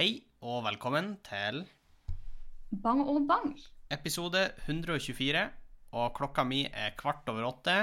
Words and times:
Hei 0.00 0.22
og 0.40 0.62
velkommen 0.64 1.10
til 1.26 1.58
Bang 2.80 3.02
og 3.04 3.26
bang. 3.28 3.50
episode 3.92 4.40
124. 4.64 5.42
Og 5.92 6.14
klokka 6.16 6.44
mi 6.46 6.62
er 6.64 6.94
kvart 6.96 7.28
over 7.28 7.44
åtte, 7.50 7.74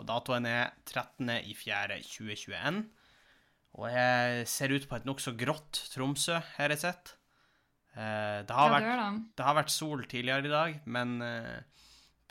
og 0.00 0.06
datoen 0.08 0.48
er 0.48 0.72
13.04.2021. 0.88 2.80
Og 3.78 3.86
jeg 3.92 4.48
ser 4.50 4.74
ut 4.74 4.88
på 4.90 4.98
et 4.98 5.06
nokså 5.06 5.36
grått 5.38 5.82
Tromsø, 5.92 6.40
har 6.56 6.74
jeg 6.74 6.82
sett. 6.82 7.14
Eh, 7.94 8.42
Det 8.48 8.50
har, 8.56 8.70
Ja, 8.70 8.80
det 8.80 8.86
vært, 8.88 8.96
det. 9.20 9.36
det 9.36 9.44
har 9.46 9.54
vært 9.60 9.70
sol 9.70 10.04
tidligere 10.10 10.46
i 10.46 10.54
dag, 10.56 10.80
men 10.86 11.22
eh, 11.22 11.60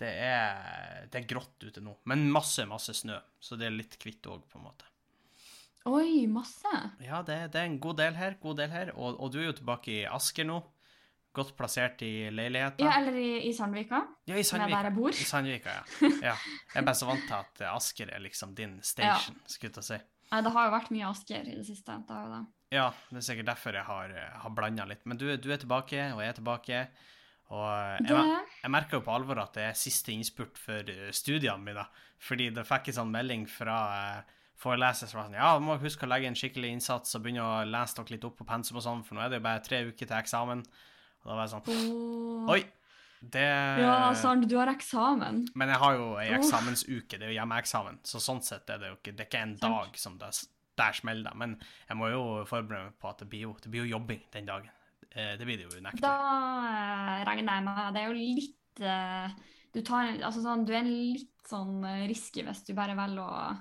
det 0.01 0.11
er, 0.19 1.07
det 1.07 1.23
er 1.23 1.29
grått 1.29 1.63
ute 1.63 1.79
nå. 1.79 1.95
Men 2.03 2.27
masse, 2.31 2.65
masse 2.67 2.91
snø, 2.93 3.15
så 3.39 3.55
det 3.55 3.67
er 3.69 3.77
litt 3.77 3.99
kvitt 4.01 4.25
òg, 4.27 4.43
på 4.49 4.59
en 4.59 4.65
måte. 4.67 4.88
Oi, 5.87 6.25
masse. 6.27 6.71
Ja, 7.05 7.21
det, 7.25 7.37
det 7.53 7.61
er 7.61 7.69
en 7.69 7.79
god 7.81 7.97
del 8.01 8.17
her, 8.19 8.35
god 8.43 8.57
del 8.59 8.69
her. 8.73 8.91
Og, 8.97 9.15
og 9.19 9.31
du 9.33 9.39
er 9.39 9.47
jo 9.49 9.55
tilbake 9.61 9.93
i 9.93 10.03
Asker 10.09 10.47
nå. 10.49 10.59
Godt 11.37 11.53
plassert 11.55 12.01
i 12.03 12.27
leiligheta. 12.33 12.81
Ja, 12.83 12.95
eller 12.99 13.15
i, 13.15 13.29
i 13.47 13.51
Sandvika, 13.53 14.01
Ja, 14.27 14.35
i 14.35 14.43
Sandvika. 14.43 14.79
der 14.79 14.89
jeg 14.89 14.95
bor. 14.97 15.13
I 15.13 15.27
Sandvika, 15.29 15.75
ja. 15.77 15.83
ja. 16.31 16.37
Jeg 16.73 16.81
er 16.81 16.87
bare 16.87 16.97
så 16.97 17.07
vant 17.09 17.25
til 17.29 17.37
at 17.37 17.61
Asker 17.69 18.11
er 18.15 18.23
liksom 18.23 18.55
din 18.57 18.79
station, 18.83 19.37
skulle 19.47 19.77
jeg 19.77 19.87
si. 19.91 19.99
Nei, 20.29 20.39
det 20.45 20.51
har 20.53 20.67
jo 20.67 20.73
vært 20.73 20.89
mye 20.93 21.05
Asker 21.09 21.45
i 21.47 21.53
det 21.57 21.67
siste. 21.69 21.95
Det 22.09 22.15
har 22.17 22.25
jo 22.27 22.33
det. 22.33 22.41
Ja, 22.75 22.87
det 23.09 23.21
er 23.21 23.25
sikkert 23.29 23.47
derfor 23.53 23.77
jeg 23.77 23.85
har, 23.87 24.11
eh, 24.13 24.33
har 24.43 24.51
blanda 24.57 24.85
litt. 24.89 25.05
Men 25.09 25.17
du, 25.21 25.25
du 25.41 25.47
er 25.53 25.61
tilbake, 25.61 26.01
og 26.13 26.19
jeg 26.21 26.33
er 26.33 26.37
tilbake. 26.41 26.81
Og 27.53 27.63
eh, 27.69 28.09
jeg, 28.09 28.35
jeg 28.65 28.73
merker 28.73 28.99
jo 28.99 29.05
på 29.07 29.13
alvor 29.15 29.41
at 29.45 29.55
det 29.57 29.63
er 29.71 29.77
siste 29.79 30.13
innspurt 30.13 30.59
for 30.61 30.91
eh, 30.93 31.07
studiene 31.15 31.61
mine. 31.65 31.85
Fordi 32.25 32.49
det 32.57 32.65
fikk 32.67 32.91
en 32.91 32.99
sånn 33.03 33.13
melding 33.15 33.47
fra 33.49 33.79
eh, 34.01 34.35
foreleser 34.59 35.07
som 35.07 35.19
var 35.21 35.29
sånn 35.29 35.37
Ja, 35.39 35.53
du 35.59 35.63
må 35.65 35.77
huske 35.79 36.05
å 36.07 36.09
legge 36.11 36.27
en 36.29 36.35
skikkelig 36.37 36.73
innsats 36.75 37.15
og 37.15 37.23
begynne 37.23 37.45
å 37.45 37.61
lese 37.69 37.95
dere 37.99 38.15
litt 38.17 38.25
opp 38.27 38.35
på 38.41 38.47
pensum 38.49 38.79
og 38.79 38.83
sånn, 38.85 39.03
for 39.07 39.15
nå 39.15 39.23
er 39.23 39.31
det 39.31 39.39
jo 39.39 39.45
bare 39.47 39.63
tre 39.65 39.79
uker 39.87 40.05
til 40.09 40.17
eksamen. 40.19 40.63
Og 41.23 41.31
da 41.31 41.37
var 41.37 41.47
jeg 41.47 41.53
sånn 41.55 41.71
Åh. 41.75 42.51
Oi! 42.55 42.61
Det 43.19 43.43
Ja, 43.83 44.13
Sand, 44.15 44.45
du 44.47 44.55
har 44.55 44.69
eksamen. 44.71 45.41
Men 45.59 45.73
jeg 45.73 45.79
har 45.81 45.95
jo 45.97 46.05
ei 46.21 46.29
eksamensuke, 46.37 47.17
det 47.19 47.27
er 47.27 47.33
jo 47.33 47.39
hjemmeeksamen, 47.41 47.99
så 48.07 48.21
sånn 48.23 48.39
sett 48.45 48.69
er 48.71 48.79
det 48.79 48.93
jo 48.93 48.95
ikke 48.99 49.11
Det 49.17 49.25
er 49.25 49.29
ikke 49.31 49.41
en 49.43 49.55
dag 49.59 49.97
som 49.99 50.15
det, 50.21 50.29
der 50.79 50.95
smeller. 50.95 51.35
Men 51.35 51.57
jeg 51.89 51.99
må 51.99 52.07
jo 52.13 52.21
forberede 52.47 52.85
meg 52.87 52.99
på 53.01 53.09
at 53.11 53.19
det 53.19 53.27
blir 53.31 53.47
jo, 53.49 53.55
det 53.59 53.71
blir 53.73 53.83
jo 53.83 53.97
jobbing 53.97 54.21
den 54.31 54.47
dagen. 54.47 54.71
Eh, 55.11 55.35
Det 55.35 55.45
blir 55.47 55.57
det 55.59 55.67
jo 55.67 55.75
unektelig. 55.75 56.03
Da 56.05 56.15
eh, 56.69 57.25
regner 57.27 57.59
jeg 57.59 57.65
med 57.67 57.93
Det 57.95 58.01
er 58.01 58.07
jo 58.07 58.19
litt 58.19 58.83
eh, 58.87 59.35
du, 59.73 59.81
tar, 59.83 60.13
altså 60.23 60.41
sånn, 60.45 60.63
du 60.65 60.73
er 60.77 60.87
litt 60.87 61.35
sånn 61.49 61.83
risky 62.07 62.43
hvis 62.47 62.63
du 62.67 62.71
bare 62.77 62.95
velger 62.97 63.25
å, 63.25 63.57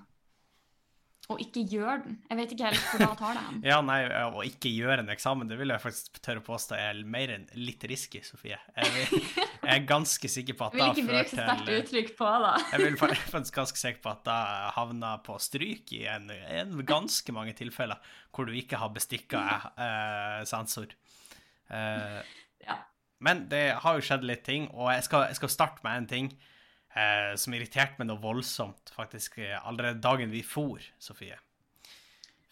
å 1.28 1.36
ikke 1.42 1.60
gjøre 1.68 1.98
den. 2.06 2.14
Jeg 2.30 2.38
vet 2.38 2.52
ikke 2.54 2.68
helt 2.70 2.84
hvor 2.88 3.02
da 3.02 3.08
tar 3.18 3.34
det 3.36 3.40
hen. 3.44 3.56
Ja, 3.68 3.78
nei, 3.84 3.98
å 4.32 4.44
ikke 4.48 4.70
gjøre 4.72 5.02
en 5.02 5.12
eksamen, 5.12 5.48
det 5.50 5.58
vil 5.60 5.68
jeg 5.74 5.82
faktisk 5.82 6.20
tørre 6.24 6.40
påstå 6.46 6.78
er 6.78 7.02
mer 7.04 7.32
enn 7.34 7.44
litt 7.60 7.84
risky, 7.90 8.22
Sofie. 8.24 8.56
Jeg, 8.78 8.94
vil, 8.94 9.26
jeg 9.36 9.74
er 9.74 9.84
ganske 9.90 10.30
sikker 10.32 10.56
på 10.56 10.68
at 10.70 10.76
Jeg 10.78 10.86
vil 10.86 11.02
ikke 11.02 11.10
bruke 11.10 11.28
så 11.28 11.36
sterkt 11.42 11.72
uttrykk 11.74 12.14
på 12.16 12.32
da. 12.46 12.54
Jeg 12.72 12.84
vil 12.86 12.96
faktisk 13.02 13.60
ganske 13.60 13.82
sikker 13.82 14.02
på 14.06 14.14
at 14.14 14.24
det 14.30 14.38
havna 14.78 15.12
på 15.28 15.36
stryk 15.44 15.92
i 15.98 16.02
en, 16.08 16.32
en 16.32 16.74
ganske 16.88 17.36
mange 17.36 17.52
tilfeller 17.60 18.00
hvor 18.32 18.48
du 18.48 18.56
ikke 18.56 18.80
har 18.80 18.94
bestikka 18.96 19.44
eh, 19.76 20.42
sensor. 20.48 20.96
Eh, 21.68 22.20
Ja. 22.64 22.80
Men 23.20 23.48
det 23.50 23.66
har 23.82 23.96
jo 23.98 24.02
skjedd 24.06 24.24
litt 24.24 24.44
ting, 24.46 24.68
og 24.72 24.88
jeg 24.94 25.04
skal, 25.08 25.28
jeg 25.28 25.36
skal 25.40 25.50
starte 25.52 25.84
med 25.84 26.04
en 26.04 26.08
ting 26.08 26.28
eh, 26.94 27.34
som 27.36 27.54
irriterte 27.54 27.98
meg 27.98 28.08
noe 28.08 28.20
voldsomt, 28.22 28.90
faktisk, 28.94 29.38
eh, 29.38 29.58
allerede 29.66 30.00
dagen 30.00 30.30
vi 30.30 30.42
for, 30.42 30.78
Sofie. 30.98 31.36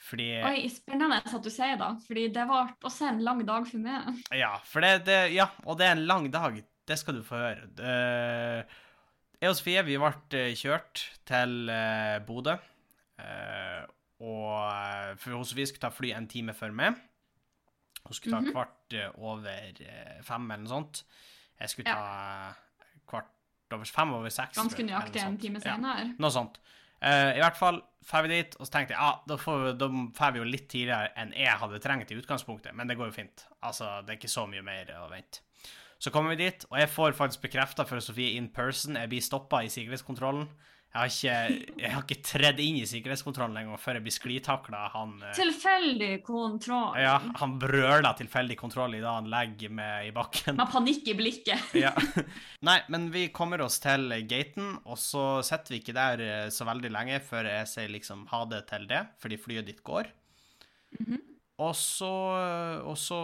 Fordi 0.07 0.27
Oi, 0.47 0.69
spennende 0.71 1.17
at 1.25 1.43
du 1.43 1.49
sier 1.51 1.77
det, 1.81 1.89
fordi 2.07 2.29
det 2.35 2.45
var 2.47 2.69
også 2.87 3.09
en 3.09 3.23
lang 3.27 3.41
dag 3.49 3.65
for 3.67 3.79
meg. 3.83 4.21
Ja, 4.39 4.53
for 4.63 4.81
det, 4.85 5.05
det 5.09 5.33
Ja, 5.35 5.49
og 5.65 5.79
det 5.81 5.87
er 5.89 5.97
en 5.97 6.07
lang 6.07 6.29
dag. 6.31 6.61
Det 6.87 6.99
skal 7.01 7.17
du 7.19 7.25
få 7.27 7.35
høre. 7.41 7.67
Eh, 7.83 8.77
Jeg 9.41 9.51
og 9.51 9.57
Sofie 9.59 9.83
vi 9.85 9.97
ble 9.99 10.13
eh, 10.39 10.55
kjørt 10.57 11.03
til 11.29 11.69
eh, 11.69 12.19
Bodø. 12.25 12.55
eh, 13.19 13.83
og 14.21 15.19
for 15.21 15.43
Sofie 15.45 15.67
skulle 15.67 15.83
ta 15.83 15.91
fly 15.93 16.13
en 16.17 16.29
time 16.31 16.55
før 16.57 16.71
meg. 16.73 16.95
Hun 18.07 18.15
skulle 18.15 18.37
ta 18.39 18.41
Mhm. 18.45 18.53
kvart 18.53 18.95
eh, 18.95 19.11
over 19.19 19.83
fem 20.23 20.51
eller 20.51 20.63
noe 20.63 20.69
sånt. 20.71 21.03
Jeg 21.61 21.69
skulle 21.69 21.85
ta 21.91 21.97
kvart 21.99 22.63
over 23.75 23.85
fem 23.91 24.13
over 24.15 24.31
seks. 24.31 24.57
Ganske 24.59 24.85
nøyaktig 24.87 25.23
en 25.23 25.37
time 25.39 25.61
time 25.61 25.61
Ja. 25.65 25.75
senere. 25.77 26.15
Noe 26.19 26.31
sånt. 26.31 26.59
Uh, 27.03 27.35
I 27.37 27.41
hvert 27.43 27.57
fall 27.59 27.83
drar 28.09 28.23
vi 28.23 28.29
dit, 28.29 28.55
og 28.61 28.67
så 28.67 28.73
tenkte 28.73 28.95
jeg 28.95 29.01
ja, 29.03 29.21
da 29.29 29.37
får 29.37 29.59
vi, 29.65 29.73
da 29.79 29.89
drar 30.17 30.33
vi 30.33 30.39
jo 30.39 30.45
litt 30.49 30.69
tidligere 30.69 31.11
enn 31.17 31.33
jeg 31.37 31.59
hadde 31.61 31.81
trengt 31.83 32.11
i 32.11 32.17
utgangspunktet, 32.17 32.73
men 32.75 32.87
det 32.89 32.97
går 32.97 33.11
jo 33.11 33.17
fint. 33.19 33.45
Altså, 33.63 34.03
det 34.07 34.15
er 34.15 34.21
ikke 34.21 34.33
så 34.33 34.47
mye 34.49 34.63
mer 34.63 34.95
å 35.03 35.09
vente. 35.11 35.43
Så 35.99 36.11
kommer 36.13 36.31
vi 36.37 36.45
dit, 36.45 36.65
og 36.71 36.79
jeg 36.79 36.89
får 36.93 37.13
faktisk 37.17 37.43
bekrefta 37.43 37.85
for 37.89 38.01
Sofie 38.05 38.37
in 38.37 38.49
person. 38.53 38.97
Jeg 38.97 39.09
blir 39.09 39.21
stoppa 39.25 39.63
i 39.65 39.69
sikkerhetskontrollen. 39.73 40.49
Jeg 40.97 41.03
har 41.03 41.11
ikke, 41.13 41.73
jeg 41.83 41.93
har 41.93 42.05
ikke 42.07 42.25
tredd 42.25 42.61
inn 42.65 42.79
i 42.81 42.87
sikkerhetskontrollen 42.89 43.59
engang 43.61 43.81
før 43.81 43.99
jeg 43.99 44.05
blir 44.07 44.15
sklitakla 44.15 44.87
eh, 44.89 45.27
Tilfeldig 45.37 46.09
kontroll. 46.25 46.97
Ja, 47.03 47.19
han 47.43 47.59
brøler 47.61 48.17
tilfeldig 48.17 48.57
kontroll 48.57 48.97
i 48.97 49.03
det 49.03 49.11
han 49.11 49.29
legger 49.29 49.75
meg 49.77 50.09
i 50.09 50.15
bakken. 50.17 50.57
Med 50.57 50.73
panikk 50.73 51.13
i 51.13 51.17
blikket. 51.19 51.75
Ja. 51.87 51.93
Nei, 52.65 52.79
men 52.89 53.11
vi 53.13 53.27
kommer 53.35 53.61
oss 53.67 53.77
til 53.85 54.09
gaten, 54.31 54.79
og 54.89 54.97
så 54.99 55.43
sitter 55.45 55.75
vi 55.75 55.83
ikke 55.83 55.95
der 55.97 56.23
eh, 56.25 56.49
så 56.55 56.65
veldig 56.65 56.91
lenge 56.95 57.21
før 57.25 57.51
jeg 57.51 57.69
sier 57.69 57.93
liksom 57.93 58.25
ha 58.33 58.45
det 58.49 58.65
til 58.71 58.89
det, 58.89 59.05
fordi 59.21 59.41
flyet 59.43 59.69
ditt 59.69 59.85
går. 59.87 60.09
Mhm. 60.97 61.21
Og 61.61 61.73
så, 61.77 62.13
og 62.85 62.97
så 63.01 63.23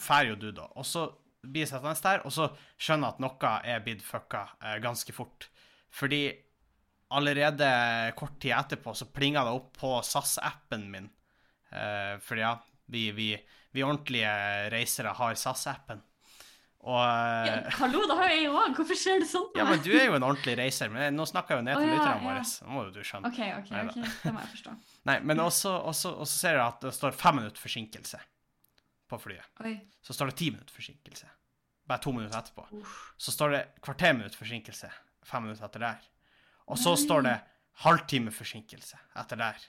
drar 0.00 0.28
jo 0.30 0.36
du, 0.40 0.50
da. 0.56 0.68
Og 0.80 0.84
så 0.88 1.08
blir 1.40 1.64
jeg 1.64 1.72
sittende 1.72 1.96
der, 2.04 2.22
og 2.24 2.32
så 2.32 2.50
skjønner 2.76 3.08
jeg 3.08 3.16
at 3.16 3.22
noe 3.24 3.52
er 3.72 3.84
blitt 3.84 4.04
fucka 4.04 4.46
eh, 4.60 4.78
ganske 4.84 5.12
fort. 5.16 5.48
Fordi 5.96 6.22
allerede 7.14 7.68
kort 8.18 8.40
tid 8.42 8.54
etterpå 8.56 8.94
så 8.94 9.06
plinga 9.14 9.44
det 9.46 9.54
opp 9.58 9.72
på 9.78 9.92
SAS-appen 10.02 10.88
min. 10.90 11.08
Uh, 11.70 12.18
for 12.22 12.38
ja, 12.40 12.56
vi, 12.90 13.10
vi, 13.14 13.30
vi 13.74 13.84
ordentlige 13.84 14.30
reisere 14.72 15.14
har 15.16 15.38
SAS-appen. 15.38 16.02
Og 16.86 17.02
Ja, 17.02 17.54
eh, 17.66 17.72
hallo, 17.80 18.04
det 18.06 18.14
har 18.14 18.28
jeg 18.30 18.50
òg. 18.50 18.76
Hvorfor 18.78 18.98
skjer 18.98 19.18
det 19.24 19.26
sånn? 19.26 19.48
ja, 19.58 19.64
men 19.66 19.80
du 19.82 19.90
er 19.90 20.04
jo 20.06 20.18
en 20.18 20.26
ordentlig 20.26 20.54
reiser. 20.60 20.90
Men 20.92 21.16
nå 21.18 21.24
snakker 21.26 21.56
jeg 21.56 21.62
jo 21.62 21.66
ned 21.66 21.80
til 21.80 21.82
oh, 21.82 21.88
ja, 21.88 21.96
lytterne 21.96 22.20
ja. 22.20 22.26
våre. 22.28 22.44
Nå 22.62 22.74
må 22.76 22.84
jo 22.86 22.92
du 22.94 23.00
skjønne. 23.02 23.32
OK, 23.32 23.40
OK, 23.56 23.72
ok, 23.80 23.96
det 24.22 24.34
må 24.34 24.44
jeg 24.44 24.52
forstå. 24.52 24.74
Nei, 25.10 25.16
men 25.26 25.42
også, 25.42 25.72
også, 25.90 26.12
også 26.22 26.38
ser 26.44 26.60
jeg 26.60 26.64
at 26.66 26.86
det 26.86 26.94
står 26.94 27.18
fem 27.18 27.40
minutter 27.40 27.62
forsinkelse 27.62 28.20
på 29.10 29.18
flyet. 29.22 29.50
Oi. 29.66 29.74
Så 30.06 30.14
står 30.14 30.30
det 30.30 30.38
ti 30.38 30.52
minutter 30.54 30.78
forsinkelse. 30.78 31.32
Bare 31.90 32.02
to 32.02 32.14
minutter 32.14 32.38
etterpå. 32.38 32.68
Uff. 32.78 32.94
Så 33.18 33.34
står 33.34 33.56
det 33.56 33.64
kvarter 33.82 34.14
minutt 34.14 34.38
forsinkelse 34.38 34.92
fem 35.26 35.48
minutter 35.48 35.66
etter 35.66 35.82
der. 35.88 36.06
Og 36.66 36.78
så 36.80 36.94
Nei. 36.96 37.02
står 37.04 37.24
det 37.26 37.36
halvtime 37.84 38.32
forsinkelse 38.34 38.98
etter 39.20 39.40
der. 39.40 39.64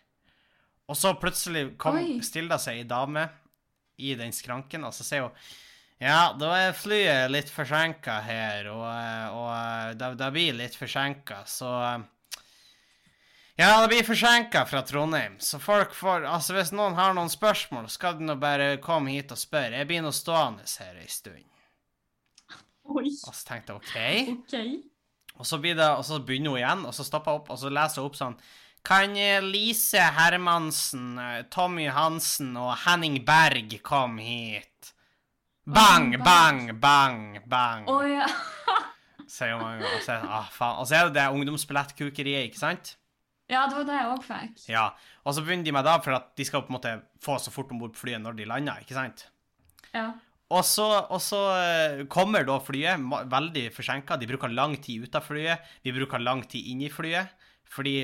Og 0.87 0.95
så 0.97 1.13
plutselig 1.19 1.73
kom, 1.81 1.99
stiller 2.23 2.59
seg 2.61 2.81
ei 2.81 2.87
dame 2.87 3.27
i 3.97 4.13
den 4.15 4.31
skranken, 4.35 4.85
og 4.87 4.93
så 4.95 5.05
sier 5.05 5.27
hun 5.27 5.47
ja, 5.97 6.35
da 6.37 6.51
er 6.53 6.75
flyet 6.77 7.31
litt 7.33 7.47
forsinka 7.49 8.19
her, 8.21 8.67
og, 8.69 8.83
og 9.33 9.95
det, 9.97 10.11
det 10.19 10.27
blir 10.35 10.53
litt 10.53 10.75
forsinka, 10.77 11.39
så 11.49 11.71
Ja, 13.57 13.71
det 13.81 13.87
blir 13.89 14.05
forsinka 14.05 14.61
fra 14.69 14.83
Trondheim, 14.85 15.39
så 15.41 15.57
folk 15.57 15.95
får 15.97 16.27
Altså, 16.29 16.53
hvis 16.53 16.69
noen 16.77 16.93
har 16.99 17.17
noen 17.17 17.33
spørsmål, 17.33 17.89
skal 17.89 18.19
de 18.19 18.27
nå 18.29 18.35
bare 18.37 18.75
komme 18.77 19.15
hit 19.15 19.33
og 19.33 19.41
spørre. 19.41 19.79
Jeg 19.81 19.89
blir 19.89 20.05
nå 20.05 20.13
stående 20.13 20.69
her 20.69 21.01
ei 21.01 21.09
stund. 21.09 21.49
Oi. 22.87 23.09
Og 23.09 23.33
så 23.33 23.41
tenkte 23.49 23.73
jeg 23.73 23.81
OK. 23.81 24.37
OK. 24.37 24.93
Og 25.37 25.45
så, 25.45 25.59
det, 25.61 25.77
og 25.77 26.05
så 26.05 26.19
begynner 26.25 26.55
hun 26.55 26.61
igjen, 26.61 26.85
og 26.89 26.95
så 26.95 27.05
stopper 27.05 27.35
hun 27.35 27.41
opp, 27.41 27.51
og 27.53 27.59
så 27.61 27.69
leser 27.73 28.01
hun 28.01 28.09
opp 28.09 28.17
sånn 28.17 28.37
Kan 28.87 29.17
Lise 29.45 30.01
Hermansen, 30.17 31.17
eh, 31.21 31.41
Tommy 31.53 31.87
Hansen 31.93 32.55
og 32.57 32.73
Henning 32.85 33.19
Berg 33.27 33.77
komme 33.85 34.25
hit? 34.25 34.93
Bang, 35.67 36.13
bang, 36.23 36.71
bang, 36.79 37.41
bang. 37.45 37.89
Å 37.91 37.97
ja. 38.07 38.27
Sier 39.27 39.57
mange 39.59 39.81
ganger. 39.81 39.97
Og 39.97 40.05
så 40.05 40.15
ah, 40.23 40.47
faen. 40.47 40.77
Og 40.79 40.87
så 40.87 40.95
er 40.95 41.09
det 41.09 41.17
det 41.19 41.25
ungdomsbillettkukeriet, 41.35 42.47
ikke 42.47 42.61
sant? 42.61 42.93
Ja, 43.51 43.65
det 43.67 43.75
var 43.75 43.87
det 43.87 43.97
jeg 43.97 44.11
òg 44.13 44.23
fikk. 44.23 44.61
Ja. 44.71 44.85
Og 45.27 45.35
så 45.35 45.43
begynner 45.43 45.67
de 45.67 45.73
med 45.75 45.87
det, 45.87 45.97
for 46.05 46.15
at 46.15 46.31
de 46.39 46.47
skal 46.47 46.63
på 46.63 46.71
en 46.71 46.77
måte 46.77 46.93
få 47.23 47.35
så 47.43 47.51
fort 47.51 47.71
om 47.75 47.83
bord 47.83 47.91
på 47.95 48.05
flyet 48.05 48.23
når 48.23 48.39
de 48.39 48.47
lander, 48.47 48.79
ikke 48.83 48.95
sant? 48.95 49.27
Ja. 49.91 50.13
Og 50.47 50.63
så, 50.63 50.85
og 51.11 51.19
så 51.19 51.39
eh, 51.59 52.05
kommer 52.11 52.45
da 52.47 52.55
flyet 52.63 53.03
veldig 53.31 53.65
forsinka. 53.75 54.15
De 54.15 54.29
bruker 54.29 54.53
lang 54.53 54.77
tid 54.79 55.03
ut 55.03 55.17
av 55.19 55.25
flyet. 55.27 55.65
Vi 55.83 55.91
bruker 55.95 56.23
lang 56.23 56.45
tid 56.47 56.69
inn 56.71 56.85
i 56.87 56.91
flyet. 56.91 57.33
Fordi, 57.67 57.97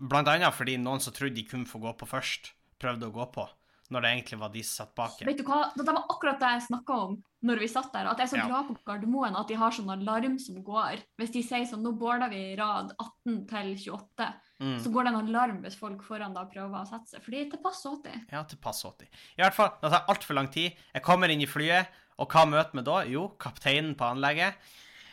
blant 0.00 0.30
annet 0.32 0.56
fordi 0.56 0.78
noen 0.80 1.02
som 1.04 1.12
trodde 1.12 1.36
de 1.36 1.44
kunne 1.48 1.68
få 1.68 1.82
gå 1.82 1.92
på 2.00 2.08
først, 2.08 2.54
prøvde 2.80 3.10
å 3.10 3.14
gå 3.14 3.28
på. 3.34 3.44
Når 3.92 4.02
det 4.06 4.10
egentlig 4.14 4.38
var 4.40 4.52
de 4.54 4.62
som 4.64 4.86
satt 4.86 4.94
bak. 4.98 5.18
Vet 5.28 5.38
du 5.38 5.44
hva, 5.44 5.60
Det 5.76 5.84
var 5.86 6.00
akkurat 6.08 6.40
det 6.40 6.50
jeg 6.54 6.64
snakka 6.70 6.96
om 7.06 7.18
når 7.44 7.58
vi 7.58 7.68
satt 7.68 7.92
der. 7.92 8.06
At 8.08 8.18
jeg 8.22 8.26
er 8.28 8.30
så 8.32 8.38
Ja. 8.40 8.46
glad 8.48 8.68
på 8.68 8.76
Gardermoen 8.86 9.36
at 9.38 9.48
de 9.48 9.54
har 9.58 9.70
sånn 9.74 9.90
alarm 9.92 10.38
som 10.38 10.62
går. 10.64 11.02
Hvis 11.20 11.32
de 11.32 11.42
sier 11.42 11.66
sånn 11.66 11.82
Nå 11.82 11.92
border 11.98 12.30
vi 12.30 12.56
rad 12.56 12.92
18 12.98 13.46
til 13.48 13.76
28, 13.92 14.32
Mm. 14.62 14.78
så 14.78 14.92
går 14.92 15.04
det 15.04 15.12
en 15.14 15.26
alarm 15.28 15.62
hvis 15.62 15.74
folk 15.76 16.02
foran 16.06 16.32
da 16.34 16.44
prøver 16.44 16.70
å 16.82 16.86
sette 16.88 17.08
seg. 17.10 17.22
Fordi 17.24 17.50
det 17.50 17.62
pass 17.62 17.84
80. 17.84 18.26
Ja, 18.30 18.42
til 18.44 18.58
pass 18.58 18.82
80. 18.84 19.08
I 19.38 19.42
hvert 19.42 19.54
fall, 19.54 19.70
det 19.82 19.90
tar 19.90 20.04
altfor 20.08 20.34
lang 20.34 20.48
tid. 20.48 20.72
Jeg 20.94 21.02
kommer 21.02 21.28
inn 21.30 21.40
i 21.42 21.46
flyet, 21.46 21.88
og 22.18 22.28
hva 22.28 22.46
møter 22.46 22.72
vi 22.74 22.82
da? 22.82 23.02
Jo, 23.04 23.28
kapteinen 23.40 23.96
på 23.96 24.04
anlegget. 24.14 24.54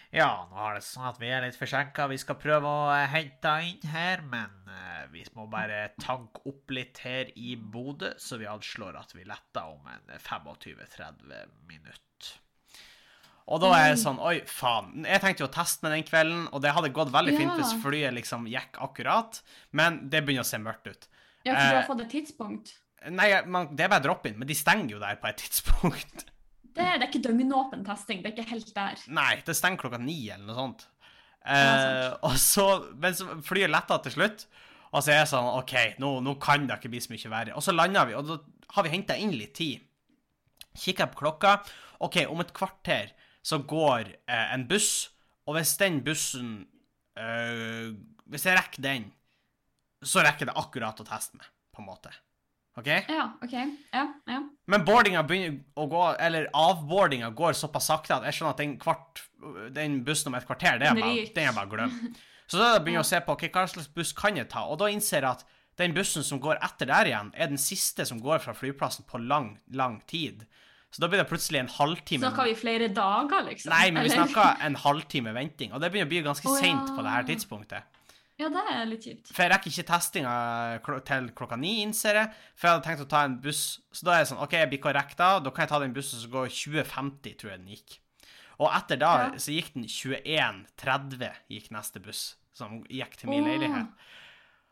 Ja, 0.10 0.48
nå 0.50 0.58
har 0.58 0.74
det 0.74 0.82
sånn 0.88 1.06
at 1.06 1.20
vi 1.22 1.30
er 1.30 1.44
litt 1.46 1.58
forsinka. 1.60 2.08
Vi 2.10 2.18
skal 2.18 2.38
prøve 2.42 2.66
å 2.66 2.86
hente 3.12 3.52
hente 3.52 3.52
inn 3.68 3.92
her, 3.94 4.24
men 4.26 4.50
eh, 4.74 5.04
vi 5.14 5.22
må 5.38 5.46
bare 5.52 5.92
tanke 6.02 6.42
opp 6.50 6.74
litt 6.74 6.98
her 7.06 7.30
i 7.38 7.54
Bodø, 7.56 8.16
så 8.18 8.40
vi 8.42 8.50
anslår 8.50 8.98
at 8.98 9.14
vi 9.14 9.28
letter 9.30 9.70
om 9.70 9.86
en 9.92 10.16
25-30 10.18 11.54
minutter. 11.70 12.34
Og 13.50 13.62
da 13.64 13.70
er 13.80 13.88
det 13.94 14.02
sånn 14.02 14.20
Oi, 14.22 14.40
faen. 14.46 15.06
Jeg 15.10 15.22
tenkte 15.24 15.42
jo 15.42 15.48
å 15.50 15.54
teste 15.54 15.86
med 15.86 15.96
den 15.96 16.06
kvelden, 16.06 16.44
og 16.54 16.62
det 16.62 16.74
hadde 16.76 16.92
gått 16.94 17.14
veldig 17.14 17.38
fint 17.38 17.56
hvis 17.58 17.78
flyet 17.82 18.14
liksom 18.18 18.46
gikk 18.50 18.78
akkurat, 18.86 19.40
men 19.78 20.04
det 20.10 20.22
begynner 20.26 20.46
å 20.46 20.50
se 20.50 20.60
mørkt 20.62 20.90
ut. 20.90 21.08
Ja, 21.46 21.54
for 21.54 21.62
du 21.62 21.70
Eh, 21.70 21.78
har 21.80 21.88
fått 21.88 22.04
et 22.06 22.14
tidspunkt. 22.14 22.76
Nei, 23.10 23.30
man, 23.48 23.72
det 23.74 23.86
er 23.86 23.94
bare 23.94 24.06
drop-in, 24.06 24.38
men 24.38 24.50
de 24.50 24.58
stenger 24.58 24.98
jo 24.98 25.00
der 25.02 25.18
på 25.22 25.30
et 25.32 25.42
tidspunkt. 25.42 26.28
Det, 26.80 26.88
er 26.88 27.06
ikke 27.10 27.22
døgnåpen 27.28 27.84
testing. 27.88 28.24
Det 28.24 28.32
er 28.32 28.38
ikke 28.38 28.54
helt 28.54 28.72
der. 28.76 29.04
Nei, 29.16 29.34
det 29.46 29.56
stenger 29.58 29.84
klokka 29.84 30.00
ni 30.02 30.22
eller 30.32 30.48
noe 30.48 30.58
sånt. 30.58 30.88
Eh, 31.50 32.08
og 32.28 32.36
så, 32.40 32.66
men 33.00 33.16
så 33.16 33.40
flyet 33.46 33.72
letta 33.72 33.98
til 34.04 34.16
slutt, 34.18 34.46
og 34.90 35.04
så 35.04 35.14
er 35.14 35.22
jeg 35.22 35.32
sånn 35.32 35.52
OK, 35.54 35.76
nå, 36.02 36.16
nå 36.26 36.36
kan 36.42 36.68
det 36.68 36.80
ikke 36.80 36.92
bli 36.94 37.04
så 37.04 37.14
mye 37.14 37.34
verre. 37.34 37.56
Og 37.58 37.66
så 37.66 37.76
landa 37.76 38.06
vi, 38.10 38.18
og 38.18 38.28
da 38.28 38.40
har 38.76 38.86
vi 38.86 38.94
henta 38.94 39.18
inn 39.20 39.36
litt 39.36 39.56
tid. 39.58 39.86
Kikker 40.76 41.06
jeg 41.06 41.14
på 41.14 41.24
klokka. 41.24 41.56
OK, 42.06 42.22
om 42.30 42.44
et 42.44 42.56
kvarter 42.56 43.14
så 43.46 43.62
går 43.68 44.14
eh, 44.30 44.48
en 44.54 44.68
buss, 44.70 45.10
og 45.48 45.58
hvis 45.58 45.78
den 45.80 46.04
bussen 46.06 46.50
eh, 47.18 47.90
Hvis 48.30 48.44
jeg 48.46 48.60
rekker 48.60 48.84
den, 48.84 49.08
så 50.06 50.22
rekker 50.22 50.46
det 50.46 50.60
akkurat 50.60 51.00
å 51.02 51.06
teste 51.08 51.40
meg, 51.40 51.48
på 51.74 51.82
en 51.82 51.88
måte. 51.88 52.12
OK? 52.78 52.88
Ja, 52.88 53.26
OK. 53.44 53.54
Ja, 53.92 54.06
ja. 54.30 54.40
Men 54.70 54.86
boardinga 54.88 55.24
begynner 55.28 55.60
å 55.76 55.88
gå, 55.92 56.04
eller 56.22 56.50
avboardinga 56.56 57.32
går 57.36 57.58
såpass 57.58 57.90
sakte 57.92 58.16
at 58.20 58.28
jeg 58.30 58.38
skjønner 58.38 58.56
at 58.56 58.62
den, 58.62 58.76
kvart, 58.80 59.24
den 59.76 60.00
bussen 60.08 60.32
om 60.32 60.38
et 60.40 60.48
kvarter, 60.48 60.80
det 60.80 60.88
er 60.88 60.96
Den 60.98 61.04
bare, 61.04 61.26
den 61.36 61.50
er 61.50 61.56
bare 61.58 61.72
glemt. 61.74 62.20
Så 62.50 62.58
da 62.58 62.80
begynner 62.80 63.04
jeg 63.04 63.08
å 63.08 63.10
se 63.12 63.20
på 63.26 63.36
okay, 63.36 63.52
hva 63.54 63.66
slags 63.70 63.90
buss 63.94 64.14
kan 64.18 64.40
jeg 64.40 64.50
ta, 64.50 64.64
og 64.66 64.80
da 64.82 64.88
innser 64.90 65.22
jeg 65.22 65.30
at 65.30 65.44
den 65.80 65.94
bussen 65.96 66.26
som 66.26 66.42
går 66.44 66.58
etter 66.66 66.90
der 66.90 67.12
igjen, 67.12 67.30
er 67.36 67.52
den 67.52 67.62
siste 67.62 68.06
som 68.08 68.20
går 68.24 68.42
fra 68.44 68.56
flyplassen 68.58 69.06
på 69.08 69.22
lang, 69.22 69.54
lang 69.76 70.00
tid. 70.10 70.48
Så 70.90 71.04
da 71.04 71.10
blir 71.12 71.22
det 71.22 71.28
plutselig 71.30 71.62
en 71.62 71.70
halvtime 71.70 72.26
Snakker 72.26 72.50
vi 72.50 72.56
flere 72.58 72.88
dager, 72.94 73.46
liksom? 73.46 73.70
Nei, 73.70 73.92
men 73.94 74.08
vi 74.08 74.16
snakker 74.16 74.64
en 74.66 74.78
halvtime 74.82 75.34
venting, 75.36 75.76
og 75.76 75.84
det 75.84 75.92
begynner 75.94 76.10
å 76.10 76.14
bli 76.16 76.24
ganske 76.26 76.50
Å, 76.50 76.58
sent 76.58 76.90
på 76.96 77.06
det 77.06 77.14
her 77.14 77.28
tidspunktet. 77.28 77.99
Ja, 78.40 78.48
det 78.48 78.62
er 78.72 78.86
litt 78.88 79.04
kjipt. 79.04 79.32
For 79.34 79.44
jeg 79.44 79.52
rekker 79.52 79.72
ikke 79.74 79.88
testinga 79.90 80.34
kl 80.86 81.00
til 81.08 81.26
klokka 81.36 81.58
ni, 81.60 81.82
innser 81.84 82.22
jeg. 82.22 82.36
For 82.56 82.70
jeg 82.70 82.78
hadde 82.78 82.86
tenkt 82.86 83.04
å 83.04 83.10
ta 83.12 83.24
en 83.28 83.36
buss. 83.44 83.64
Så 83.92 84.08
da 84.08 84.14
er 84.16 84.22
jeg 84.24 84.30
sånn 84.32 84.44
OK, 84.46 84.54
jeg 84.56 84.70
blir 84.72 84.80
ikke 84.80 84.94
å 84.94 84.96
da. 84.96 85.32
Da 85.44 85.52
kan 85.52 85.66
jeg 85.66 85.72
ta 85.74 85.80
den 85.84 85.96
bussen 85.96 86.22
som 86.22 86.32
går 86.32 86.48
2050, 86.54 87.36
tror 87.42 87.52
jeg 87.52 87.60
den 87.60 87.74
gikk. 87.76 87.98
Og 88.60 88.72
etter 88.72 89.00
da 89.00 89.12
Ja. 89.18 89.28
så 89.40 89.56
gikk 89.56 89.74
den 89.76 89.88
21.30, 89.88 91.36
gikk 91.52 91.70
neste 91.76 92.00
buss, 92.04 92.24
som 92.56 92.82
gikk 92.88 93.18
til 93.20 93.32
min 93.32 93.44
oh. 93.44 93.48
leilighet. 93.48 94.08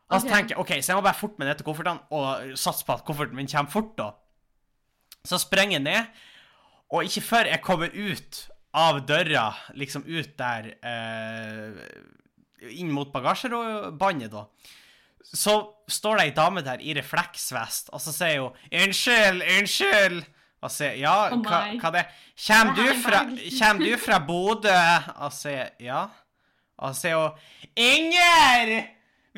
Og 0.08 0.22
så 0.22 0.28
tenker 0.28 0.54
jeg 0.54 0.60
OK, 0.62 0.72
så 0.80 0.92
jeg 0.92 0.98
må 0.98 1.04
bare 1.04 1.20
fort 1.20 1.36
med 1.40 1.48
ned 1.48 1.58
til 1.60 1.68
koffertene 1.68 2.08
og 2.16 2.56
satse 2.56 2.86
på 2.88 2.96
at 2.96 3.04
kofferten 3.04 3.36
min 3.36 3.48
kommer 3.48 3.72
fort, 3.72 3.92
da. 4.00 4.12
Så 5.28 5.40
sprenger 5.42 5.76
jeg 5.76 5.84
ned, 5.84 6.22
og 6.88 7.04
ikke 7.04 7.24
før 7.26 7.50
jeg 7.52 7.60
kommer 7.64 7.92
ut 7.92 8.40
av 8.78 9.02
døra, 9.08 9.50
liksom 9.76 10.06
ut 10.08 10.32
der 10.40 10.70
eh, 10.80 11.82
Inn 12.62 12.90
mot 12.92 13.12
bagasjebåndet, 13.12 14.32
da. 14.32 14.46
Så 15.28 15.54
står 15.90 16.18
det 16.18 16.24
ei 16.28 16.34
dame 16.36 16.62
der 16.64 16.80
i 16.80 16.94
refleksvest, 16.96 17.90
og 17.92 18.00
så 18.00 18.12
sier 18.14 18.40
hun 18.40 18.56
'Unnskyld, 18.72 19.42
unnskyld'. 19.42 20.24
Og 20.58 20.72
sier 20.74 20.96
ja, 20.98 21.28
oh 21.30 21.38
hva, 21.44 21.60
hva 21.78 21.90
det 21.94 22.06
Kjem 22.38 22.72
du 22.74 22.86
fra, 23.02 23.20
kjem 23.30 23.78
du 23.78 23.92
fra 23.98 24.18
Bodø? 24.26 24.78
Og 25.22 25.30
sier 25.34 25.70
ja. 25.82 26.08
Og 26.78 26.94
så 26.94 27.00
sier 27.00 27.20
hun 27.20 27.30
'Inger! 27.76 28.72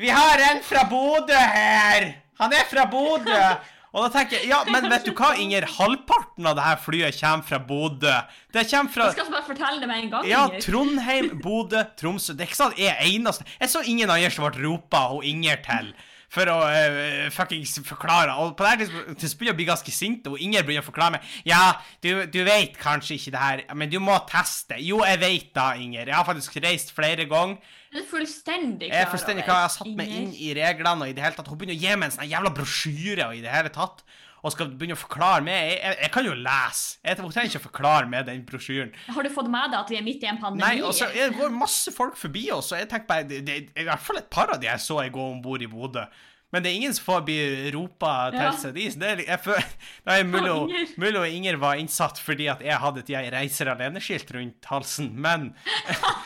Vi 0.01 0.09
har 0.09 0.41
en 0.49 0.63
fra 0.65 0.87
Bodø 0.89 1.37
her! 1.37 2.07
Han 2.39 2.53
er 2.53 2.65
fra 2.69 2.87
Bodø!' 2.89 3.59
Og 3.91 4.05
da 4.05 4.07
tenker 4.13 4.39
jeg, 4.39 4.47
ja, 4.47 4.61
men 4.71 4.85
vet 4.87 5.03
du 5.03 5.11
hva, 5.11 5.33
Inger? 5.35 5.65
Halvparten 5.67 6.45
av 6.47 6.55
det 6.55 6.63
her 6.63 6.77
flyet 6.79 7.17
kommer 7.19 7.47
fra 7.47 7.57
Bodø. 7.59 8.13
Det 8.55 8.63
kommer 8.69 8.93
fra 8.93 9.09
Jeg 9.09 9.17
skal 9.17 9.33
bare 9.33 9.47
fortelle 9.49 9.81
det 9.81 9.89
med 9.89 10.05
en 10.05 10.13
gang. 10.13 10.29
ja, 10.29 10.45
Trondheim, 10.63 11.33
Bodø, 11.43 11.83
Tromsø. 11.99 12.37
Det 12.37 12.45
er 12.45 12.53
ikke 12.53 12.61
sånn 12.61 12.71
at 12.77 12.79
jeg 12.79 13.17
eneste 13.17 13.47
Jeg 13.57 13.73
så 13.73 13.83
ingen 13.83 14.07
andre 14.07 14.31
som 14.31 14.47
ble 14.47 14.63
ropa 14.63 15.03
og 15.17 15.27
Inger 15.27 15.59
til 15.65 15.91
for 16.31 16.47
å 16.47 16.57
uh, 16.63 17.27
fuckings 17.35 17.75
forklare. 17.83 18.31
Og 18.39 18.53
på 18.55 18.63
det 18.63 18.69
her 18.71 18.79
tidspunktet 18.79 19.19
tidspunktet 19.19 19.35
begynner 19.35 19.51
jeg 19.51 19.55
å 19.57 19.59
bli 19.59 19.67
ganske 19.67 19.95
sint, 19.95 20.29
og 20.31 20.39
Inger 20.39 20.63
begynner 20.63 20.85
å 20.85 20.87
forklare 20.87 21.17
meg. 21.17 21.33
Ja, 21.43 21.63
du, 21.99 22.09
du 22.31 22.39
vet 22.47 22.79
kanskje 22.79 23.17
ikke 23.17 23.33
det 23.35 23.41
her, 23.43 23.63
men 23.75 23.91
du 23.91 23.99
må 23.99 24.15
teste. 24.29 24.79
Jo, 24.79 25.01
jeg 25.03 25.19
vet 25.19 25.51
da, 25.57 25.73
Inger. 25.75 26.05
Jeg 26.05 26.15
har 26.15 26.27
faktisk 26.27 26.55
reist 26.63 26.95
flere 26.95 27.27
ganger. 27.27 27.59
Du 27.91 27.99
er 27.99 28.05
fullstendig 28.07 28.87
Jeg 28.87 29.03
er 29.03 29.09
fullstendig 29.11 29.43
klar. 29.43 29.65
Jeg 29.65 29.67
har 29.67 29.73
satt 29.75 29.95
meg 29.99 30.11
inn 30.15 30.29
i 30.31 30.53
reglene 30.55 31.03
og 31.05 31.11
i 31.11 31.15
det 31.17 31.23
hele 31.25 31.35
tatt. 31.35 31.49
Hun 31.51 31.59
begynner 31.59 31.75
å 31.75 31.81
gi 31.83 31.95
meg 31.99 32.07
en 32.07 32.13
sånn 32.15 32.29
jævla 32.31 32.51
brosjyre 32.55 33.25
og 33.27 33.35
i 33.35 33.41
det 33.43 33.51
hele 33.51 33.71
tatt. 33.75 34.03
Og 34.41 34.55
skal 34.55 34.71
begynne 34.73 34.95
å 34.95 35.01
forklare 35.01 35.43
meg. 35.45 35.57
Jeg, 35.69 35.75
jeg, 35.83 35.97
jeg 36.05 36.11
kan 36.15 36.25
jo 36.25 36.37
lese. 36.39 36.95
Jeg 37.05 37.19
trenger 37.19 37.49
ikke 37.51 37.59
å 37.61 37.65
forklare 37.67 38.07
med 38.09 38.25
den 38.31 38.41
brosjyren. 38.47 38.95
Har 39.13 39.27
du 39.27 39.29
fått 39.35 39.51
med 39.53 39.69
deg 39.69 39.77
at 39.83 39.91
vi 39.93 39.99
er 39.99 40.07
midt 40.07 40.23
i 40.25 40.31
en 40.31 40.39
pandemi? 40.41 40.63
Nei, 40.63 40.79
og 40.87 40.95
så 40.97 41.11
jeg 41.13 41.35
går 41.37 41.53
masse 41.53 41.93
folk 41.93 42.15
forbi 42.17 42.47
oss, 42.55 42.71
og 42.73 42.79
jeg 42.81 42.89
tenker 42.89 43.11
bare 43.11 43.27
det, 43.29 43.43
det, 43.45 43.59
I 43.77 43.85
hvert 43.85 44.01
fall 44.07 44.17
et 44.23 44.31
par 44.33 44.55
av 44.55 44.63
de 44.63 44.71
jeg 44.71 44.81
så 44.81 44.97
jeg 45.03 45.13
gå 45.13 45.27
om 45.35 45.43
bord 45.45 45.61
i 45.61 45.69
Bodø. 45.69 46.07
Men 46.51 46.65
det 46.65 46.71
er 46.71 46.79
ingen 46.81 46.91
som 46.95 47.05
får 47.05 47.21
bli 47.29 47.37
ropa 47.71 48.13
til 48.33 48.41
Ja. 48.41 48.49
seg. 48.59 48.73
De, 48.75 48.87
det 48.99 49.07
er, 49.11 49.21
jeg 49.29 49.39
føler, 49.45 49.69
det 50.07 50.17
er 50.17 50.25
mulig 50.27 51.21
og 51.21 51.27
Inger 51.29 51.61
var 51.61 51.77
innsatt 51.79 52.19
fordi 52.19 52.49
at 52.51 52.65
jeg 52.65 52.81
hadde 52.81 53.05
et 53.05 53.13
jeg 53.13 53.29
reiser 53.31 53.71
alene-skilt 53.71 54.33
rundt 54.35 54.67
halsen, 54.73 55.13
men 55.15 55.51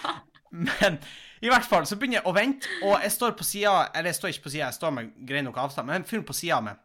Men 0.55 0.97
i 1.43 1.51
hvert 1.51 1.67
fall 1.67 1.85
så 1.87 1.97
begynner 1.99 2.21
jeg 2.21 2.29
å 2.29 2.33
vente, 2.35 2.69
og 2.87 3.03
jeg 3.03 3.11
står 3.11 3.35
på 3.37 3.45
sida 3.45 3.73
Eller 3.91 4.13
jeg 4.13 4.19
står 4.19 4.31
ikke 4.31 4.45
på 4.47 4.53
sida, 4.53 4.69
jeg 4.69 4.77
står 4.77 4.93
med 4.95 5.13
grei 5.27 5.43
nok 5.45 5.59
avstand, 5.65 5.89
men 5.89 6.07
fyren 6.07 6.23
fyr 6.23 6.29
på 6.29 6.37
sida 6.37 6.61
meg. 6.63 6.81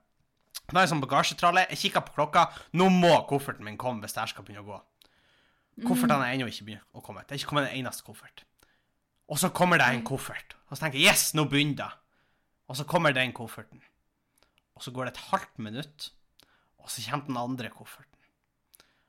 Det 0.70 0.76
er 0.76 0.84
jeg 0.84 0.92
sånn 0.92 1.02
bagasjetralle. 1.02 1.66
Jeg 1.72 1.80
kikker 1.84 2.04
på 2.06 2.14
klokka. 2.18 2.44
Nå 2.78 2.86
må 2.94 3.12
kofferten 3.30 3.66
min 3.66 3.78
komme 3.80 4.02
hvis 4.04 4.14
det 4.14 4.22
her 4.22 4.30
skal 4.32 4.46
begynne 4.46 4.62
å 4.62 4.68
gå. 4.68 4.78
Koffertene 5.86 6.26
er 6.26 6.36
ennå 6.36 6.46
ikke 6.50 6.66
begynt 6.68 6.98
å 6.98 7.02
komme. 7.04 7.24
Det 7.24 7.34
er 7.34 7.40
ikke 7.40 7.52
kommet 7.52 7.70
en 7.70 7.78
eneste 7.78 8.06
koffert. 8.06 8.44
Og 9.30 9.38
så 9.40 9.50
kommer 9.54 9.80
det 9.80 9.88
en 9.90 10.04
koffert. 10.06 10.56
Og 10.68 10.76
så 10.76 10.84
tenker 10.84 11.00
jeg 11.00 11.10
yes, 11.10 11.30
nå 11.38 11.46
begynner 11.50 11.78
det. 11.82 11.90
Og 12.70 12.78
så 12.78 12.86
kommer 12.86 13.14
den 13.14 13.34
kofferten. 13.34 13.82
Og 14.78 14.84
så 14.84 14.92
går 14.94 15.08
det 15.08 15.14
et 15.16 15.24
halvt 15.30 15.58
minutt, 15.62 16.10
og 16.80 16.90
så 16.90 17.02
kommer 17.04 17.26
den 17.26 17.40
andre 17.40 17.70
kofferten. 17.74 18.22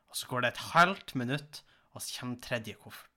Og 0.09 0.17
så 0.17 0.27
går 0.27 0.43
det 0.43 0.51
et 0.51 0.65
halvt 0.71 1.15
minutt, 1.15 1.61
og 1.93 2.01
så 2.01 2.19
kommer 2.19 2.35
den 2.35 2.43
tredje 2.43 2.73
kofferten. 2.75 3.10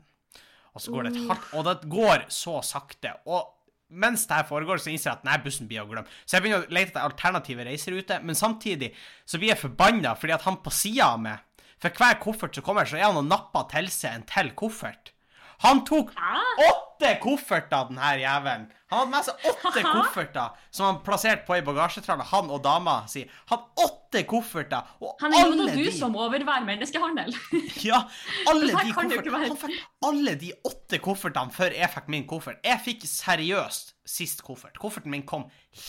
Og 0.75 0.83
så 0.83 0.91
går 0.91 1.07
det 1.07 1.13
et 1.15 1.29
hardt 1.31 1.53
Og 1.55 1.67
det 1.69 1.91
går 1.91 2.25
så 2.35 2.59
sakte. 2.67 3.13
Og 3.31 3.47
mens 3.95 4.25
det 4.27 4.39
her 4.41 4.47
foregår, 4.49 4.81
så 4.83 4.91
innser 4.91 5.11
jeg 5.11 5.19
at 5.21 5.27
denne 5.27 5.43
bussen 5.45 5.69
blir 5.71 5.85
å 5.85 5.89
glemme. 5.89 6.11
Så 6.25 6.37
jeg 6.37 6.45
begynner 6.45 6.65
å 6.65 6.75
lete 6.75 6.95
etter 6.95 7.05
alternative 7.07 7.67
reiseruter, 7.69 8.25
men 8.27 8.39
samtidig 8.39 8.91
så 9.23 9.39
blir 9.39 9.53
jeg 9.53 9.63
forbanna 9.63 10.17
fordi 10.19 10.35
at 10.35 10.47
han 10.49 10.59
på 10.65 10.73
sida 10.75 11.13
av 11.15 11.21
meg 11.27 11.43
For 11.83 11.93
hver 11.93 12.17
koffert 12.23 12.57
som 12.57 12.65
kommer, 12.65 12.89
så 12.89 12.97
er 12.97 13.05
han 13.05 13.19
og 13.21 13.27
napper 13.29 13.67
til 13.69 13.91
seg 13.93 14.15
en 14.17 14.27
til 14.31 14.51
koffert. 14.57 15.13
Han 15.67 15.83
tok 15.87 16.15
Hæ? 16.17 16.71
Åtte 16.95 17.19
kofferter, 17.21 17.89
den 17.89 17.99
her 17.99 18.19
jævelen. 18.19 18.67
Han 18.91 18.99
hadde 18.99 19.11
med 19.11 19.27
seg 19.27 19.47
åtte 19.51 19.83
kofferter 19.83 20.69
som 20.71 20.87
han 20.87 21.01
plasserte 21.07 21.45
på 21.47 21.57
i 21.59 21.65
bagasjetralla, 21.67 22.25
han 22.31 22.51
og 22.55 22.63
dama 22.65 23.01
si. 23.11 23.25
Han 23.51 23.67
åtte 23.83 24.23
kofferter, 24.31 24.95
og 25.01 25.17
Han 25.21 25.35
er 25.35 25.43
jo 25.43 25.51
alle 25.51 25.59
noe 25.59 25.75
du 25.75 25.83
de 25.83 25.93
som 25.97 26.15
overværer 26.15 26.65
menneskehandel. 26.69 27.35
ja, 27.89 28.05
alle 28.51 28.71
de 28.71 28.95
kofferter 28.95 29.31
koffertene. 29.31 29.51
Han 29.51 29.61
fikk 29.65 30.09
alle 30.09 30.37
de 30.41 30.55
åtte 30.71 31.03
koffertene 31.03 31.55
før 31.59 31.79
jeg 31.81 31.93
fikk 31.97 32.11
min 32.15 32.27
koffert. 32.31 32.63
Jeg 32.65 32.83
fikk 32.87 33.07
seriøst 33.11 33.95
sist 34.07 34.45
koffert. 34.47 34.79
Kofferten 34.79 35.15
min 35.15 35.27
kom 35.27 35.49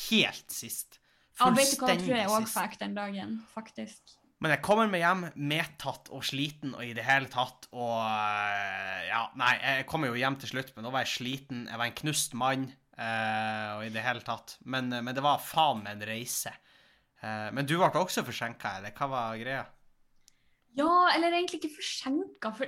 helt 0.09 0.45
sist. 0.51 0.99
Ja, 1.39 1.51
vet 1.51 1.73
du 1.75 1.81
hva, 1.81 1.91
jeg 1.91 2.05
tror 2.05 2.15
jeg 2.15 2.31
òg 2.31 2.45
fikk 2.47 2.77
den 2.79 2.95
dagen, 2.95 3.41
faktisk. 3.53 4.15
Men 4.43 4.51
jeg 4.51 4.63
kommer 4.65 4.89
meg 4.91 4.99
hjem 4.99 5.21
medtatt 5.47 6.09
og 6.13 6.25
sliten 6.27 6.73
og 6.75 6.83
i 6.83 6.91
det 6.95 7.05
hele 7.07 7.29
tatt, 7.31 7.69
og 7.71 7.93
øh, 8.03 9.03
Ja, 9.07 9.21
nei, 9.39 9.53
jeg 9.61 9.85
kommer 9.87 10.11
jo 10.11 10.19
hjem 10.19 10.35
til 10.41 10.51
slutt, 10.51 10.73
men 10.75 10.85
da 10.85 10.91
var 10.91 11.05
jeg 11.05 11.13
sliten. 11.13 11.63
Jeg 11.69 11.79
var 11.79 11.87
en 11.87 11.95
knust 12.01 12.35
mann, 12.35 12.65
uh, 12.97 13.69
og 13.77 13.85
i 13.85 13.93
det 13.95 14.03
hele 14.03 14.25
tatt. 14.27 14.57
Men, 14.67 14.91
øh, 14.91 15.03
men 15.05 15.15
det 15.15 15.23
var 15.23 15.43
faen 15.43 15.85
meg 15.85 15.95
en 15.95 16.07
reise. 16.09 16.51
Uh, 17.23 17.47
men 17.55 17.69
du 17.69 17.77
ble 17.77 17.89
også 18.01 18.25
forsinka, 18.27 18.75
eller 18.81 18.95
hva 18.97 19.09
var 19.13 19.39
greia? 19.39 19.63
Ja, 20.75 20.91
eller 21.13 21.31
egentlig 21.31 21.61
ikke 21.61 21.77
forsinka, 21.77 22.51
for 22.57 22.67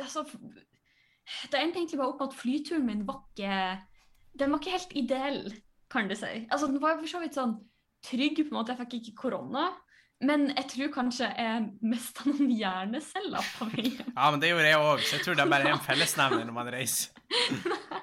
altså 0.00 0.24
Det 0.24 1.58
endte 1.58 1.78
egentlig 1.78 1.98
bare 2.00 2.08
opp 2.14 2.22
med 2.22 2.32
at 2.32 2.38
flyturen 2.40 2.86
min 2.86 3.04
var 3.06 3.20
ikke 3.28 3.58
Den 4.40 4.50
var 4.50 4.62
ikke 4.62 4.72
helt 4.78 4.96
ideell, 4.96 5.42
kan 5.92 6.08
du 6.08 6.16
si. 6.16 6.46
Altså, 6.48 6.66
den 6.66 6.80
var 6.80 6.96
for 6.96 7.10
så 7.10 7.20
vidt 7.20 7.36
sånn 7.36 7.58
trygg, 8.02 8.40
på 8.40 8.48
en 8.48 8.56
måte. 8.56 8.72
Jeg 8.72 8.80
fikk 8.86 8.94
ikke 9.02 9.28
korona. 9.28 9.68
Men 10.22 10.48
jeg 10.54 10.68
tror 10.70 10.92
kanskje 10.94 11.28
jeg 11.34 11.64
mista 11.82 12.24
noen 12.30 12.50
hjerneceller 12.54 13.48
på 13.58 13.66
veien. 13.72 14.12
Ja, 14.14 14.30
men 14.30 14.38
det 14.42 14.52
gjorde 14.52 14.68
jeg 14.70 14.78
òg, 14.86 15.02
så 15.02 15.16
jeg 15.18 15.24
tror 15.26 15.34
det 15.40 15.44
er 15.46 15.50
bare 15.56 15.72
en 15.74 15.82
fellesnevner 15.82 16.44
når 16.46 16.56
man 16.60 16.70
reiser. 16.70 17.10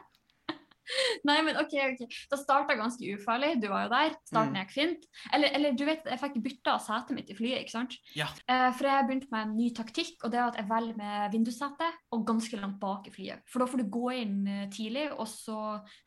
Nei, 1.28 1.36
men 1.46 1.58
OK, 1.62 1.74
ok. 1.94 2.00
Det 2.32 2.38
starta 2.40 2.74
ganske 2.80 3.06
ufarlig, 3.14 3.52
du 3.62 3.68
var 3.70 3.84
jo 3.86 3.90
der. 3.92 4.14
Starten 4.26 4.56
Mm. 4.56 4.62
gikk 4.64 4.72
fint. 4.74 5.04
Eller, 5.36 5.52
eller 5.54 5.76
du 5.78 5.84
vet, 5.86 6.08
jeg 6.10 6.18
fikk 6.20 6.38
bytta 6.42 6.74
setet 6.82 7.12
mitt 7.14 7.30
i 7.30 7.36
flyet, 7.38 7.60
ikke 7.62 7.76
sant? 7.76 7.94
Ja. 8.18 8.26
Eh, 8.50 8.72
for 8.74 8.88
jeg 8.88 8.96
har 8.96 9.06
begynt 9.06 9.28
med 9.32 9.42
en 9.46 9.54
ny 9.60 9.68
taktikk, 9.78 10.16
og 10.26 10.32
det 10.34 10.40
er 10.40 10.48
at 10.48 10.58
jeg 10.58 10.68
velger 10.72 10.98
med 10.98 11.32
vindussete 11.36 11.92
og 12.16 12.26
ganske 12.26 12.58
langt 12.60 12.80
bak 12.82 13.06
i 13.08 13.14
flyet. 13.14 13.44
For 13.52 13.60
da 13.62 13.68
får 13.70 13.84
du 13.84 13.90
gå 13.94 14.08
inn 14.18 14.48
eh, 14.48 14.66
tidlig, 14.74 15.12
og 15.14 15.28
så 15.30 15.60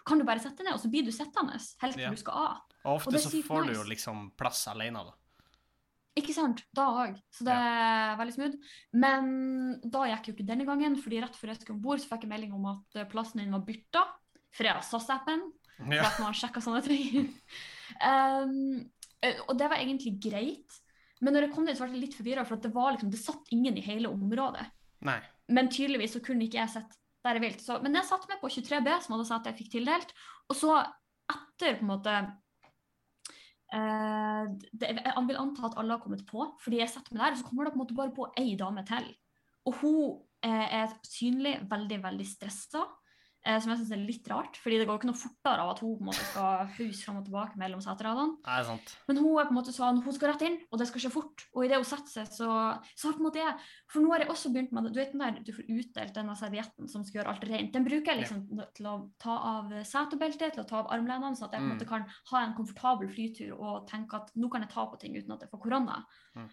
kan 0.04 0.18
du 0.18 0.24
bare 0.26 0.42
sette 0.42 0.58
deg 0.58 0.66
ned, 0.72 0.74
og 0.74 0.82
så 0.82 0.90
blir 0.90 1.06
du 1.06 1.12
sittende 1.14 1.54
helt 1.54 1.94
til 1.94 2.02
Ja. 2.02 2.10
du 2.10 2.16
skal 2.16 2.32
av. 2.34 2.60
Og 2.82 2.90
Og 2.90 2.96
ofte 2.98 3.14
er 3.14 3.22
så 3.22 3.30
får 3.30 3.46
får 3.46 3.66
du 3.70 3.74
jo 3.78 3.84
liksom 3.86 4.32
plass 4.36 4.66
alene, 4.66 5.04
da. 5.06 5.14
Ikke 6.18 6.34
sant? 6.36 6.60
Da 6.76 6.84
òg. 7.06 7.16
Så 7.32 7.46
det 7.46 7.54
er 7.56 8.18
veldig 8.20 8.34
smooth. 8.36 8.72
Men 9.00 9.30
da 9.94 10.04
gikk 10.10 10.28
jo 10.28 10.34
ikke 10.36 10.48
denne 10.48 10.66
gangen, 10.68 10.98
fordi 11.00 11.22
rett 11.24 11.38
før 11.38 11.52
jeg 11.54 11.62
skulle 11.62 11.78
om 11.78 11.84
bord, 11.86 12.04
fikk 12.04 12.26
jeg 12.26 12.32
melding 12.34 12.52
om 12.56 12.66
at 12.74 12.98
eh, 13.00 13.08
plassen 13.08 13.40
din 13.40 13.54
var 13.54 13.64
bytta 13.64 14.04
fra 14.52 14.76
SAS-appen. 14.84 15.46
For 15.78 15.96
Ja. 15.96 16.04
at 16.06 16.20
man 16.20 16.36
sjekker 16.36 16.62
sånne 16.62 16.82
ting. 16.84 17.30
um, 18.12 18.82
eh, 19.24 19.40
og 19.48 19.56
det 19.58 19.70
var 19.72 19.80
egentlig 19.80 20.18
greit. 20.22 20.80
Men 21.22 21.34
når 21.34 21.46
jeg 21.46 21.54
kom 21.54 21.66
dit, 21.66 21.78
så 21.78 21.86
ble 21.86 21.96
jeg 21.96 22.04
litt 22.08 22.18
forvirra, 22.18 22.44
for 22.44 22.58
at 22.58 22.66
det, 22.66 22.74
var 22.74 22.92
liksom, 22.92 23.10
det 23.10 23.22
satt 23.22 23.50
ingen 23.54 23.78
i 23.78 23.84
hele 23.86 24.10
området. 24.12 24.66
Nei. 25.06 25.18
Men 25.48 25.70
tydeligvis 25.72 26.16
så 26.18 26.22
kunne 26.24 26.44
ikke 26.46 26.60
jeg 26.60 26.74
sett 26.76 26.98
der 27.22 27.38
jeg 27.38 27.44
ville. 27.46 27.78
Men 27.84 27.96
jeg 27.98 28.08
satte 28.08 28.28
meg 28.30 28.40
på 28.42 28.50
23B, 28.50 28.94
som 29.00 29.14
hadde 29.14 29.28
sagt 29.28 29.46
at 29.46 29.52
jeg 29.52 29.62
fikk 29.62 29.72
tildelt. 29.76 30.12
Og 30.50 30.58
så 30.58 30.76
etter 31.30 31.78
på 31.78 31.86
en 31.86 31.92
måte 31.92 32.14
eh, 33.76 34.44
det, 34.72 34.90
Jeg 35.02 35.24
vil 35.28 35.40
anta 35.40 35.66
at 35.68 35.78
alle 35.80 35.96
har 35.96 36.02
kommet 36.02 36.24
på, 36.28 36.46
fordi 36.62 36.80
jeg 36.82 36.92
setter 36.92 37.14
meg 37.14 37.24
der, 37.24 37.36
og 37.36 37.40
så 37.40 37.48
kommer 37.48 37.64
det 37.64 37.74
på 37.74 37.80
en 37.80 37.84
måte 37.84 37.98
bare 37.98 38.16
på 38.16 38.28
ei 38.40 38.56
dame 38.60 38.84
til. 38.88 39.08
Og 39.68 39.78
hun 39.80 40.00
eh, 40.44 40.68
er 40.82 40.96
synlig 41.06 41.56
veldig, 41.70 42.02
veldig 42.04 42.26
stressa. 42.26 42.84
Eh, 43.42 43.56
som 43.58 43.72
jeg 43.72 43.80
syns 43.80 43.90
er 43.90 44.02
litt 44.06 44.28
rart, 44.30 44.54
fordi 44.62 44.76
det 44.78 44.84
går 44.86 45.00
ikke 45.00 45.08
noe 45.08 45.18
fortere 45.18 45.64
av 45.64 45.72
at 45.72 45.80
hun 45.82 45.96
på 45.98 46.04
en 46.04 46.08
måte 46.12 46.26
skal 46.28 46.60
hause 46.76 47.02
fram 47.02 47.16
og 47.18 47.24
tilbake 47.26 47.58
mellom 47.58 47.80
seteradene. 47.82 48.36
Men 49.08 49.18
hun 49.18 49.32
er 49.34 49.48
på 49.48 49.50
en 49.50 49.58
måte 49.58 49.74
sånn, 49.74 49.98
hun 50.04 50.14
skal 50.14 50.30
rett 50.30 50.44
inn, 50.46 50.58
og 50.70 50.78
det 50.78 50.86
skal 50.86 51.02
skje 51.02 51.10
fort. 51.10 51.42
Og 51.50 51.66
idet 51.66 51.80
hun 51.80 51.88
setter 51.88 52.12
seg, 52.12 52.30
så, 52.36 52.46
så 52.94 53.10
på 53.10 53.18
en 53.18 53.26
måte 53.26 53.42
jeg 53.42 53.56
For 53.90 53.98
nå 53.98 54.14
har 54.14 54.22
jeg 54.22 54.30
også 54.30 54.52
begynt 54.54 54.70
med 54.70 54.86
det. 54.86 54.94
Du 54.94 55.00
vet 55.02 55.10
den 55.10 55.24
der 55.26 55.42
du 55.42 55.50
får 55.58 55.66
utdelt 55.74 56.14
denne 56.14 56.38
servietten 56.38 56.88
som 56.88 57.02
skal 57.02 57.18
gjøre 57.18 57.34
alt 57.34 57.44
rent. 57.50 57.74
Den 57.74 57.84
bruker 57.90 58.12
jeg 58.12 58.22
liksom 58.22 58.46
til 58.78 58.88
å 58.88 58.96
ta 59.18 59.34
av 59.50 59.74
setebeltet, 59.90 60.54
til 60.54 60.62
å 60.62 60.68
ta 60.70 60.78
av 60.84 60.94
armlenene, 60.94 61.34
sånn 61.34 61.50
at 61.50 61.58
jeg 61.58 61.60
på 61.60 61.66
en 61.66 61.72
Mm. 61.72 61.78
måte 61.80 61.88
kan 61.90 62.06
ha 62.30 62.44
en 62.46 62.54
komfortabel 62.54 63.10
flytur 63.10 63.58
og 63.58 63.88
tenke 63.90 64.22
at 64.22 64.30
nå 64.38 64.48
kan 64.52 64.62
jeg 64.62 64.70
ta 64.70 64.86
på 64.86 65.00
ting 65.02 65.18
uten 65.18 65.32
at 65.34 65.40
jeg 65.42 65.50
får 65.50 65.66
korona. 65.66 66.04
Mm. 66.38 66.48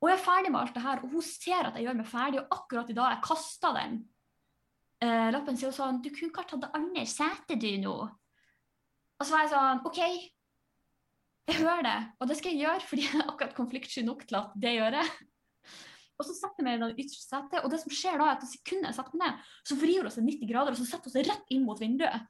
Og 0.00 0.08
jeg 0.08 0.18
er 0.18 0.24
ferdig 0.24 0.50
med 0.50 0.60
alt 0.60 0.74
det 0.74 0.82
her, 0.82 1.04
og 1.04 1.10
hun 1.12 1.22
ser 1.22 1.66
at 1.68 1.76
jeg 1.76 1.86
gjør 1.86 1.96
meg 2.02 2.06
ferdig, 2.08 2.40
og 2.40 2.48
akkurat 2.50 2.90
i 2.90 2.96
dag 2.96 3.14
jeg 3.14 3.22
kasta 3.30 3.72
den 3.78 4.00
eh, 5.04 5.28
lappen, 5.34 5.58
sier 5.58 5.72
sånn 5.74 6.00
Du 6.04 6.10
kunne 6.12 6.30
ikke 6.30 6.44
ha 6.44 6.50
tatt 6.50 6.64
det 6.64 6.74
andre 6.76 7.06
setet, 7.08 7.60
du, 7.60 7.70
nå. 7.82 7.96
Og 9.20 9.26
så 9.26 9.34
var 9.34 9.44
jeg 9.44 9.52
sånn 9.52 9.82
OK, 9.88 10.00
jeg 11.50 11.58
hører 11.60 11.84
det, 11.84 11.98
og 12.20 12.30
det 12.30 12.36
skal 12.38 12.54
jeg 12.54 12.64
gjøre 12.64 12.86
fordi 12.86 13.06
jeg 13.08 13.20
er 13.20 13.28
akkurat 13.28 13.56
konfliktsky 13.56 14.04
nok 14.06 14.24
til 14.28 14.38
at 14.38 14.56
det 14.62 14.76
gjør 14.76 14.96
jeg. 15.00 15.12
Og 16.20 16.26
så 16.28 16.34
setter 16.36 16.60
jeg 16.60 16.66
meg 16.66 16.76
i 16.76 16.82
det 16.82 17.06
ytterste 17.06 17.24
setet, 17.24 17.62
og 17.64 17.72
det 17.72 17.80
som 17.80 17.92
skjer 17.96 18.20
da, 18.20 18.26
er 18.28 18.36
at 18.36 18.44
sekundet 18.48 18.90
jeg 18.90 18.96
setter 18.98 19.16
meg 19.16 19.22
ned, 19.24 19.48
så 19.70 19.76
vrir 19.80 20.04
hun 20.04 20.12
seg 20.12 20.26
90 20.26 20.50
grader, 20.50 20.76
og 20.76 20.80
så 20.80 20.88
setter 20.88 21.08
hun 21.08 21.14
seg 21.14 21.28
rett 21.30 21.54
inn 21.56 21.64
mot 21.64 21.80
vinduet. 21.80 22.26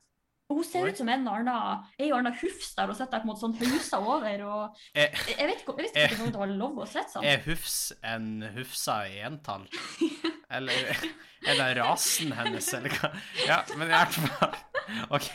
Og 0.51 0.59
hun 0.59 0.67
ser 0.67 0.83
Oi. 0.83 0.91
ut 0.91 0.99
som 0.99 1.09
en 1.09 1.21
eller 1.23 1.45
annen 1.45 1.85
ei 2.03 2.11
annen 2.11 2.35
hufs 2.41 2.73
der 2.75 2.91
og 2.91 2.97
sitter 2.99 3.23
på 3.23 3.29
en 3.29 3.31
måte 3.31 3.45
sånn 3.45 3.55
hausa 3.61 4.01
over. 4.03 4.43
og 4.49 4.81
Er, 4.95 5.13
Jeg, 5.15 5.37
jeg 5.39 5.47
vet 5.53 5.63
ikke, 5.63 5.77
jeg 5.79 5.87
visste 5.87 6.07
ikke 6.09 6.25
om 6.27 6.33
det 6.35 6.43
var 6.43 6.55
lov 6.59 6.81
å 6.83 6.89
sitte 6.91 7.15
sånn. 7.15 7.25
er 7.31 7.45
Hufs 7.47 7.77
en 8.03 8.29
Hufsa 8.57 8.97
i 9.07 9.21
entall? 9.31 9.69
Eller 10.57 10.97
er 11.47 11.55
det 11.57 11.69
rasen 11.79 12.33
hennes, 12.37 12.67
eller 12.75 12.93
hva? 12.99 13.09
Ja, 13.47 13.61
men 13.79 13.87
i 13.87 13.95
hvert 13.95 14.17
fall 14.19 14.59
OK. 15.15 15.29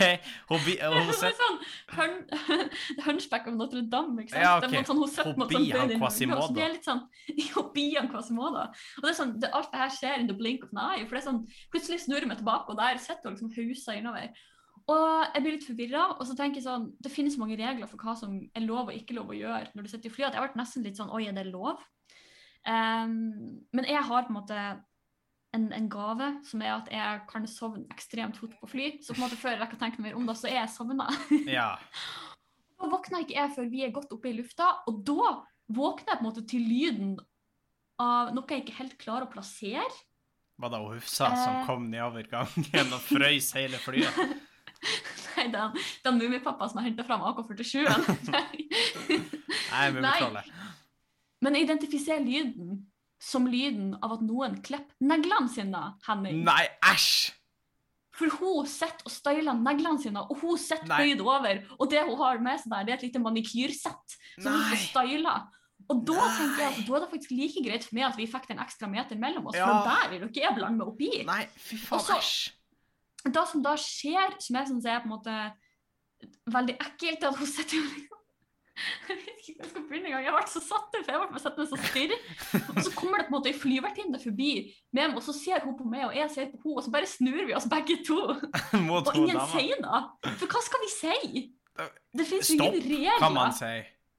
Hun, 0.50 0.60
hun 0.60 0.66
Det 0.68 0.82
er 0.84 1.12
sitter 1.16 1.38
sånn 1.40 1.60
hun, 1.96 2.16
Hunchback 3.06 3.48
of 3.48 3.56
Notre-Dame. 3.56 4.26
ikke 4.26 4.34
sant? 4.34 4.44
Ja, 4.44 4.58
okay. 4.60 4.82
er 4.82 4.90
sånn, 4.90 5.00
hun 5.00 5.12
sitter 5.14 5.32
Hobi 5.40 5.62
sånn 5.72 5.94
i 5.96 6.00
Quasimodo. 6.02 6.42
og 6.42 6.50
så 6.50 6.58
blir 6.58 6.66
jeg 6.66 6.74
litt 6.76 6.90
sånn 6.90 7.04
Hobian 7.56 8.10
Quasimodo. 8.12 8.66
Og 9.00 9.06
det 9.08 9.14
er 9.14 9.18
sånn, 9.22 9.34
det, 9.40 9.52
alt 9.56 9.72
det 9.72 9.82
her 9.86 9.96
skjer 9.96 10.20
in 10.26 10.30
the 10.32 10.36
blink 10.38 10.66
of 10.68 10.76
an 10.76 10.84
eye. 10.90 11.06
For 11.08 11.16
det 11.18 11.24
er 11.24 11.30
sånn, 11.30 11.42
Plutselig 11.74 12.02
snur 12.04 12.20
jeg 12.22 12.30
meg 12.30 12.42
tilbake, 12.42 12.76
og 12.76 12.80
der 12.82 13.00
sitter 13.02 13.32
hun 13.32 13.38
liksom 13.38 13.56
husa 13.56 13.96
innover. 13.98 14.30
Og 14.92 15.06
jeg 15.34 15.42
blir 15.42 15.56
litt 15.56 15.65
forvirra, 15.65 16.01
og 16.20 16.27
så 16.30 16.36
tenker 16.38 16.60
jeg 16.60 16.68
sånn 16.68 16.84
Det 17.01 17.10
finnes 17.10 17.38
mange 17.42 17.56
regler 17.58 17.88
for 17.89 17.98
hva 17.98 18.13
som 18.20 18.36
er 18.54 18.62
lov 18.62 18.92
og 18.92 18.98
ikke 18.98 19.15
lov 19.18 19.32
å 19.34 19.38
gjøre 19.38 19.72
når 19.74 19.88
du 19.88 19.89
sitter 19.89 20.12
i 20.12 20.13
fly, 20.13 20.27
at 20.27 20.36
jeg 20.38 20.44
ble 20.46 20.60
nesten 20.62 20.86
litt 20.86 21.00
sånn 21.00 21.10
Oi, 21.10 21.24
er 21.25 21.34
det 21.34 21.48
lov? 21.50 21.82
Um, 22.65 23.15
men 23.74 23.88
jeg 23.89 24.04
har 24.06 24.27
på 24.27 24.34
en 24.34 24.38
måte 24.38 24.60
en, 25.56 25.65
en 25.74 25.89
gave, 25.89 26.30
som 26.46 26.62
er 26.62 26.74
at 26.75 26.89
jeg 26.92 27.20
kan 27.30 27.46
sovne 27.48 27.86
ekstremt 27.94 28.38
fort 28.38 28.54
på 28.60 28.68
fly. 28.68 28.88
Så 29.01 29.13
på 29.13 29.22
en 29.22 29.25
måte 29.25 29.38
før 29.39 29.54
jeg 29.54 29.62
rekker 29.62 29.77
å 29.77 29.84
tenke 29.86 30.04
meg 30.04 30.18
om 30.18 30.25
det, 30.27 30.36
så 30.38 30.50
er 30.50 30.60
jeg 30.63 30.74
sovna. 30.74 31.06
Ja. 31.58 31.70
Da 32.75 32.89
våkner 32.92 33.24
ikke 33.24 33.38
jeg 33.38 33.54
før 33.56 33.70
vi 33.72 33.86
er 33.86 33.94
godt 33.96 34.12
oppe 34.12 34.30
i 34.30 34.36
lufta, 34.36 34.68
og 34.89 34.98
da 35.08 35.30
våkner 35.72 36.12
jeg 36.12 36.20
på 36.20 36.25
en 36.25 36.27
måte 36.27 36.44
til 36.50 36.65
lyden 36.68 37.13
av 38.04 38.34
noe 38.36 38.51
jeg 38.51 38.65
ikke 38.65 38.80
helt 38.82 38.98
klarer 39.00 39.30
å 39.30 39.32
plassere. 39.32 39.88
Var 40.60 40.72
det 40.74 40.82
Hufsa 40.84 41.30
som 41.36 41.56
Eh. 41.62 41.65
kom 41.68 41.88
nedover 41.92 42.27
gangen 42.32 42.92
og 42.96 43.01
frøys 43.08 43.54
hele 43.56 43.80
flyet? 43.80 44.20
Nei, 45.36 45.48
den, 45.54 45.77
den 46.06 46.18
Mummipappa 46.22 46.68
som 46.72 46.80
har 46.82 46.88
henta 46.89 47.04
fram 47.08 47.24
AK-47-en. 47.32 48.06
Nei. 48.32 48.65
Nei, 49.72 49.88
mummitrollet. 49.96 50.51
Men 51.46 51.58
identifiser 51.60 52.22
lyden 52.24 52.77
som 53.22 53.48
lyden 53.50 53.94
av 54.04 54.15
at 54.18 54.22
noen 54.25 54.60
klipper 54.65 54.96
neglene 55.04 55.50
sine, 55.51 55.82
Henning. 56.08 56.44
Nei, 56.48 56.63
æsj! 56.86 57.34
For 58.15 58.32
hun 58.39 58.68
sitter 58.72 59.04
og 59.10 59.12
styler 59.12 59.58
neglene 59.60 60.00
sine, 60.00 60.22
og 60.24 60.39
hun 60.39 60.56
sitter 60.62 60.88
bøyd 60.88 61.20
over. 61.25 61.58
Og 61.75 61.89
det 61.92 62.06
hun 62.08 62.15
har 62.22 62.39
med 62.44 62.62
seg 62.62 62.72
der, 62.72 62.86
det 62.88 62.94
er 62.94 63.00
et 63.01 63.06
lite 63.10 63.20
manikyrsett 63.24 64.15
som 64.39 64.54
hun 64.54 64.62
Nei. 64.62 64.70
får 64.72 64.84
styler. 64.86 65.42
Og 65.92 66.00
da 66.08 66.15
Nei. 66.15 66.30
tenker 66.38 66.62
jeg 66.63 66.70
at 66.70 66.77
da 66.88 66.96
er 66.96 67.04
det 67.04 67.10
faktisk 67.12 67.34
like 67.36 67.63
greit 67.65 67.84
for 67.86 67.98
meg 67.98 68.06
at 68.08 68.15
vi 68.22 68.27
fikk 68.32 68.48
den 68.54 68.62
ekstra 68.63 68.88
meter 68.89 69.20
mellom 69.20 69.50
oss, 69.51 69.58
Ja. 69.60 69.68
for 69.68 69.89
der 69.92 70.13
vil 70.13 70.30
dere 70.38 70.54
blande 70.56 70.80
meg 70.80 70.94
oppi. 70.94 71.10
Nei, 71.27 71.42
fy 71.60 71.77
faen, 71.82 72.08
æsj. 72.15 72.32
Det 73.25 73.46
som 73.50 73.63
da 73.65 73.74
skjer, 73.79 74.36
som 74.44 74.60
jeg 74.60 74.70
syns 74.70 74.86
er 74.89 75.01
på 75.01 75.10
en 75.10 75.15
måte 75.15 75.38
veldig 76.53 76.75
ekkelt, 76.77 77.24
er 77.24 77.32
at 77.32 77.39
hun 77.39 77.50
sitter 77.50 77.79
jo 77.79 77.88
liksom 77.88 78.22
Jeg 79.08 79.15
vet 79.22 79.38
ikke 79.39 79.53
hvor 79.55 79.63
jeg 79.63 79.70
skal 79.72 79.84
begynne 79.88 80.10
engang. 80.10 80.24
Jeg 80.25 80.34
ble 80.36 80.51
så 80.51 80.62
satt 80.65 80.96
ut, 80.98 81.03
for 81.05 81.13
jeg 81.13 81.27
ble 81.32 81.41
sittende 81.41 81.67
så 81.70 81.77
stirre. 81.79 82.17
Og 82.75 82.79
så 82.84 82.91
kommer 82.98 83.22
det 83.22 83.25
på 83.27 83.32
en 83.32 83.36
måte 83.38 83.51
ei 83.51 83.55
flyvertinne 83.55 84.20
forbi 84.20 84.50
med 84.91 85.01
meg, 85.03 85.15
og 85.15 85.24
så 85.24 85.36
ser 85.38 85.63
hun 85.63 85.77
på 85.79 85.88
meg, 85.88 86.03
og 86.10 86.17
jeg 86.17 86.32
ser 86.34 86.50
på 86.51 86.60
henne, 86.60 86.74
og 86.82 86.84
så 86.84 86.91
bare 86.91 87.10
snur 87.10 87.41
vi 87.48 87.55
oss 87.55 87.70
begge 87.72 88.01
to. 88.08 88.20
Og 88.98 89.12
ingen 89.15 89.39
sier 89.53 89.79
noe. 89.84 90.01
For 90.41 90.51
hva 90.51 90.63
skal 90.65 90.84
vi 90.84 90.91
si? 90.91 91.44
Det 92.15 92.25
fins 92.27 92.51
ingen 92.55 92.75
regler. 92.75 93.15
Stopp, 93.15 93.24
kan 93.24 93.38
man 93.38 93.55
si. 93.55 93.75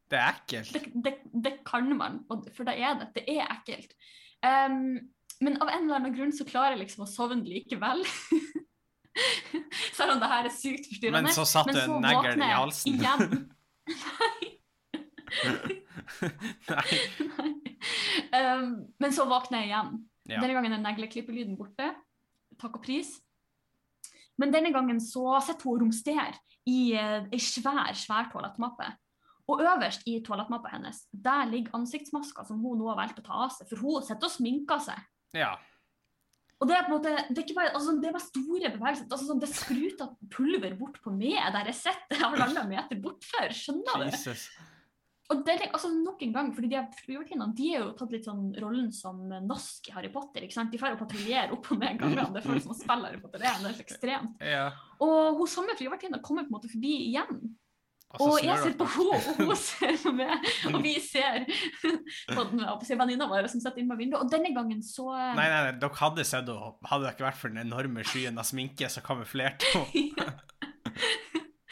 Det 0.07 0.19
er 0.23 0.39
ekkelt. 0.39 0.73
det, 0.73 0.83
det, 1.05 1.13
det 1.45 1.53
kan 1.67 1.89
man, 1.99 2.21
for 2.55 2.69
det 2.69 2.77
er 2.79 2.97
det. 3.01 3.11
Det 3.17 3.25
er 3.37 3.45
ekkelt. 3.59 3.93
Um, 4.41 4.97
men 5.45 5.59
av 5.61 5.69
en 5.69 5.85
eller 5.85 5.99
annen 5.99 6.15
grunn 6.17 6.33
så 6.33 6.47
klarer 6.49 6.77
jeg 6.77 6.87
liksom 6.87 7.05
å 7.05 7.11
sovne 7.11 7.45
likevel. 7.45 8.05
Selv 9.97 10.17
om 10.17 10.23
det 10.23 10.29
her 10.31 10.49
er 10.49 10.55
sykt 10.55 10.89
forstyrrende. 10.91 11.23
Men 11.29 11.37
så 11.37 11.45
satt 11.49 11.71
du 11.73 11.79
en 11.81 12.03
negl 12.05 12.41
i 12.41 12.51
halsen. 12.53 12.99
Igjen. 12.99 13.21
Nei. 14.27 14.43
um, 18.35 18.67
men 19.03 19.15
så 19.15 19.27
våkner 19.29 19.63
jeg 19.63 19.71
igjen. 19.71 19.95
Ja. 20.27 20.41
Denne 20.43 20.57
gangen 20.57 20.75
er 20.75 20.83
negleklippelyden 20.83 21.57
borte. 21.59 21.93
Takk 22.61 22.79
og 22.81 22.85
pris. 22.85 23.15
Men 24.41 24.53
denne 24.53 24.73
gangen 24.75 25.01
så 25.01 25.39
sitter 25.45 25.69
hun 25.69 25.77
og 25.79 25.83
romsterer 25.87 26.37
i 26.69 26.93
eh, 26.99 27.29
ei 27.33 27.41
svær, 27.41 27.95
svær 27.97 28.29
toalettmappe. 28.33 28.89
Og 29.47 29.63
øverst 29.63 30.03
i 30.11 30.19
toalettmappa 30.27 30.73
hennes 30.75 31.05
der 31.13 31.47
ligger 31.49 31.77
ansiktsmaska 31.79 32.45
som 32.49 32.59
hun 32.61 32.81
nå 32.81 32.91
har 32.91 32.99
valgt 32.99 33.21
å 33.23 33.25
ta 33.25 33.45
av 33.47 33.55
seg. 33.55 33.69
For 33.71 33.85
hun 33.85 34.05
sitter 34.05 34.29
og 34.29 34.35
sminker 34.35 34.83
seg. 34.91 35.09
ja. 35.37 35.55
Og 36.57 36.71
det 36.71 36.77
er 36.77 36.87
på 36.87 36.89
en 36.89 36.97
måte, 36.97 37.11
det 37.29 37.37
er 37.37 37.45
ikke 37.45 37.59
bare, 37.59 37.73
altså, 37.77 37.93
det 38.01 38.09
er 38.09 38.15
bare 38.17 38.25
store 38.25 38.71
bevegelser. 38.73 39.09
Altså, 39.11 39.27
sånn, 39.29 39.43
det 39.43 39.51
spruter 39.53 40.15
pulver 40.33 40.79
bort 40.79 41.03
på 41.05 41.13
meg 41.13 41.37
der 41.53 41.69
jeg 41.69 41.81
sitter 41.83 42.21
halvannen 42.25 42.71
meter 42.71 43.03
bortfor. 43.03 43.53
Skjønner 43.53 44.01
du? 44.01 44.09
Jesus. 44.09 44.49
Og 45.27 45.41
det 45.43 45.57
er 45.57 45.73
altså 45.75 45.89
nok 45.91 46.21
en 46.23 46.33
gang, 46.37 46.51
fordi 46.55 46.69
de 46.71 46.77
her 46.79 47.47
de 47.59 47.69
har 47.73 47.81
jo 47.83 47.93
tatt 47.99 48.13
litt 48.15 48.29
sånn 48.29 48.53
rollen 48.63 48.93
som 48.95 49.25
Nask 49.27 49.89
i 49.91 49.95
Harry 49.97 50.11
Potter. 50.15 50.47
ikke 50.47 50.55
sant? 50.55 50.71
De 50.71 50.79
drar 50.79 50.95
og 50.95 51.01
patruljerer 51.03 51.55
opp 51.57 51.67
og 51.75 51.81
ned 51.83 51.99
gangene. 51.99 52.29
Det 52.37 52.45
føles 52.45 52.63
som 52.63 52.75
å 52.77 52.79
spille 52.79 53.11
Harry 53.11 53.21
Potter. 53.21 53.43
Det 53.43 53.49
er 53.51 53.65
helt 53.65 53.83
ekstremt. 53.83 54.45
Ja. 54.55 54.69
Og 55.03 55.41
hun 55.41 55.51
samme 55.51 55.75
flyvertinna 55.79 56.23
kommer 56.23 56.47
på 56.47 56.53
en 56.53 56.57
måte 56.61 56.71
forbi 56.71 56.95
igjen. 57.09 57.41
Og 58.15 58.23
Og 58.23 58.37
jeg 58.45 58.57
ser 58.63 58.75
på 58.79 58.87
henne, 58.95 59.19
og 59.19 59.41
hun 59.51 59.59
ser 59.59 59.97
på 60.01 60.13
meg. 60.15 60.51
Og 60.71 60.79
vi 60.85 60.95
ser 61.03 61.43
på 62.31 62.45
den 62.53 63.01
venninna 63.01 63.29
vår 63.31 63.49
som 63.51 63.61
sitter 63.61 63.83
inne 63.83 63.93
ved 63.97 64.05
vinduet. 64.05 64.23
Og 64.23 64.33
denne 64.33 64.53
gangen 64.55 64.83
så 64.87 65.11
Nei, 65.13 65.49
nei, 65.51 65.63
nei, 65.69 65.75
dere 65.83 66.01
hadde 66.01 66.25
sett 66.25 66.49
henne. 66.49 66.73
Hadde 66.87 67.09
det 67.09 67.15
ikke 67.17 67.29
vært 67.29 67.41
for 67.41 67.53
den 67.53 67.65
enorme 67.67 68.07
skyen 68.07 68.39
av 68.41 68.49
sminke 68.49 68.91
som 68.93 69.05
kamuflerte 69.07 69.73
henne. 69.75 70.31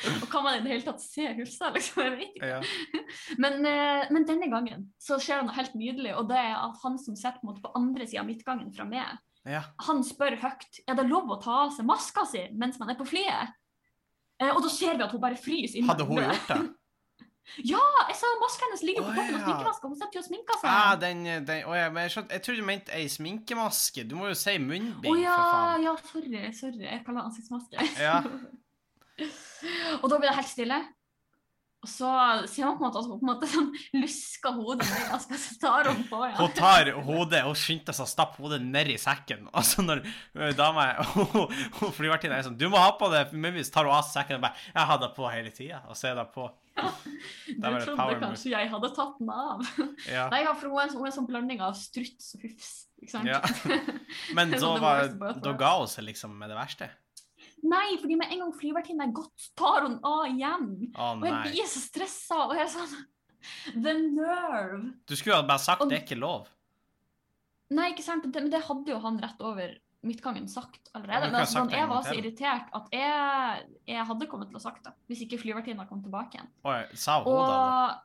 Og 0.05 0.27
kan 0.29 0.45
man 0.45 0.59
i 0.59 0.63
det 0.65 0.73
hele 0.73 0.85
tatt 0.85 1.01
se 1.01 1.27
Hulsa, 1.39 1.71
liksom? 1.73 2.03
Jeg 2.05 2.13
vet 2.13 2.25
ikke. 2.27 2.49
Ja. 2.51 2.59
Men, 3.41 3.61
eh, 3.65 4.11
men 4.13 4.27
denne 4.29 4.51
gangen 4.53 4.89
så 5.01 5.17
skjer 5.23 5.41
det 5.41 5.49
noe 5.49 5.57
helt 5.57 5.77
nydelig, 5.79 6.13
og 6.19 6.29
det 6.29 6.41
er 6.41 6.59
at 6.59 6.81
han 6.83 6.99
som 7.01 7.17
sitter 7.17 7.41
på, 7.41 7.55
på 7.63 7.73
andre 7.79 8.05
sida 8.05 8.21
av 8.21 8.29
midtgangen 8.29 8.73
fra 8.75 8.85
meg, 8.89 9.23
ja. 9.49 9.63
han 9.87 10.03
spør 10.05 10.37
høyt 10.43 10.83
er 10.89 10.99
det 10.99 11.07
lov 11.09 11.31
å 11.33 11.41
ta 11.41 11.63
av 11.67 11.75
seg 11.77 11.89
maska 11.89 12.27
si 12.29 12.45
mens 12.57 12.77
man 12.81 12.93
er 12.93 12.99
på 13.01 13.09
flyet. 13.09 13.55
Eh, 14.43 14.51
og 14.51 14.65
da 14.65 14.71
ser 14.73 14.97
vi 14.99 15.05
at 15.07 15.13
hun 15.15 15.23
bare 15.23 15.39
fryser 15.39 15.81
inne. 15.81 15.91
Hadde 15.93 16.09
hun 16.09 16.23
gjort 16.23 16.51
det? 16.51 16.65
Ja, 17.61 17.81
jeg 18.09 18.17
sa 18.17 18.29
maska 18.41 18.65
hennes 18.65 18.83
ligger 18.89 19.05
på 19.05 19.11
oh, 19.11 19.17
toppen 19.19 19.35
av 19.37 19.41
ja. 19.43 19.45
sminkemaska. 19.45 19.89
Hun 19.91 19.99
sitter 20.01 20.17
jo 20.17 20.21
og 20.23 20.27
sminker 20.31 20.57
seg. 20.63 20.69
Ah, 20.71 20.95
den, 20.97 21.19
den, 21.45 21.67
oh, 21.69 21.75
ja, 21.77 21.91
men 21.93 22.07
jeg, 22.07 22.25
jeg 22.33 22.43
trodde 22.47 22.63
du 22.63 22.67
mente 22.71 22.95
ei 22.97 23.05
sminkemaske. 23.13 24.05
Du 24.09 24.15
må 24.17 24.31
jo 24.31 24.39
si 24.39 24.55
munnbind, 24.63 25.11
oh, 25.13 25.21
ja, 25.21 25.35
for 25.37 25.53
faen. 25.53 25.85
ja, 25.85 25.93
sorry. 26.09 26.41
sorry. 26.57 26.87
Jeg 26.87 27.03
kaller 27.05 27.21
det 27.21 27.27
ansiktsmaske. 27.29 27.89
Ja. 28.01 28.17
og 30.01 30.09
da 30.09 30.17
blir 30.17 30.31
det 30.31 30.39
helt 30.41 30.51
stille. 30.55 30.81
Og 31.85 31.91
så 31.91 32.11
ser 32.49 32.65
man 32.65 32.79
på 32.79 32.87
en 32.87 32.89
måte 32.89 33.01
at 33.03 33.09
hun 33.11 33.19
på 33.21 33.27
en 33.27 33.29
måte 33.29 33.49
sånn 33.51 33.67
lusker 34.01 34.55
hodet 34.57 34.87
ned, 34.89 35.11
og 35.13 35.41
så 35.43 35.57
tar 35.61 35.91
hun 35.91 36.01
på 36.09 36.21
Ja. 36.25 36.37
Hun 36.39 36.55
tar 36.57 36.91
hodet 37.05 37.43
og 37.45 37.59
skynder 37.61 37.93
seg 37.93 38.07
å 38.07 38.09
stappe 38.09 38.41
hodet 38.41 38.63
ned 38.65 38.89
i 38.95 38.97
sekken. 39.01 39.51
Og 39.53 39.67
så 39.69 39.85
når 39.85 40.01
ø, 40.07 40.49
dama 40.57 40.87
flyvertinna 41.99 42.39
er 42.39 42.49
sånn 42.49 42.57
'Du 42.57 42.71
må 42.73 42.81
ha 42.81 42.95
på 42.97 43.11
det!' 43.13 43.29
Så 43.69 43.75
tar 43.75 43.85
hun 43.85 43.93
av 43.99 44.09
sekken 44.09 44.41
og 44.41 44.47
bare 44.47 44.57
'Jeg 44.73 44.89
har 44.91 45.03
det 45.05 45.13
på 45.19 45.29
hele 45.29 45.53
tida', 45.53 45.83
og 45.85 46.01
så 46.01 46.09
er 46.13 46.19
det 46.23 46.27
på. 46.33 46.49
Du 47.55 47.69
trodde 47.85 48.17
kanskje 48.19 48.51
jeg 48.51 48.71
hadde 48.73 48.89
tatt 48.97 49.21
den 49.21 49.31
av. 49.31 49.61
Ja. 50.09 50.25
Nei, 50.33 50.41
ja, 50.43 50.57
for 50.57 50.73
hun 50.73 50.81
er, 50.81 50.89
en, 50.89 50.97
hun 50.97 51.05
er 51.05 51.13
en 51.13 51.17
sånn 51.21 51.29
blanding 51.29 51.61
av 51.63 51.77
struts 51.79 52.33
og 52.35 52.49
hufs. 52.49 52.73
Ikke 53.05 53.13
sant? 53.13 53.29
Ja. 53.29 53.41
Men 54.35 54.49
er 54.49 54.59
da, 54.59 54.65
sånn 54.65 54.83
var, 54.83 55.09
da 55.45 55.53
ga 55.61 55.77
hun 55.79 55.91
seg 55.93 56.09
liksom 56.09 56.35
med 56.41 56.51
det 56.51 56.57
verste? 56.59 56.89
Nei, 57.65 57.97
fordi 58.01 58.19
med 58.21 58.33
en 58.33 58.43
gang 58.45 58.53
flyvertinnen 58.53 59.07
er 59.07 59.15
gått, 59.17 59.47
tar 59.57 59.87
hun 59.87 59.97
av 60.05 60.27
igjen. 60.29 60.67
Å 60.93 61.15
Og 61.17 61.25
jeg 61.29 61.39
blir 61.47 61.71
så 61.71 61.81
stressa. 61.81 62.41
Og 62.49 62.59
jeg 62.59 62.67
er 62.67 62.73
sånn 62.75 62.95
The 63.85 63.95
nerve. 64.01 64.83
Du 65.09 65.17
skulle 65.17 65.39
jo 65.39 65.49
bare 65.49 65.63
sagt 65.63 65.85
Og- 65.85 65.91
det 65.93 66.01
er 66.01 66.05
ikke 66.05 66.21
lov. 66.21 66.51
Nei, 67.75 67.91
ikke 67.95 68.05
sant? 68.05 68.27
Men 68.29 68.53
det 68.53 68.61
hadde 68.67 68.93
jo 68.93 69.01
han 69.01 69.19
rett 69.23 69.41
over 69.41 69.73
midtgangen 70.05 70.49
sagt 70.53 70.91
allerede. 70.93 71.31
men 71.31 71.41
altså, 71.41 71.63
sånn, 71.63 71.71
jeg 71.73 71.89
var 71.89 72.03
så 72.05 72.13
irritert 72.13 72.73
at 72.77 72.91
jeg, 72.93 73.69
jeg 73.89 74.05
hadde 74.11 74.27
kommet 74.29 74.51
til 74.53 74.59
å 74.61 74.63
sagt 74.63 74.85
det. 74.85 74.93
Hvis 75.09 75.23
ikke 75.25 75.41
flyvertinnen 75.41 75.89
kom 75.89 76.03
tilbake 76.05 76.37
igjen. 76.37 76.51
Oi, 76.69 76.83
sa 76.93 77.23
hun 77.25 77.33
da 77.33 77.47
det? 77.47 77.55
Og 77.55 78.03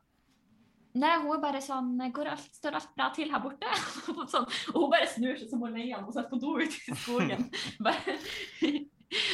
Nei, 1.00 1.12
hun 1.22 1.36
er 1.36 1.38
bare 1.38 1.60
sånn 1.62 1.92
Går 2.10 2.32
alt, 2.32 2.48
står 2.56 2.74
alt 2.80 2.88
bra 2.96 3.10
til 3.14 3.28
her 3.30 3.42
borte? 3.44 3.68
sånn, 4.32 4.48
og 4.72 4.78
hun 4.80 4.88
bare 4.90 5.06
snur 5.12 5.36
seg 5.38 5.52
som 5.52 5.62
hun 5.62 5.76
leier 5.76 6.00
og 6.00 6.10
setter 6.16 6.32
på 6.32 6.40
do 6.42 6.56
ute 6.58 6.80
i 6.90 6.96
skogen. 6.98 7.44
bare 7.86 8.16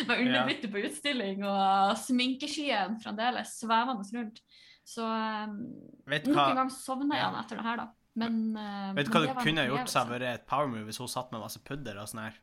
med 0.10 0.22
underbytte 0.24 0.70
på 0.72 0.82
utstilling 0.86 1.44
og 1.46 1.96
sminkeskyen 2.02 2.98
fremdeles 3.02 3.56
svevende 3.60 4.06
rundt. 4.18 4.42
Så 4.86 5.02
um, 5.02 5.56
Vet 6.06 6.26
nok 6.28 6.36
hva, 6.38 6.48
en 6.52 6.60
gang 6.62 6.70
sovner 6.70 7.18
Ja. 7.18 7.30
han 7.30 7.40
etter 7.44 7.58
det 7.58 7.64
her, 7.66 7.80
da. 7.82 7.86
Men, 8.16 8.36
uh, 8.56 8.92
vet 8.96 9.08
du 9.08 9.12
hva 9.12 9.22
du 9.26 9.32
kunne 9.42 9.64
gjort 9.66 9.90
seg 9.92 10.08
vært 10.08 10.28
et 10.30 10.44
power 10.48 10.68
move 10.70 10.86
hvis 10.88 11.00
hun 11.02 11.10
satt 11.10 11.32
med 11.34 11.42
masse 11.42 11.60
pudder 11.66 11.98
og 12.00 12.06
sånn 12.08 12.22
her? 12.28 12.38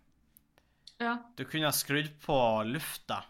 Ja. 1.02 1.14
Du 1.40 1.46
kunne 1.50 1.66
ha 1.72 1.74
skrudd 1.76 2.12
på 2.22 2.36
lufta 2.70 3.24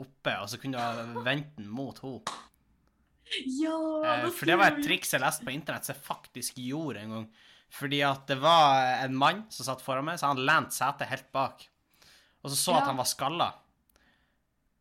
oppe, 0.00 0.32
og 0.40 0.48
så 0.48 0.56
kunne 0.62 0.78
du 0.78 0.80
ha 0.80 1.24
vendt 1.26 1.58
den 1.58 1.68
mot 1.68 1.98
henne. 2.00 2.22
ja 3.60 3.76
Eh, 4.00 4.24
for 4.34 4.48
det 4.48 4.56
var 4.58 4.72
et 4.72 4.80
triks 4.86 5.12
jeg 5.14 5.22
leste 5.22 5.44
på 5.46 5.52
internett 5.54 5.86
som 5.86 5.94
jeg 5.94 6.02
faktisk 6.06 6.56
gjorde 6.62 7.02
en 7.04 7.12
gang. 7.18 7.26
Fordi 7.70 8.00
at 8.02 8.24
det 8.26 8.38
var 8.42 9.04
en 9.04 9.14
mann 9.14 9.44
som 9.54 9.68
satt 9.68 9.82
foran 9.84 10.08
meg, 10.08 10.18
så 10.18 10.32
han 10.32 10.40
lente 10.42 10.74
setet 10.74 11.06
helt 11.10 11.28
bak. 11.34 11.66
Og 12.42 12.50
så 12.50 12.56
så 12.56 12.72
Ja. 12.72 12.78
at 12.80 12.88
han 12.90 12.96
var 12.98 13.06
skalla. 13.06 13.50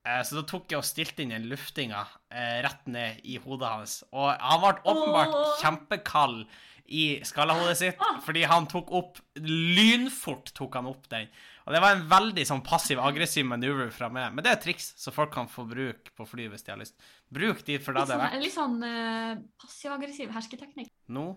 Eh, 0.07 0.21
så 0.23 0.39
da 0.39 0.45
tok 0.47 0.71
jeg 0.71 0.79
og 0.79 0.87
stilte 0.87 1.23
inn 1.25 1.33
den 1.35 1.49
luftinga 1.51 2.05
eh, 2.31 2.59
rett 2.65 2.87
ned 2.91 3.21
i 3.27 3.37
hodet 3.43 3.69
hans. 3.69 3.99
Og 4.13 4.31
han 4.31 4.63
ble 4.63 4.75
åpenbart 4.83 5.35
Åh. 5.35 5.55
kjempekald 5.61 6.43
i 6.89 7.03
skallahodet 7.27 7.75
sitt, 7.77 7.99
fordi 8.25 8.47
han 8.49 8.65
tok 8.69 8.87
opp 8.97 9.19
Lynfort 9.45 10.49
tok 10.57 10.79
han 10.79 10.87
opp 10.89 11.03
den. 11.11 11.27
Og 11.67 11.75
det 11.75 11.81
var 11.83 11.93
en 11.93 12.07
veldig 12.09 12.45
sånn 12.49 12.63
passiv-aggressiv 12.65 13.45
manøver 13.45 13.91
fra 13.93 14.09
meg. 14.09 14.31
Men 14.33 14.45
det 14.45 14.49
er 14.49 14.57
et 14.57 14.63
triks, 14.65 14.87
så 14.97 15.13
folk 15.13 15.29
kan 15.35 15.51
få 15.51 15.67
bruk 15.69 16.09
på 16.17 16.25
fly 16.25 16.47
hvis 16.49 16.65
de 16.65 16.73
har 16.73 16.81
lyst. 16.81 16.97
Bruk 17.29 17.61
de 17.67 17.77
for 17.83 17.93
da 17.93 18.07
det 18.09 18.15
er 18.15 18.17
sånn, 18.17 18.23
verdt. 18.25 18.45
litt 18.47 18.55
sånn 18.55 18.87
eh, 18.87 19.43
passiv-aggressiv 19.61 20.33
hersketeknikk. 20.33 20.89
Nå 21.13 21.27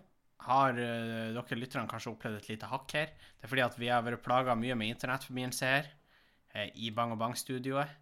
har 0.43 0.75
uh, 0.75 1.35
dere 1.37 1.59
lytterne 1.59 1.91
kanskje 1.91 2.15
opplevd 2.15 2.41
et 2.41 2.49
lite 2.55 2.71
hakk 2.71 2.97
her. 2.97 3.13
Det 3.13 3.47
er 3.47 3.53
fordi 3.53 3.67
at 3.67 3.77
vi 3.79 3.91
har 3.93 4.03
vært 4.07 4.25
plaga 4.25 4.57
mye 4.59 4.75
med 4.79 4.95
internettforbindelse 4.95 5.69
her 5.69 5.91
eh, 6.57 6.73
i 6.75 6.91
Bang 6.97 7.15
og 7.15 7.21
Bang-studioet. 7.21 7.93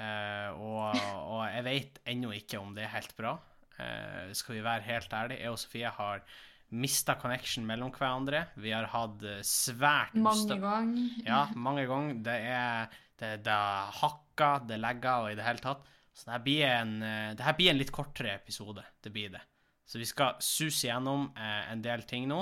Eh, 0.00 0.60
og, 0.60 1.00
og 1.28 1.42
jeg 1.50 1.64
vet 1.66 1.98
ennå 2.08 2.32
ikke 2.36 2.60
om 2.60 2.72
det 2.76 2.86
er 2.86 2.94
helt 2.94 3.12
bra. 3.18 3.34
Eh, 3.80 4.30
skal 4.36 4.56
vi 4.56 4.64
være 4.64 4.86
helt 4.88 5.12
ærlige, 5.16 5.42
jeg 5.44 5.52
og 5.52 5.60
Sofie 5.60 5.92
har 5.96 6.24
mista 6.70 7.16
connection 7.18 7.66
mellom 7.66 7.92
hverandre. 7.92 8.46
Vi 8.62 8.72
har 8.72 8.88
hatt 8.92 9.24
eh, 9.26 9.44
svært 9.46 10.16
Mange 10.16 10.58
ganger. 10.62 11.20
Ja, 11.26 11.44
mange 11.54 11.86
ganger. 11.90 12.18
Det 12.30 12.40
er 12.48 12.98
det, 13.20 13.36
det 13.44 13.54
er 13.54 13.94
hakka, 14.00 14.52
det 14.68 14.80
legger 14.80 15.26
og 15.26 15.32
i 15.34 15.38
det 15.38 15.46
hele 15.46 15.62
tatt. 15.62 15.86
Så 16.16 16.26
det 16.26 16.34
her 16.34 16.44
blir 16.44 16.66
en, 16.68 16.94
det 17.36 17.44
her 17.44 17.54
blir 17.56 17.70
en 17.72 17.78
litt 17.80 17.92
kortere 17.94 18.34
episode. 18.34 18.82
Det 19.00 19.12
blir 19.14 19.30
det. 19.32 19.44
Så 19.90 19.98
vi 19.98 20.06
skal 20.06 20.36
suse 20.38 20.86
gjennom 20.86 21.24
eh, 21.34 21.62
en 21.72 21.80
del 21.82 22.04
ting 22.06 22.28
nå. 22.30 22.38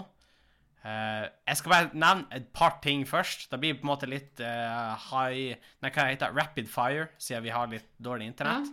Eh, 0.87 1.25
jeg 1.51 1.59
skal 1.59 1.73
bare 1.73 1.89
nevne 1.93 2.29
et 2.37 2.51
par 2.55 2.79
ting 2.85 3.05
først. 3.09 3.49
Det 3.51 3.61
blir 3.61 3.79
på 3.79 3.87
en 3.87 3.93
måte 3.93 4.09
litt 4.11 4.43
eh, 4.45 5.09
high 5.11 5.57
Nei, 5.83 5.91
hva 5.91 6.07
heter 6.07 6.29
det? 6.29 6.37
Rapid 6.39 6.71
fire, 6.71 7.09
siden 7.19 7.47
vi 7.47 7.55
har 7.55 7.71
litt 7.73 7.91
dårlig 7.99 8.31
internett. 8.31 8.71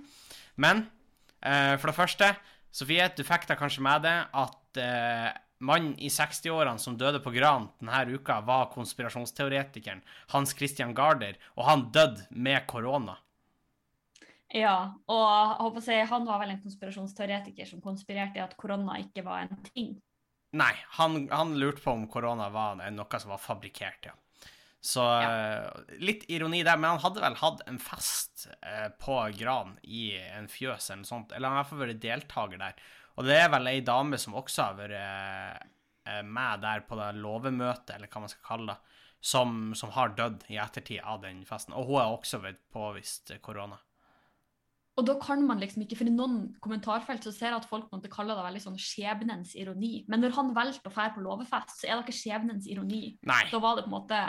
Men 0.62 0.86
eh, 1.42 1.74
for 1.80 1.92
det 1.92 1.98
første, 1.98 2.30
Sofie, 2.76 3.08
du 3.16 3.24
fikk 3.26 3.48
da 3.50 3.58
kanskje 3.58 3.84
med 3.86 4.04
deg 4.04 4.32
at 4.36 4.62
mannen 5.64 5.94
i 6.04 6.10
60-årene 6.12 6.82
som 6.84 6.98
døde 7.00 7.22
på 7.24 7.32
Gran 7.32 7.70
denne 7.80 8.18
uka, 8.18 8.42
var 8.44 8.68
konspirasjonsteoretikeren 8.74 10.02
Hans 10.34 10.52
Christian 10.52 10.92
Garder, 10.98 11.38
og 11.56 11.70
han 11.70 11.86
døde 11.96 12.26
med 12.36 12.66
korona. 12.68 13.16
Ja, 14.52 14.92
og 15.08 15.24
jeg 15.24 15.56
håper 15.62 15.80
å 15.80 15.86
si, 15.86 15.96
han 16.12 16.28
var 16.28 16.44
vel 16.44 16.52
en 16.54 16.62
konspirasjonsteoretiker 16.66 17.72
som 17.72 17.80
konspirerte 17.84 18.42
i 18.42 18.44
at 18.44 18.60
korona 18.60 19.00
ikke 19.00 19.24
var 19.24 19.48
en 19.48 19.64
ting. 19.72 19.96
Nei, 20.56 20.74
han, 21.00 21.26
han 21.32 21.56
lurte 21.60 21.84
på 21.84 21.92
om 21.92 22.06
korona 22.12 22.48
var 22.54 22.80
noe 22.80 23.20
som 23.20 23.34
var 23.34 23.42
fabrikkert, 23.44 24.12
ja. 24.12 24.14
Så 24.86 25.02
ja. 25.02 25.70
litt 25.98 26.28
ironi 26.30 26.60
der, 26.62 26.78
men 26.78 26.92
han 26.94 27.02
hadde 27.02 27.24
vel 27.24 27.38
hatt 27.40 27.64
en 27.66 27.80
fest 27.82 28.44
eh, 28.62 28.92
på 29.02 29.16
Gran 29.34 29.74
i 29.82 30.12
en 30.30 30.46
fjøs 30.52 30.92
eller 30.92 31.02
noe 31.02 31.10
sånt, 31.10 31.34
eller 31.34 31.50
han 31.50 31.58
har 31.58 31.64
i 31.64 31.64
hvert 31.64 31.72
fall 31.72 31.82
vært 31.82 32.04
deltaker 32.04 32.62
der. 32.62 32.84
Og 33.16 33.26
det 33.26 33.40
er 33.40 33.50
vel 33.50 33.72
ei 33.72 33.80
dame 33.88 34.20
som 34.22 34.38
også 34.38 34.68
har 34.68 34.78
vært 34.78 35.00
eh, 35.00 36.22
med 36.22 36.62
der 36.62 36.86
på 36.86 37.00
det 37.00 37.10
låvemøtet, 37.18 37.96
eller 37.96 38.12
hva 38.14 38.22
man 38.28 38.32
skal 38.32 38.48
kalle 38.52 38.76
det, 38.76 39.02
som, 39.26 39.74
som 39.74 39.96
har 39.96 40.14
dødd 40.14 40.46
i 40.54 40.62
ettertid 40.62 41.02
av 41.02 41.24
den 41.26 41.42
festen. 41.50 41.74
Og 41.74 41.90
hun 41.90 42.02
har 42.04 42.14
også 42.14 42.44
vært 42.46 42.62
påvist 42.76 43.34
eh, 43.34 43.42
korona. 43.42 43.82
Og 44.98 45.06
da 45.06 45.18
kan 45.20 45.42
man 45.46 45.60
liksom 45.60 45.84
ikke, 45.84 45.98
for 46.00 46.08
i 46.08 46.14
noen 46.14 46.54
kommentarfelt 46.64 47.26
så 47.28 47.34
ser 47.36 47.50
jeg 47.52 47.60
at 47.60 47.68
folk 47.68 47.90
måtte 47.92 48.08
kalle 48.12 48.36
det 48.38 48.46
veldig 48.46 48.62
sånn 48.64 48.78
skjebnens 48.80 49.56
ironi. 49.60 50.06
Men 50.08 50.22
når 50.24 50.36
han 50.38 50.54
valgte 50.56 50.88
å 50.88 50.94
dra 50.94 51.10
på 51.12 51.24
låvefest, 51.26 51.82
så 51.82 51.90
er 51.90 51.98
det 52.00 52.06
ikke 52.06 52.20
skjebnens 52.22 52.68
ironi. 52.72 53.18
Nei, 53.28 53.42
Da 53.52 53.60
var 53.60 53.76
det 53.76 53.84
på 53.84 53.92
en 53.92 53.98
måte 53.98 54.22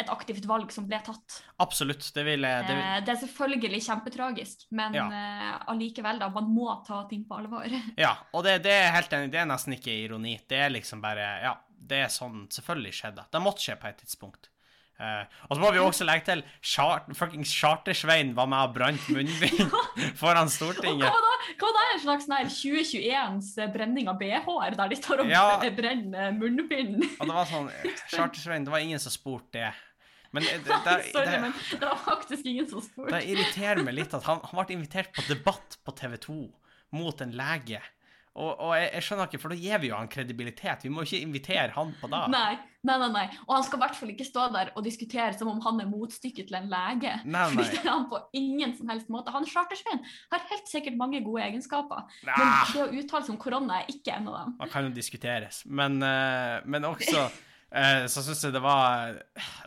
et 0.00 0.08
aktivt 0.12 0.44
valg 0.48 0.70
som 0.72 0.86
ble 0.88 1.00
tatt. 1.04 1.42
absolutt. 1.60 2.12
Det 2.14 2.24
vil 2.24 2.40
det 2.42 2.66
vil, 2.68 2.76
Eh, 2.76 3.00
Det 3.00 3.08
er 3.14 3.26
selvfølgelig 3.26 3.80
kjempetragisk, 3.88 4.66
men 4.70 4.94
Ja. 4.94 5.06
uh, 5.08 5.64
allikevel, 5.72 6.18
da. 6.18 6.28
Man 6.28 6.54
må 6.54 6.84
ta 6.86 7.06
ting 7.08 7.24
på 7.24 7.36
alvor. 7.38 7.64
Ja, 7.98 8.16
og 8.34 8.44
det, 8.44 8.62
det 8.62 8.72
er 8.72 8.92
helt 8.92 9.10
enig. 9.10 9.30
Det 9.32 9.40
er 9.40 9.46
nesten 9.46 9.72
ikke 9.76 9.92
ironi. 10.04 10.38
Det 10.48 10.58
er 10.58 10.70
liksom 10.70 11.00
bare 11.00 11.42
Ja, 11.42 11.54
det 11.78 12.04
er 12.04 12.08
sånn 12.08 12.46
selvfølgelig 12.48 12.92
skjedde. 12.92 13.24
Det 13.30 13.40
måtte 13.40 13.60
skje 13.64 13.76
på 13.80 13.88
et 13.88 13.98
tidspunkt. 14.04 14.48
Eh, 15.00 15.24
og 15.48 15.56
så 15.56 15.62
må 15.62 15.70
vi 15.72 15.80
også 15.80 16.04
legge 16.04 16.26
til 16.26 16.42
chart, 16.60 17.06
fuckings 17.16 17.48
Chartersvein 17.56 18.34
var 18.36 18.48
med 18.52 18.66
og 18.68 18.74
brant 18.74 19.06
munnbind 19.08 19.72
foran 20.20 20.44
Og 20.44 20.50
hva 20.50 20.52
Stortinget. 20.52 21.06
da? 21.08 21.36
Hva 21.62 21.70
var 21.72 21.84
er 21.86 21.92
en 21.94 22.02
slags 22.02 22.26
sånn 22.28 22.50
2021s 22.52 23.52
brenning 23.72 24.10
av 24.12 24.18
BH-er, 24.20 24.76
der 24.76 24.92
de 24.92 24.98
tar 25.00 25.22
og 25.24 25.30
Ja. 25.32 25.46
brenner 25.80 26.34
munnbind? 26.36 27.00
Og 27.16 27.30
det 27.30 27.36
var 27.38 27.48
sånn 27.48 27.70
Chartersvein, 28.12 28.66
det 28.68 28.74
var 28.74 28.84
ingen 28.84 29.00
som 29.00 29.14
spurte 29.14 29.56
det. 29.56 29.70
Men 30.36 30.44
det, 30.46 30.58
det, 30.66 30.76
det, 30.84 30.96
Sorry, 31.16 31.38
men 31.42 31.54
det 31.72 31.80
var 31.88 32.02
faktisk 32.04 32.44
ingen 32.52 32.68
som 32.70 32.84
spurte. 32.84 33.16
det 33.16 33.24
irriterer 33.32 33.80
meg 33.86 33.96
litt 33.96 34.12
at 34.14 34.28
han, 34.28 34.44
han 34.46 34.60
ble 34.60 34.76
invitert 34.76 35.10
på 35.16 35.24
debatt 35.26 35.80
på 35.82 35.96
TV 35.98 36.18
2 36.28 36.36
mot 37.00 37.24
en 37.24 37.32
lege. 37.40 37.80
Og, 38.38 38.50
og 38.62 38.74
jeg, 38.78 38.90
jeg 38.94 39.04
skjønner 39.06 39.26
ikke, 39.26 39.40
for 39.42 39.52
da 39.52 39.56
gir 39.58 39.80
vi 39.82 39.88
jo 39.90 39.96
han 39.98 40.10
kredibilitet. 40.10 40.84
Vi 40.86 40.90
må 40.92 41.02
jo 41.02 41.08
ikke 41.08 41.26
invitere 41.26 41.72
han 41.74 41.90
på 41.98 42.10
det. 42.12 42.20
Nei, 42.30 42.52
nei, 42.86 42.96
nei, 43.02 43.08
nei. 43.16 43.24
Og 43.48 43.56
han 43.56 43.66
skal 43.66 43.80
i 43.80 43.82
hvert 43.82 43.98
fall 43.98 44.12
ikke 44.14 44.26
stå 44.28 44.46
der 44.54 44.70
og 44.78 44.86
diskutere 44.86 45.34
som 45.34 45.50
om 45.50 45.58
han 45.66 45.82
er 45.82 45.90
motstykket 45.90 46.46
til 46.46 46.60
en 46.60 46.70
lege. 46.70 47.16
Nei, 47.26 47.44
nei. 47.56 47.66
det 47.66 47.82
er 47.82 47.90
han 47.90 48.06
på 48.12 48.22
ingen 48.38 48.76
som 48.78 48.94
helst 48.94 49.10
måte. 49.10 49.34
Han 49.34 49.48
Chartersveien 49.50 50.06
har 50.30 50.48
helt 50.52 50.70
sikkert 50.70 50.98
mange 51.00 51.24
gode 51.26 51.42
egenskaper, 51.48 52.06
men 52.28 52.56
det 52.70 52.86
å 52.86 52.88
uttale 53.02 53.26
seg 53.26 53.34
om 53.34 53.42
korona 53.42 53.82
er 53.82 53.92
ikke 53.92 54.14
en 54.14 54.30
av 54.30 54.40
dem. 54.40 54.58
Man 54.62 54.72
kan 54.72 54.86
jo 54.86 54.94
diskuteres. 54.94 55.64
Men, 55.66 55.98
eh, 56.06 56.58
men 56.70 56.86
også 56.86 57.28
Eh, 57.70 58.04
så 58.10 58.18
syns 58.26 58.40
jeg 58.42 58.50
det 58.50 58.62
var 58.64 59.12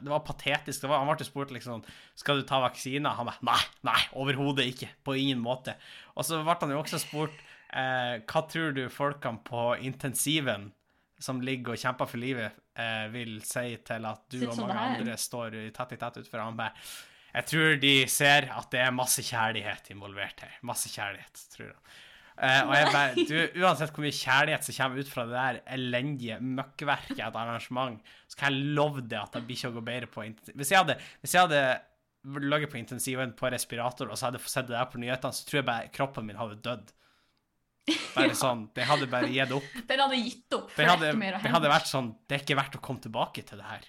Det 0.03 0.09
var 0.11 0.25
patetisk. 0.27 0.81
Det 0.83 0.89
var, 0.91 0.99
han 0.99 1.07
ble 1.07 1.23
spurt 1.23 1.53
liksom 1.55 1.85
Skal 2.19 2.41
du 2.41 2.47
ta 2.47 2.59
vaksine. 2.63 3.07
Han 3.07 3.29
bare 3.29 3.47
Nei, 3.47 3.61
nei, 3.87 3.99
overhodet 4.19 4.67
ikke. 4.73 4.89
På 5.05 5.15
ingen 5.15 5.39
måte. 5.43 5.77
Og 6.17 6.27
så 6.27 6.41
ble 6.43 6.57
han 6.59 6.75
jo 6.75 6.81
også 6.81 6.99
spurt 6.99 7.37
eh, 7.75 8.21
Hva 8.29 8.45
tror 8.49 8.73
du 8.77 8.85
folkene 8.93 9.43
på 9.45 9.73
intensiven 9.81 10.71
som 11.23 11.41
ligger 11.43 11.75
og 11.75 11.79
kjemper 11.79 12.09
for 12.09 12.19
livet, 12.19 12.55
eh, 12.75 13.07
vil 13.13 13.37
si 13.47 13.77
til 13.85 14.07
at 14.09 14.23
du 14.33 14.41
og 14.47 14.57
mange 14.59 14.79
andre 14.87 15.17
står 15.19 15.59
i 15.61 15.67
tett 15.75 15.93
i 15.95 15.99
tett 16.01 16.17
utenfor 16.19 16.41
han 16.43 16.63
Jeg 17.33 17.45
tror 17.49 17.77
de 17.81 17.93
ser 18.11 18.49
at 18.51 18.71
det 18.73 18.81
er 18.83 18.91
masse 18.95 19.23
kjærlighet 19.23 19.93
involvert 19.93 20.43
her. 20.43 20.57
Masse 20.61 20.91
kjærlighet, 20.91 21.45
tror 21.55 21.69
jeg. 21.69 21.77
Eh, 22.33 22.61
og 22.65 22.73
jeg 22.73 22.89
bare, 22.89 23.23
du, 23.29 23.35
Uansett 23.61 23.93
hvor 23.93 24.03
mye 24.03 24.17
kjærlighet 24.17 24.65
som 24.65 24.75
kommer 24.77 25.03
ut 25.03 25.09
fra 25.09 25.25
det 25.29 25.37
der 25.37 25.59
elendige 25.75 26.39
møkkverket 26.41 27.19
av 27.19 27.29
et 27.29 27.39
arrangement, 27.43 27.99
så 28.27 28.39
kan 28.39 28.53
jeg 28.53 28.73
love 28.77 29.03
deg 29.05 29.19
at 29.21 29.37
det 29.37 29.43
blir 29.45 29.59
ikke 29.59 29.73
å 29.73 29.77
gå 29.77 29.85
bedre 29.85 30.09
på. 30.09 30.25
Hvis 30.57 30.73
jeg 30.73 30.81
hadde, 30.81 30.97
hvis 31.21 31.35
jeg 31.37 31.45
hadde 31.45 31.63
ligget 32.23 32.71
på 32.71 32.79
intensiven 32.79 33.33
på 33.37 33.51
respirator 33.51 34.09
og 34.09 34.17
så 34.17 34.29
hadde 34.29 34.39
jeg 34.41 34.49
sett 34.49 34.69
det 34.69 34.77
der 34.77 34.89
på 34.89 35.01
nyhetene, 35.01 35.35
så 35.35 35.45
tror 35.47 35.59
jeg 35.59 35.69
bare 35.69 35.93
kroppen 35.93 36.27
min 36.27 36.39
hadde 36.39 36.61
dødd. 36.65 36.93
Bare 38.13 38.35
sånn, 38.37 38.67
Det 38.75 38.85
hadde 38.87 39.09
bare 39.11 39.27
gitt 39.31 39.51
opp. 39.51 39.65
Den 39.89 40.03
hadde 40.05 40.19
gitt 40.21 40.55
opp. 40.55 40.71
er 40.79 40.91
hadde, 40.93 41.11
det 41.43 41.51
hadde 41.51 41.71
vært 41.71 41.89
sånn 41.89 42.13
Det 42.23 42.37
er 42.37 42.45
ikke 42.45 42.57
verdt 42.61 42.77
å 42.79 42.81
komme 42.83 43.03
tilbake 43.03 43.43
til 43.47 43.59
det 43.59 43.67
her. 43.67 43.87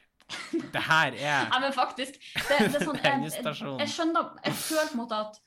Det 0.73 0.83
her 0.89 1.17
er 1.19 1.49
Nei, 1.53 1.61
men 1.67 1.75
faktisk. 1.77 2.17
Det, 2.19 2.59
det 2.59 2.81
er 2.81 2.87
sånn, 2.89 3.01
jeg, 3.05 3.35
jeg, 3.37 3.59
jeg 3.85 3.93
skjønner 3.93 4.33
Jeg 4.47 4.57
føler 4.63 4.89
på 4.91 4.99
en 4.99 5.03
måte 5.05 5.21
at 5.27 5.43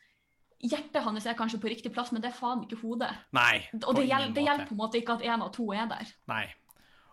hjertet 0.57 1.03
hans 1.05 1.27
er 1.29 1.35
kanskje 1.37 1.59
på 1.61 1.69
riktig 1.69 1.91
plass, 1.93 2.13
men 2.13 2.23
det 2.23 2.31
er 2.31 2.37
faen 2.37 2.63
ikke 2.65 2.79
hodet. 2.81 3.11
Nei. 3.35 3.67
Og 3.83 3.91
det, 3.97 4.07
hjel, 4.09 4.31
det 4.33 4.45
hjelper 4.45 4.71
på 4.71 4.73
en 4.73 4.79
måte 4.79 4.97
ikke 5.01 5.17
at 5.19 5.27
én 5.27 5.43
av 5.43 5.51
to 5.53 5.67
er 5.75 5.85
der. 5.91 6.15
Nei. 6.31 6.45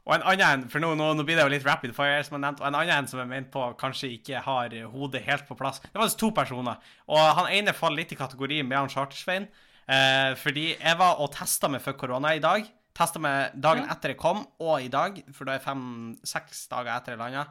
Og 0.05 0.15
en 0.19 0.25
annen 0.29 0.67
for 0.69 0.85
nå, 0.85 0.91
nå, 1.01 1.11
nå 1.17 1.25
blir 1.25 1.39
det 1.39 1.45
jo 1.47 1.53
litt 1.53 1.65
rapid 1.65 1.95
fire, 1.97 2.21
som 2.25 2.37
jeg 2.37 2.45
nevnte, 2.45 2.61
og 2.65 2.69
en 2.69 2.77
annen 2.77 3.07
som 3.09 3.21
jeg 3.23 3.29
mente 3.29 3.53
på 3.55 3.67
kanskje 3.81 4.11
ikke 4.19 4.43
har 4.45 4.75
hodet 4.93 5.23
helt 5.25 5.47
på 5.49 5.57
plass. 5.57 5.81
Det 5.85 5.97
var 5.97 6.07
altså 6.07 6.21
to 6.21 6.31
personer, 6.37 6.91
og 7.09 7.23
han 7.41 7.49
ene 7.53 7.73
faller 7.77 8.03
litt 8.03 8.13
i 8.13 8.19
kategorien 8.21 8.69
med 8.69 8.83
han 8.83 8.93
Chartersveien. 8.93 9.49
Eh, 9.89 10.35
fordi 10.41 10.79
jeg 10.79 10.97
var 10.99 11.19
og 11.21 11.33
testa 11.35 11.69
meg 11.69 11.83
for 11.85 11.93
korona 12.01 12.35
i 12.35 12.41
dag. 12.41 12.67
Testa 12.95 13.19
meg 13.21 13.53
dagen 13.61 13.89
etter 13.91 14.13
jeg 14.15 14.19
kom, 14.19 14.47
og 14.63 14.81
i 14.81 14.89
dag, 14.89 15.19
for 15.35 15.45
da 15.45 15.57
er 15.59 15.65
fem-seks 15.65 16.69
dager 16.71 16.93
etter 16.95 17.13
jeg 17.17 17.19
landa. 17.19 17.47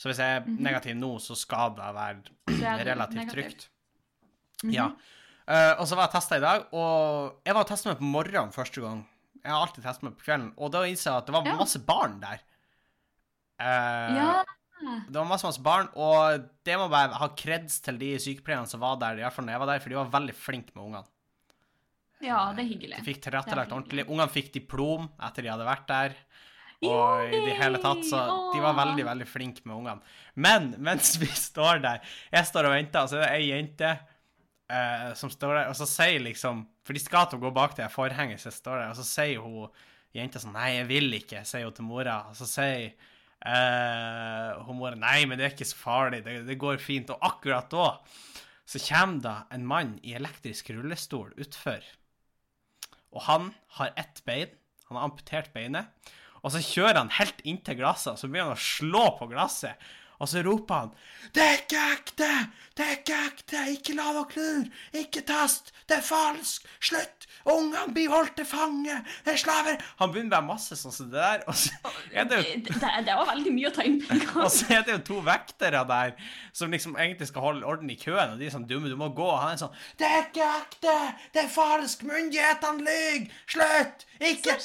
Så 0.00 0.08
hvis 0.08 0.18
jeg 0.18 0.36
er 0.36 0.40
Mhm. 0.46 0.58
negativ 0.64 0.96
nå, 0.96 1.10
så 1.20 1.36
skal 1.36 1.70
det 1.76 1.94
være 1.94 2.22
relativt 2.86 3.14
negativ. 3.14 3.44
trygt. 3.44 3.68
Mhm. 4.64 4.72
Ja. 4.72 4.90
Eh, 5.46 5.74
og 5.78 5.86
så 5.86 5.96
var 5.96 6.08
jeg 6.08 6.12
testa 6.12 6.36
i 6.36 6.40
dag, 6.40 6.66
og 6.72 7.40
jeg 7.44 7.54
var 7.54 7.60
og 7.60 7.68
testa 7.68 7.90
meg 7.90 7.98
på 7.98 8.04
morgenen 8.04 8.52
første 8.52 8.80
gang. 8.80 9.06
Jeg 9.44 9.52
har 9.52 9.66
alltid 9.66 9.84
testet 9.84 10.02
meg 10.02 10.16
på 10.16 10.24
kvelden, 10.24 10.52
og 10.56 10.72
da 10.72 10.78
innså 10.84 11.04
jeg 11.10 11.16
at 11.16 11.26
det 11.26 11.32
var 11.34 11.44
Ja. 11.44 11.56
masse 11.56 11.78
barn 11.78 12.20
der. 12.20 12.40
Eh, 13.60 14.14
Ja. 14.16 14.44
Det 15.10 15.12
var 15.14 15.24
masse, 15.26 15.44
masse 15.44 15.60
barn, 15.62 15.88
og 15.94 16.48
det 16.64 16.78
må 16.78 16.88
bare 16.88 17.12
ha 17.12 17.28
kreds 17.28 17.80
til 17.82 17.98
de 17.98 18.14
sykepleierne 18.16 18.66
som 18.66 18.80
var 18.80 18.96
der, 18.96 19.12
i 19.12 19.20
hvert 19.20 19.32
fall 19.34 19.44
når 19.44 19.52
jeg 19.52 19.60
var 19.60 19.66
der, 19.66 19.78
for 19.80 19.88
de 19.90 19.94
var 19.96 20.06
veldig 20.20 20.34
flinke 20.34 20.70
med 20.74 20.84
ungene. 20.84 21.04
Ja, 22.20 22.40
det 22.56 22.64
er 22.64 22.68
hyggelig. 22.68 22.98
De 23.00 23.06
fikk 23.06 23.22
tilrettelagt 23.24 23.72
ordentlig. 23.72 24.04
Ungene 24.08 24.28
fikk 24.32 24.52
diplom 24.58 25.08
etter 25.24 25.46
de 25.46 25.52
hadde 25.52 25.68
vært 25.68 25.86
der. 25.88 26.16
Og 26.80 27.28
i 27.28 27.40
det 27.44 27.58
hele 27.58 27.80
tatt, 27.80 28.00
så 28.08 28.20
de 28.54 28.60
var 28.62 28.76
veldig, 28.78 29.04
veldig 29.04 29.26
flinke 29.28 29.66
med 29.68 29.76
ungene. 29.76 30.14
Men 30.40 30.70
mens 30.80 31.12
vi 31.20 31.28
står 31.28 31.82
der 31.84 32.00
Jeg 32.32 32.48
står 32.48 32.70
og 32.70 32.72
venter, 32.72 33.04
og 33.04 33.12
så 33.12 33.20
er 33.20 33.26
det 33.26 33.34
ei 33.36 33.50
jente 33.50 33.90
eh, 33.90 35.10
som 35.18 35.32
står 35.32 35.58
der, 35.58 35.68
og 35.68 35.76
så 35.76 35.88
sier 35.88 36.24
liksom 36.24 36.64
For 36.86 36.96
de 36.96 37.02
skal 37.02 37.28
til 37.28 37.40
å 37.40 37.44
gå 37.44 37.52
bak 37.56 37.76
det 37.76 37.90
forhenget 37.92 38.40
så 38.40 38.52
står 38.54 38.80
der, 38.80 38.94
og 38.94 39.00
så 39.00 39.04
sier 39.04 39.44
hun 39.44 39.68
jenta 40.16 40.40
sånn 40.40 40.56
Nei, 40.56 40.70
jeg 40.78 40.88
vil 40.88 41.20
ikke, 41.20 41.44
sier 41.48 41.68
hun 41.68 41.76
til 41.76 41.88
mora. 41.88 42.16
Og 42.32 42.40
så 42.40 42.48
sier 42.48 42.88
eh, 42.88 44.64
hun 44.64 44.80
mora 44.80 44.96
Nei, 44.96 45.24
men 45.28 45.36
det 45.36 45.50
er 45.50 45.56
ikke 45.56 45.68
så 45.68 45.80
farlig, 45.84 46.24
det, 46.24 46.40
det 46.48 46.60
går 46.60 46.80
fint. 46.80 47.12
Og 47.12 47.28
akkurat 47.28 47.68
da 47.72 47.90
så 48.70 48.78
kommer 48.86 49.22
da 49.24 49.36
en 49.50 49.64
mann 49.66 49.96
i 50.06 50.14
elektrisk 50.14 50.70
rullestol 50.72 51.32
utfor. 51.42 51.82
Og 53.14 53.24
han 53.26 53.50
har 53.78 53.94
ett 54.00 54.22
bein. 54.26 54.52
Han 54.88 54.98
har 54.98 55.08
amputert 55.08 55.52
beinet. 55.54 55.90
Og 56.40 56.54
så 56.54 56.62
kjører 56.64 57.02
han 57.02 57.12
helt 57.18 57.42
inntil 57.44 57.76
glasset, 57.82 58.14
og 58.14 58.20
så 58.20 58.28
begynner 58.28 58.54
han 58.54 58.60
å 58.60 58.64
slå 58.64 59.02
på 59.18 59.28
glasset. 59.30 59.90
Og 60.20 60.28
så 60.28 60.42
roper 60.44 60.74
han 60.74 60.90
'Det 61.34 61.42
er 61.42 61.56
ikke 61.62 61.82
ekte! 61.94 62.28
Det 62.76 62.84
er 62.86 62.90
ikke 62.96 63.16
ekte! 63.26 63.60
Ikke 63.72 63.94
la 63.96 64.02
dere 64.12 64.36
lure! 64.36 64.70
Ikke 65.00 65.22
test! 65.26 65.72
Det 65.88 65.96
er 65.96 66.04
falsk! 66.04 66.66
Slutt! 66.80 67.26
Ungene 67.48 67.92
blir 67.94 68.10
holdt 68.12 68.34
til 68.36 68.44
fange! 68.44 68.98
Det 69.24 69.32
er 69.32 69.36
slaver!' 69.40 69.80
Han 69.98 70.12
begynner 70.12 70.40
med 70.40 70.48
masse 70.52 70.76
sånn 70.76 70.92
som 70.92 71.08
det 71.10 71.20
der, 71.22 71.44
og 71.48 71.54
så 71.56 71.70
er 72.12 72.24
det 72.28 72.36
jo 72.36 72.42
Det, 72.42 72.74
det, 72.74 72.92
det 73.06 73.16
var 73.16 73.30
veldig 73.32 73.52
mye 73.56 73.68
å 73.70 73.74
ta 73.74 73.82
inn 73.88 74.00
på 74.02 74.12
en 74.12 74.20
gang. 74.26 74.44
og 74.44 74.50
så 74.52 74.66
er 74.76 74.82
det 74.86 74.92
jo 74.92 75.02
to 75.08 75.20
vektere 75.24 75.84
der 75.88 76.12
som 76.52 76.70
liksom 76.70 76.96
egentlig 76.96 77.28
skal 77.28 77.46
holde 77.48 77.66
orden 77.66 77.90
i 77.90 77.96
køen, 77.96 78.34
og 78.34 78.38
de 78.38 78.46
er 78.46 78.50
sånn 78.56 78.68
dumme, 78.68 78.88
du 78.92 78.96
må 79.00 79.08
gå. 79.08 79.28
Og 79.30 79.40
han 79.40 79.54
er 79.54 79.60
sånn 79.64 79.76
'Det 79.96 80.06
er 80.06 80.24
ikke 80.28 80.50
ekte! 80.60 80.96
Det 81.32 81.44
er 81.44 81.48
falsk! 81.48 82.02
Myndighetene 82.02 82.84
lyver! 82.84 83.30
Slutt! 83.48 84.04
Ikke 84.20 84.58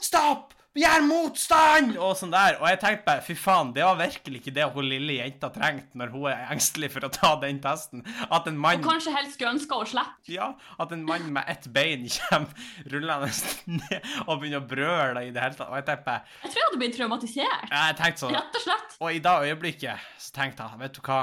Stopp! 0.00 0.52
Gjør 0.72 1.02
motstand! 1.04 1.90
Og 2.00 2.14
sånn 2.16 2.30
der. 2.32 2.54
Og 2.56 2.64
jeg 2.70 2.78
tenkte 2.80 3.04
bare, 3.04 3.20
fy 3.26 3.34
faen, 3.36 3.74
det 3.76 3.82
var 3.84 3.98
virkelig 3.98 4.38
ikke 4.40 4.54
det 4.56 4.64
hun 4.72 4.86
lille 4.88 5.18
jenta 5.18 5.50
trengte 5.52 5.98
når 6.00 6.12
hun 6.14 6.24
er 6.30 6.46
engstelig 6.54 6.88
for 6.94 7.04
å 7.04 7.10
ta 7.12 7.34
den 7.42 7.58
testen. 7.60 8.00
At 8.32 8.48
en 8.48 8.56
mann 8.56 8.80
Og 8.80 8.88
kanskje 8.88 9.12
helst 9.12 9.36
skulle 9.36 9.52
ønske 9.58 9.76
å 9.76 9.84
slippe. 9.90 10.32
ja, 10.32 10.48
at 10.80 10.94
en 10.96 11.04
mann 11.04 11.28
med 11.36 11.44
ett 11.52 11.68
bein 11.76 12.06
kommer 12.14 12.64
rullende 12.94 13.28
ned 13.68 14.08
og 14.24 14.40
begynner 14.40 14.62
å 14.62 14.68
brøle 14.72 15.26
i 15.28 15.34
det 15.36 15.44
hele 15.44 15.58
tatt. 15.60 15.68
Og 15.68 15.76
jeg 15.76 15.88
tenkte 15.90 16.08
bare 16.08 16.24
Jeg 16.40 16.54
tror 16.54 16.62
jeg 16.62 16.68
hadde 16.70 16.82
blitt 16.86 16.96
traumatisert. 16.96 17.68
Jeg 17.76 17.98
tenkte 18.00 18.24
sånn 18.24 18.36
Rett 18.38 18.56
og 18.62 18.64
slett. 18.64 18.96
og 19.02 19.08
i 19.12 19.22
det 19.28 19.36
øyeblikket 19.50 20.08
så 20.24 20.36
tenkte 20.40 20.70
jeg, 20.72 20.80
vet 20.86 20.96
du 20.96 21.02
hva, 21.04 21.20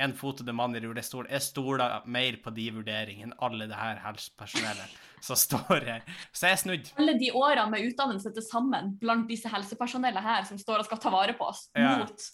en 0.00 0.12
fotede 0.16 0.52
mann 0.56 0.72
i 0.78 0.80
rullestol, 0.80 1.26
jeg 1.28 1.42
stoler 1.44 2.00
mer 2.08 2.40
på 2.40 2.52
de 2.56 2.70
vurderingene 2.72 3.34
enn 3.34 3.38
alle 3.44 3.66
det 3.68 3.76
her 3.76 3.98
helsepersonellet 4.06 4.98
som 5.20 5.36
står 5.36 5.84
her. 5.86 6.04
Så 6.32 6.48
jeg 6.50 6.60
snudd 6.64 6.92
Alle 6.98 7.14
de 7.20 7.30
årene 7.36 7.70
med 7.72 7.88
utdannelse 7.90 8.32
til 8.34 8.44
sammen 8.46 8.94
blant 9.00 9.28
disse 9.30 9.48
helsepersonellet 9.52 10.24
her 10.24 10.46
som 10.48 10.58
står 10.60 10.82
og 10.82 10.88
skal 10.90 11.02
ta 11.02 11.12
vare 11.14 11.36
på 11.38 11.48
oss, 11.52 11.68
Ja. 11.78 11.96
mot 12.02 12.30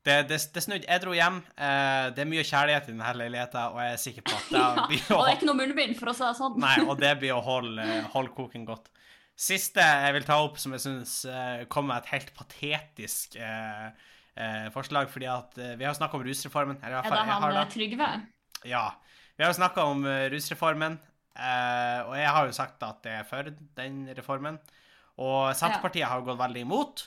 Det, 0.00 0.14
det, 0.30 0.38
det 0.54 0.62
snudde. 0.64 0.86
Jeg 0.88 1.00
dro 1.02 1.12
hjem. 1.12 1.42
Eh, 1.60 2.06
det 2.16 2.22
er 2.22 2.28
mye 2.30 2.40
kjærlighet 2.48 2.86
i 2.88 2.92
denne 2.94 3.10
leiligheten, 3.20 3.74
og 3.74 3.82
jeg 3.84 3.92
er 3.92 3.98
sikker 4.00 4.24
på 4.24 4.32
at 4.38 4.46
det 4.48 4.62
ja. 4.62 4.84
blir 4.88 5.02
Og 5.12 5.20
det 5.20 5.26
er 5.26 5.36
ikke 5.36 5.48
noe 5.50 5.58
munnbind, 5.58 5.98
for 5.98 6.08
å 6.08 6.14
si 6.16 6.24
det 6.24 6.30
sånn. 6.38 6.54
nei, 6.62 6.76
og 6.86 6.94
det 7.02 7.10
blir 7.20 7.34
å 7.36 7.42
holde, 7.44 7.84
holde 8.14 8.32
koken 8.32 8.64
godt. 8.64 8.88
Siste 9.36 9.84
jeg 9.84 10.14
vil 10.16 10.24
ta 10.24 10.38
opp, 10.40 10.56
som 10.60 10.72
jeg 10.72 10.82
syns 10.86 11.18
eh, 11.28 11.66
kom 11.68 11.90
med 11.90 12.00
et 12.00 12.08
helt 12.14 12.32
patetisk 12.36 13.36
eh, 13.44 13.92
eh, 14.40 14.66
forslag, 14.72 15.12
fordi 15.12 15.28
at 15.32 15.60
eh, 15.60 15.76
vi 15.76 15.84
har 15.84 15.92
snakka 16.00 16.16
om 16.16 16.24
rusreformen. 16.24 16.80
Eller 16.80 16.96
i 16.96 17.12
Er 17.12 17.20
det 17.20 17.36
han. 17.36 17.60
Trygve? 17.76 18.10
Ja. 18.72 18.86
Vi 19.36 19.44
har 19.44 19.52
snakka 19.56 19.84
om 19.84 20.08
rusreformen, 20.32 20.96
eh, 21.36 22.00
og 22.06 22.16
jeg 22.18 22.34
har 22.34 22.48
jo 22.48 22.56
sagt 22.56 22.82
at 22.86 23.06
jeg 23.06 23.22
er 23.22 23.28
for 23.28 23.48
den 23.78 24.02
reformen. 24.16 24.60
Og 25.20 25.50
Senterpartiet 25.56 26.08
har 26.08 26.20
jo 26.20 26.30
gått 26.30 26.40
veldig 26.40 26.62
imot. 26.64 27.02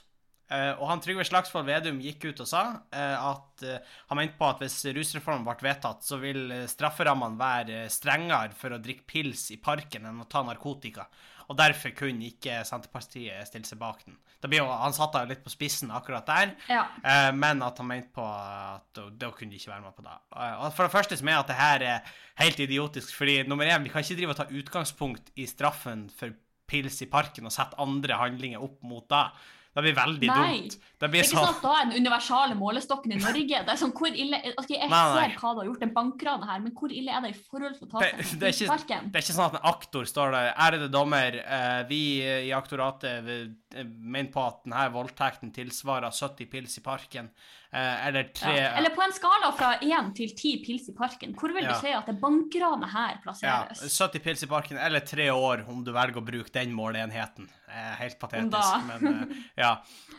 Eh, 0.54 0.72
og 0.76 0.86
han 0.90 1.02
Trygve 1.02 1.26
Slagsvold 1.26 1.66
Vedum 1.66 2.02
gikk 2.04 2.28
ut 2.30 2.44
og 2.44 2.50
sa 2.50 2.64
eh, 2.94 3.16
at 3.18 3.64
han 4.10 4.20
mente 4.20 4.38
på 4.38 4.50
at 4.50 4.62
hvis 4.62 4.82
rusreformen 4.94 5.48
ble 5.48 5.70
vedtatt, 5.70 6.06
så 6.06 6.20
vil 6.22 6.52
strafferammene 6.70 7.40
være 7.40 7.86
strengere 7.94 8.54
for 8.58 8.76
å 8.76 8.82
drikke 8.84 9.08
pils 9.10 9.48
i 9.56 9.60
parken 9.64 10.10
enn 10.10 10.22
å 10.22 10.30
ta 10.30 10.44
narkotika. 10.46 11.08
Og 11.50 11.58
derfor 11.60 11.94
kunne 11.98 12.30
ikke 12.30 12.62
Senterpartiet 12.68 13.50
stille 13.50 13.68
seg 13.68 13.80
bak 13.82 14.04
den. 14.06 14.18
Jo, 14.54 14.66
han 14.68 14.96
satte 14.96 15.22
det 15.24 15.32
litt 15.32 15.44
på 15.46 15.54
spissen 15.54 15.92
akkurat 15.96 16.28
der. 16.28 16.54
Ja. 16.68 16.84
Eh, 17.00 17.30
men 17.36 17.64
at 17.64 17.80
han 17.80 17.88
mente 17.90 18.12
på 18.16 18.26
at 18.28 19.02
da, 19.20 19.32
kunne 19.32 19.54
de 19.54 19.60
ikke 19.60 19.72
være 19.72 19.86
med 19.86 19.96
på 19.96 20.06
det. 20.06 20.16
Eh, 20.36 20.56
og 20.60 20.76
for 20.76 20.88
det 20.88 20.96
første 20.96 21.20
så 21.20 21.26
mener 21.26 21.40
jeg 21.40 21.46
at 21.46 21.52
det 21.52 21.60
her 21.62 21.88
er 21.94 22.16
helt 22.44 22.64
idiotisk, 22.68 23.16
fordi 23.16 23.42
nummer 23.48 23.70
én, 23.70 23.86
vi 23.86 23.94
kan 23.94 24.04
ikke 24.04 24.20
drive 24.20 24.36
og 24.36 24.42
ta 24.42 24.48
utgangspunkt 24.52 25.32
i 25.40 25.48
straffen 25.50 26.10
for 26.12 26.36
pils 26.70 27.02
i 27.04 27.10
parken 27.12 27.48
og 27.48 27.54
sette 27.56 27.80
andre 27.82 28.18
handlinger 28.20 28.64
opp 28.64 28.80
mot 28.88 29.06
det. 29.12 29.26
Det 29.74 29.82
blir 29.82 29.96
veldig 29.98 30.28
Nei. 30.30 30.58
dumt. 30.62 30.74
Det 30.74 31.00
Det 31.04 31.10
blir 31.12 31.20
er 31.20 31.24
ikke 31.26 31.34
sånn 31.36 31.48
sånn 31.48 31.56
at 31.56 31.62
da 31.64 31.72
er 31.82 31.86
den 31.90 32.06
universale 32.06 32.56
målestokken 32.56 33.12
i 33.12 33.18
Norge 33.18 33.58
Det 33.66 33.72
er 33.74 33.80
sånn, 33.82 33.92
hvor 33.98 34.14
ille 34.14 34.38
ok, 34.58 34.70
Jeg 34.70 34.90
Nei, 34.90 35.00
nei. 35.16 35.24
ser 35.30 35.40
hva 35.40 35.54
du 35.54 35.60
har 35.60 35.66
gjort, 35.66 35.80
den 35.80 35.94
bankran 35.94 36.44
her, 36.48 36.60
men 36.60 36.72
hvor 36.78 36.92
ille 36.94 37.10
er 37.12 37.22
det 37.22 37.32
i 37.34 37.40
forhold 37.50 37.80
til 37.80 37.88
å 37.88 37.92
ta 37.92 38.00
Det- 38.00 38.26
seg 38.26 38.40
det 38.40 38.48
er 38.48 38.54
ikke- 38.54 39.02
Det 39.12 39.16
er 39.18 39.22
ikke 39.26 39.36
sånn 39.40 39.46
at 39.50 39.54
en 39.56 39.66
aktor 39.74 40.04
står 40.06 40.32
der 40.32 40.54
Ærede 40.54 40.92
dommer, 40.92 41.36
eh, 41.44 41.84
vi 41.90 42.22
i 42.22 42.52
aktoratet 42.54 43.56
mener 43.84 44.30
på 44.32 44.42
at 44.46 44.62
denne 44.66 44.86
voldtekten 44.94 45.52
tilsvarer 45.56 46.12
70 46.14 46.46
pils 46.52 46.78
i 46.78 46.84
parken. 46.86 47.30
Eh, 47.74 48.08
eller 48.08 48.28
tre 48.36 48.54
Ja. 48.56 48.70
Eller 48.78 48.94
på 48.94 49.02
en 49.02 49.14
skala 49.16 49.52
fra 49.58 49.72
én 49.82 50.12
til 50.16 50.30
ti 50.38 50.52
pils 50.66 50.90
i 50.90 50.94
parken, 50.94 51.34
hvor 51.34 51.54
vil 51.54 51.66
du 51.66 51.72
Ja. 51.72 51.80
si 51.82 51.92
at 51.92 52.06
det 52.06 52.20
bankranet 52.22 52.90
her 52.94 53.20
Ja, 53.42 53.66
70 53.74 54.20
pils 54.22 54.44
i 54.44 54.48
parken, 54.48 54.78
eller 54.78 55.00
tre 55.00 55.30
år, 55.32 55.66
om 55.68 55.84
du 55.84 55.92
velger 55.92 56.22
å 56.22 56.26
bruke 56.26 56.52
den 56.52 56.72
måleenheten. 56.74 57.50
Eh, 57.68 57.96
helt 57.98 58.20
patetisk, 58.20 58.86
men 58.86 59.08
eh, 59.08 59.36
ja. 59.58 59.78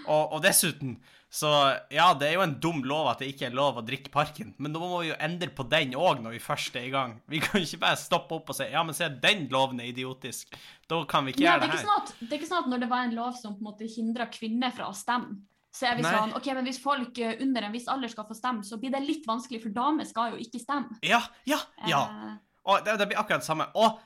Og, 0.08 0.32
og 0.32 0.42
dessuten, 0.42 0.98
så 1.34 1.48
ja, 1.90 2.04
det 2.14 2.28
er 2.28 2.36
jo 2.36 2.42
en 2.44 2.52
dum 2.62 2.76
lov 2.86 3.08
at 3.10 3.18
det 3.18 3.32
ikke 3.32 3.48
er 3.48 3.54
lov 3.58 3.80
å 3.80 3.82
drikke 3.82 4.12
parken, 4.14 4.52
men 4.62 4.70
da 4.74 4.78
må 4.78 5.00
vi 5.00 5.08
jo 5.08 5.16
endre 5.18 5.48
på 5.50 5.64
den 5.66 5.96
òg 5.98 6.20
når 6.22 6.36
vi 6.36 6.42
først 6.44 6.76
er 6.78 6.84
i 6.86 6.92
gang. 6.92 7.16
Vi 7.32 7.40
kan 7.42 7.58
ikke 7.64 7.80
bare 7.82 7.98
stoppe 7.98 8.36
opp 8.38 8.52
og 8.52 8.58
si 8.60 8.68
ja, 8.70 8.84
men 8.86 8.94
se, 8.94 9.08
den 9.24 9.48
loven 9.50 9.80
er 9.82 9.88
idiotisk. 9.90 10.54
Da 10.86 11.00
kan 11.10 11.26
vi 11.26 11.34
ikke 11.34 11.42
Ja, 11.42 11.56
gjøre 11.56 11.64
det, 11.64 11.66
er 11.66 11.74
det 11.74 11.80
her. 11.80 11.88
sånn 11.88 12.04
at, 12.04 12.14
det 12.20 12.30
er 12.30 12.38
ikke 12.38 12.50
sånn 12.52 12.62
at 12.62 12.70
når 12.70 12.84
det 12.84 12.90
var 12.94 13.08
en 13.08 13.16
lov 13.18 13.34
som 13.40 13.56
på 13.58 13.64
en 13.64 13.68
måte 13.72 13.90
hindra 13.96 14.28
kvinner 14.30 14.70
fra 14.78 14.86
å 14.92 14.94
stemme, 14.94 15.40
så 15.74 15.88
er 15.90 15.96
vi 15.98 16.06
Nei. 16.06 16.14
sånn 16.14 16.36
OK, 16.38 16.46
men 16.54 16.68
hvis 16.70 16.78
folk 16.78 17.18
eh, 17.18 17.34
under 17.42 17.66
en 17.66 17.72
viss 17.74 17.88
alder 17.90 18.12
skal 18.14 18.28
få 18.30 18.36
stemme, 18.38 18.62
så 18.62 18.78
blir 18.78 18.94
det 18.94 19.02
litt 19.02 19.26
vanskelig, 19.26 19.58
for 19.64 19.74
damer 19.74 20.06
skal 20.06 20.36
jo 20.36 20.38
ikke 20.44 20.60
stemme. 20.62 21.00
Ja, 21.02 21.18
ja, 21.50 21.58
ja. 21.90 22.04
Eh, 22.30 22.36
Og 22.70 22.84
det, 22.86 22.94
det 23.02 23.08
blir 23.10 23.18
akkurat 23.18 23.42
det 23.42 23.48
samme. 23.50 23.66
Og 23.74 23.98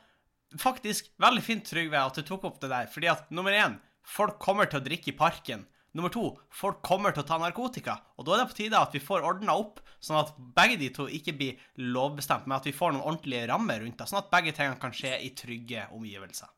faktisk, 0.65 1.11
veldig 1.21 1.43
fint, 1.45 1.69
Trygve, 1.69 2.01
at 2.01 2.17
du 2.17 2.25
tok 2.25 2.49
opp 2.49 2.57
det 2.63 2.71
der. 2.73 2.89
Fordi 2.89 3.11
at 3.13 3.29
nummer 3.37 3.53
én, 3.53 3.77
folk 4.09 4.39
kommer 4.41 4.65
til 4.73 4.81
å 4.81 4.87
drikke 4.89 5.13
i 5.13 5.17
parken. 5.19 5.67
Nummer 5.95 6.11
to, 6.13 6.39
folk 6.51 6.83
kommer 6.85 7.13
til 7.17 7.23
å 7.25 7.27
ta 7.27 7.39
narkotika. 7.41 7.99
Og 8.19 8.27
da 8.27 8.35
er 8.37 8.43
det 8.45 8.51
på 8.53 8.59
tide 8.61 8.77
at 8.79 8.93
vi 8.93 9.01
får 9.01 9.25
ordna 9.25 9.55
opp, 9.57 9.81
sånn 10.05 10.21
at 10.21 10.35
begge 10.55 10.77
de 10.79 10.91
to 10.95 11.07
ikke 11.09 11.33
blir 11.39 11.57
lovbestemt, 11.79 12.47
men 12.47 12.59
at 12.59 12.65
vi 12.69 12.73
får 12.77 12.93
noen 12.93 13.07
ordentlige 13.09 13.49
rammer 13.49 13.81
rundt 13.81 13.97
det, 13.99 14.07
sånn 14.11 14.21
at 14.21 14.31
begge 14.31 14.53
tingene 14.55 14.79
kan 14.79 14.93
skje 14.93 15.17
i 15.25 15.31
trygge 15.35 15.89
omgivelser. 15.97 16.49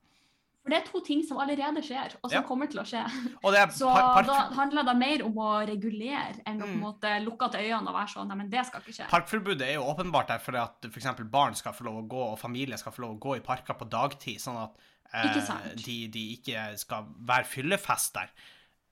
For 0.60 0.68
det 0.74 0.76
er 0.82 0.90
to 0.90 1.00
ting 1.00 1.22
som 1.24 1.38
allerede 1.40 1.80
skjer, 1.80 2.18
og 2.20 2.28
som 2.30 2.42
Ja. 2.42 2.46
kommer 2.46 2.68
til 2.68 2.80
å 2.82 2.84
skje. 2.84 3.00
Og 3.42 3.52
det 3.54 3.62
Så 3.72 3.86
da 4.26 4.50
handler 4.58 4.84
det 4.84 4.96
mer 4.98 5.24
om 5.24 5.32
å 5.40 5.66
regulere 5.66 6.42
enn 6.44 6.60
å 6.60 6.66
Mm. 6.66 6.80
måte 6.82 7.24
lukke 7.24 7.50
til 7.50 7.60
øynene 7.70 7.88
og 7.88 7.94
være 7.94 8.08
sånn 8.12 8.28
Nei, 8.28 8.36
men 8.36 8.50
det 8.50 8.66
skal 8.66 8.80
ikke 8.82 8.92
skje. 8.92 9.08
Parkforbudet 9.08 9.62
er 9.62 9.74
jo 9.74 9.84
åpenbart 9.84 10.26
der 10.28 10.38
fordi 10.38 10.58
at 10.60 10.84
f.eks. 10.84 11.24
barn 11.30 11.54
skal 11.54 11.72
få 11.72 11.84
lov 11.84 12.02
å 12.04 12.08
gå, 12.08 12.32
og 12.32 12.38
familie 12.38 12.76
skal 12.76 12.92
få 12.92 12.98
lov 13.06 13.16
å 13.16 13.18
gå 13.20 13.36
i 13.36 13.40
parker 13.40 13.72
på 13.74 13.88
dagtid, 13.88 14.36
sånn 14.38 14.62
at 14.64 14.76
eh, 15.14 15.74
de, 15.76 16.08
de 16.08 16.36
ikke 16.36 16.76
skal 16.78 17.04
være 17.24 17.44
fyllefest 17.46 18.12
der. 18.12 18.28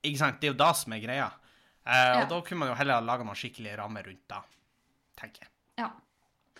Ikke 0.03 0.21
sant? 0.21 0.39
Det 0.41 0.49
er 0.49 0.53
jo 0.53 0.59
da 0.59 0.73
som 0.77 0.93
er 0.95 1.03
greia. 1.03 1.29
Eh, 1.85 1.93
Ja. 1.93 2.21
Og 2.23 2.29
da 2.29 2.41
kunne 2.45 2.59
man 2.63 2.69
jo 2.73 2.77
heller 2.79 2.99
ha 2.99 3.05
laga 3.05 3.25
noen 3.25 3.39
skikkelige 3.39 3.77
rammer 3.79 4.05
rundt 4.07 4.27
da, 4.29 4.43
tenker 5.19 5.47
jeg. 5.47 5.51
Ja. 5.81 5.89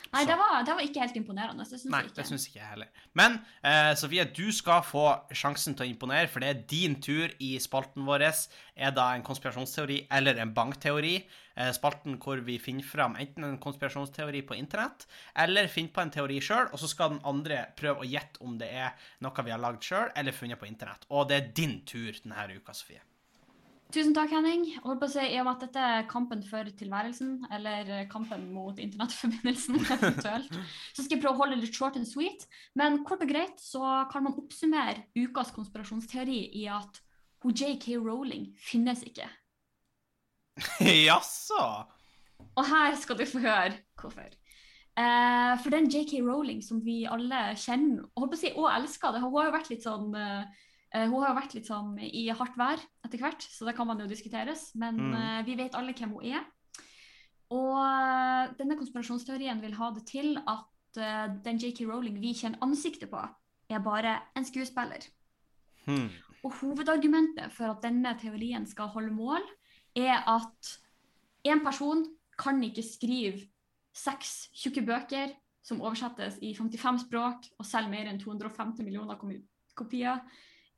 Nei, 0.09 0.23
det 0.25 0.35
var, 0.39 0.63
det 0.65 0.73
var 0.73 0.81
ikke 0.81 1.01
helt 1.03 1.17
imponerende. 1.19 1.65
Det 1.67 1.77
syns 1.77 1.91
Nei, 1.91 1.99
jeg 2.07 2.13
det 2.17 2.25
synes 2.25 2.45
jeg 2.47 2.53
ikke 2.55 2.69
heller. 2.71 2.87
Men 3.19 3.35
eh, 3.61 3.91
Sofie, 3.99 4.23
du 4.25 4.47
skal 4.55 4.81
få 4.87 5.03
sjansen 5.35 5.75
til 5.77 5.85
å 5.85 5.89
imponere, 5.91 6.29
for 6.31 6.41
det 6.41 6.49
er 6.49 6.63
din 6.71 6.95
tur 7.03 7.29
i 7.45 7.51
spalten 7.61 8.07
vår. 8.07 8.25
Er 8.79 8.95
da 8.95 9.09
en 9.13 9.25
konspirasjonsteori 9.27 9.99
eller 10.17 10.39
en 10.41 10.53
bankteori? 10.55 11.13
Eh, 11.59 11.71
spalten 11.75 12.17
hvor 12.23 12.41
vi 12.47 12.57
finner 12.63 12.87
fram 12.87 13.19
enten 13.19 13.45
en 13.45 13.59
konspirasjonsteori 13.61 14.41
på 14.47 14.57
internett, 14.57 15.05
eller 15.35 15.69
finner 15.69 15.93
på 15.93 16.01
en 16.01 16.15
teori 16.15 16.39
sjøl, 16.41 16.71
og 16.71 16.81
så 16.81 16.89
skal 16.89 17.13
den 17.13 17.21
andre 17.27 17.65
prøve 17.77 18.01
å 18.01 18.09
gjette 18.09 18.41
om 18.41 18.57
det 18.57 18.71
er 18.71 18.95
noe 19.21 19.45
vi 19.45 19.53
har 19.53 19.61
lagd 19.61 19.85
sjøl 19.85 20.09
eller 20.15 20.33
funnet 20.33 20.61
på 20.63 20.71
internett. 20.71 21.05
Og 21.11 21.27
det 21.29 21.37
er 21.37 21.53
din 21.59 21.81
tur 21.85 22.15
denne 22.23 22.49
uka, 22.55 22.73
Sofie. 22.73 23.03
Tusen 23.89 24.13
takk, 24.13 24.29
Henning. 24.35 24.67
Jeg 24.69 24.83
holdt 24.83 24.99
på 25.01 25.07
å 25.07 25.11
si, 25.15 25.23
I 25.33 25.39
og 25.41 25.47
med 25.47 25.55
at 25.55 25.63
dette 25.65 25.83
er 25.95 26.03
kampen 26.09 26.43
for 26.45 26.67
tilværelsen, 26.77 27.31
eller 27.57 27.87
kampen 28.11 28.43
mot 28.53 28.77
internettforbindelsen 28.77 29.79
eventuelt, 29.95 30.53
så 30.93 31.01
skal 31.01 31.15
jeg 31.15 31.23
prøve 31.23 31.33
å 31.33 31.39
holde 31.39 31.57
det 31.57 31.63
litt 31.63 31.79
short 31.79 31.97
and 31.97 32.05
sweet. 32.05 32.45
Men 32.77 32.99
kort 33.07 33.25
og 33.25 33.31
greit 33.31 33.57
så 33.63 34.03
kan 34.11 34.27
man 34.27 34.37
oppsummere 34.37 35.07
ukas 35.17 35.49
konspirasjonsteori 35.55 36.37
i 36.61 36.67
at 36.69 37.01
hun 37.41 37.55
JK 37.57 37.95
Rowling 37.97 38.51
finnes 38.61 39.01
ikke. 39.09 39.25
Jaså? 41.09 41.65
Og 42.59 42.63
her 42.69 42.93
skal 43.01 43.17
du 43.17 43.25
få 43.25 43.41
høre 43.41 43.73
hvorfor. 43.97 44.29
Eh, 44.99 45.53
for 45.63 45.73
den 45.73 45.89
JK 45.89 46.19
Rowling 46.27 46.61
som 46.61 46.85
vi 46.85 47.07
alle 47.09 47.55
kjenner 47.57 48.05
og, 48.05 48.21
holdt 48.21 48.35
på 48.35 48.37
å 48.37 48.43
si, 48.45 48.53
og 48.53 48.69
elsker, 48.69 49.17
det, 49.17 49.25
har 49.25 49.49
jo 49.49 49.57
vært 49.57 49.73
litt 49.73 49.89
sånn 49.89 50.13
eh, 50.13 50.65
hun 50.93 51.21
har 51.21 51.29
jo 51.29 51.37
vært 51.37 51.53
litt 51.53 51.67
sånn 51.69 51.91
i 52.01 52.27
hardt 52.33 52.55
vær 52.57 52.79
etter 53.05 53.21
hvert, 53.21 53.43
så 53.45 53.65
det 53.67 53.75
kan 53.77 53.87
man 53.87 53.99
jo 54.01 54.07
diskuteres. 54.09 54.71
Men 54.75 54.95
Mm. 54.97 55.13
eh, 55.13 55.43
vi 55.45 55.55
vet 55.55 55.75
alle 55.75 55.93
hvem 55.93 56.15
hun 56.15 56.25
er. 56.25 56.45
Og 57.49 57.77
eh, 57.81 58.53
denne 58.57 58.77
konspirasjonsteorien 58.77 59.61
vil 59.61 59.73
ha 59.77 59.91
det 59.91 60.05
til 60.09 60.37
at 60.47 60.97
eh, 60.97 61.27
den 61.43 61.57
JK 61.61 61.85
Rowling 61.89 62.19
vi 62.21 62.33
kjenner 62.33 62.61
ansiktet 62.65 63.09
på, 63.09 63.21
er 63.69 63.79
bare 63.85 64.19
en 64.35 64.45
skuespiller. 64.45 65.05
Mm. 65.85 66.09
Og 66.43 66.53
hovedargumentet 66.61 67.51
for 67.51 67.69
at 67.73 67.81
denne 67.83 68.15
teorien 68.21 68.65
skal 68.65 68.87
holde 68.93 69.11
mål, 69.13 69.41
er 69.95 70.23
at 70.29 70.79
en 71.45 71.63
person 71.65 72.05
kan 72.37 72.61
ikke 72.63 72.83
skrive 72.85 73.41
seks 73.93 74.49
tjukke 74.55 74.85
bøker 74.85 75.33
som 75.65 75.81
oversettes 75.81 76.37
i 76.41 76.53
55 76.55 77.01
språk 77.07 77.49
og 77.59 77.65
selger 77.65 77.89
mer 77.91 78.07
enn 78.09 78.19
250 78.21 78.85
millioner 78.85 79.17
kopier 79.75 80.21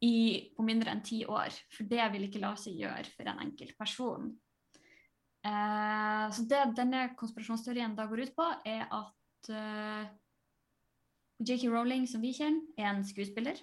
i, 0.01 0.51
på 0.55 0.65
mindre 0.65 0.93
enn 0.93 1.03
ti 1.05 1.23
år. 1.25 1.53
For 1.73 1.89
det 1.89 2.07
vil 2.13 2.27
ikke 2.27 2.41
la 2.41 2.55
seg 2.59 2.79
gjøre 2.81 3.05
for 3.13 3.29
en 3.29 3.43
enkelt 3.45 3.77
person. 3.77 4.31
Eh, 5.45 6.25
så 6.33 6.45
det 6.49 6.63
denne 6.77 7.11
konspirasjonsteorien 7.17 7.95
da 7.97 8.07
går 8.09 8.25
ut 8.27 8.35
på, 8.37 8.47
er 8.65 8.87
at 8.89 9.51
eh, 9.53 10.09
JK 11.41 11.67
Rowling, 11.73 12.07
som 12.09 12.21
vi 12.21 12.33
kjenner, 12.37 12.65
er 12.77 12.91
en 12.91 13.05
skuespiller 13.05 13.61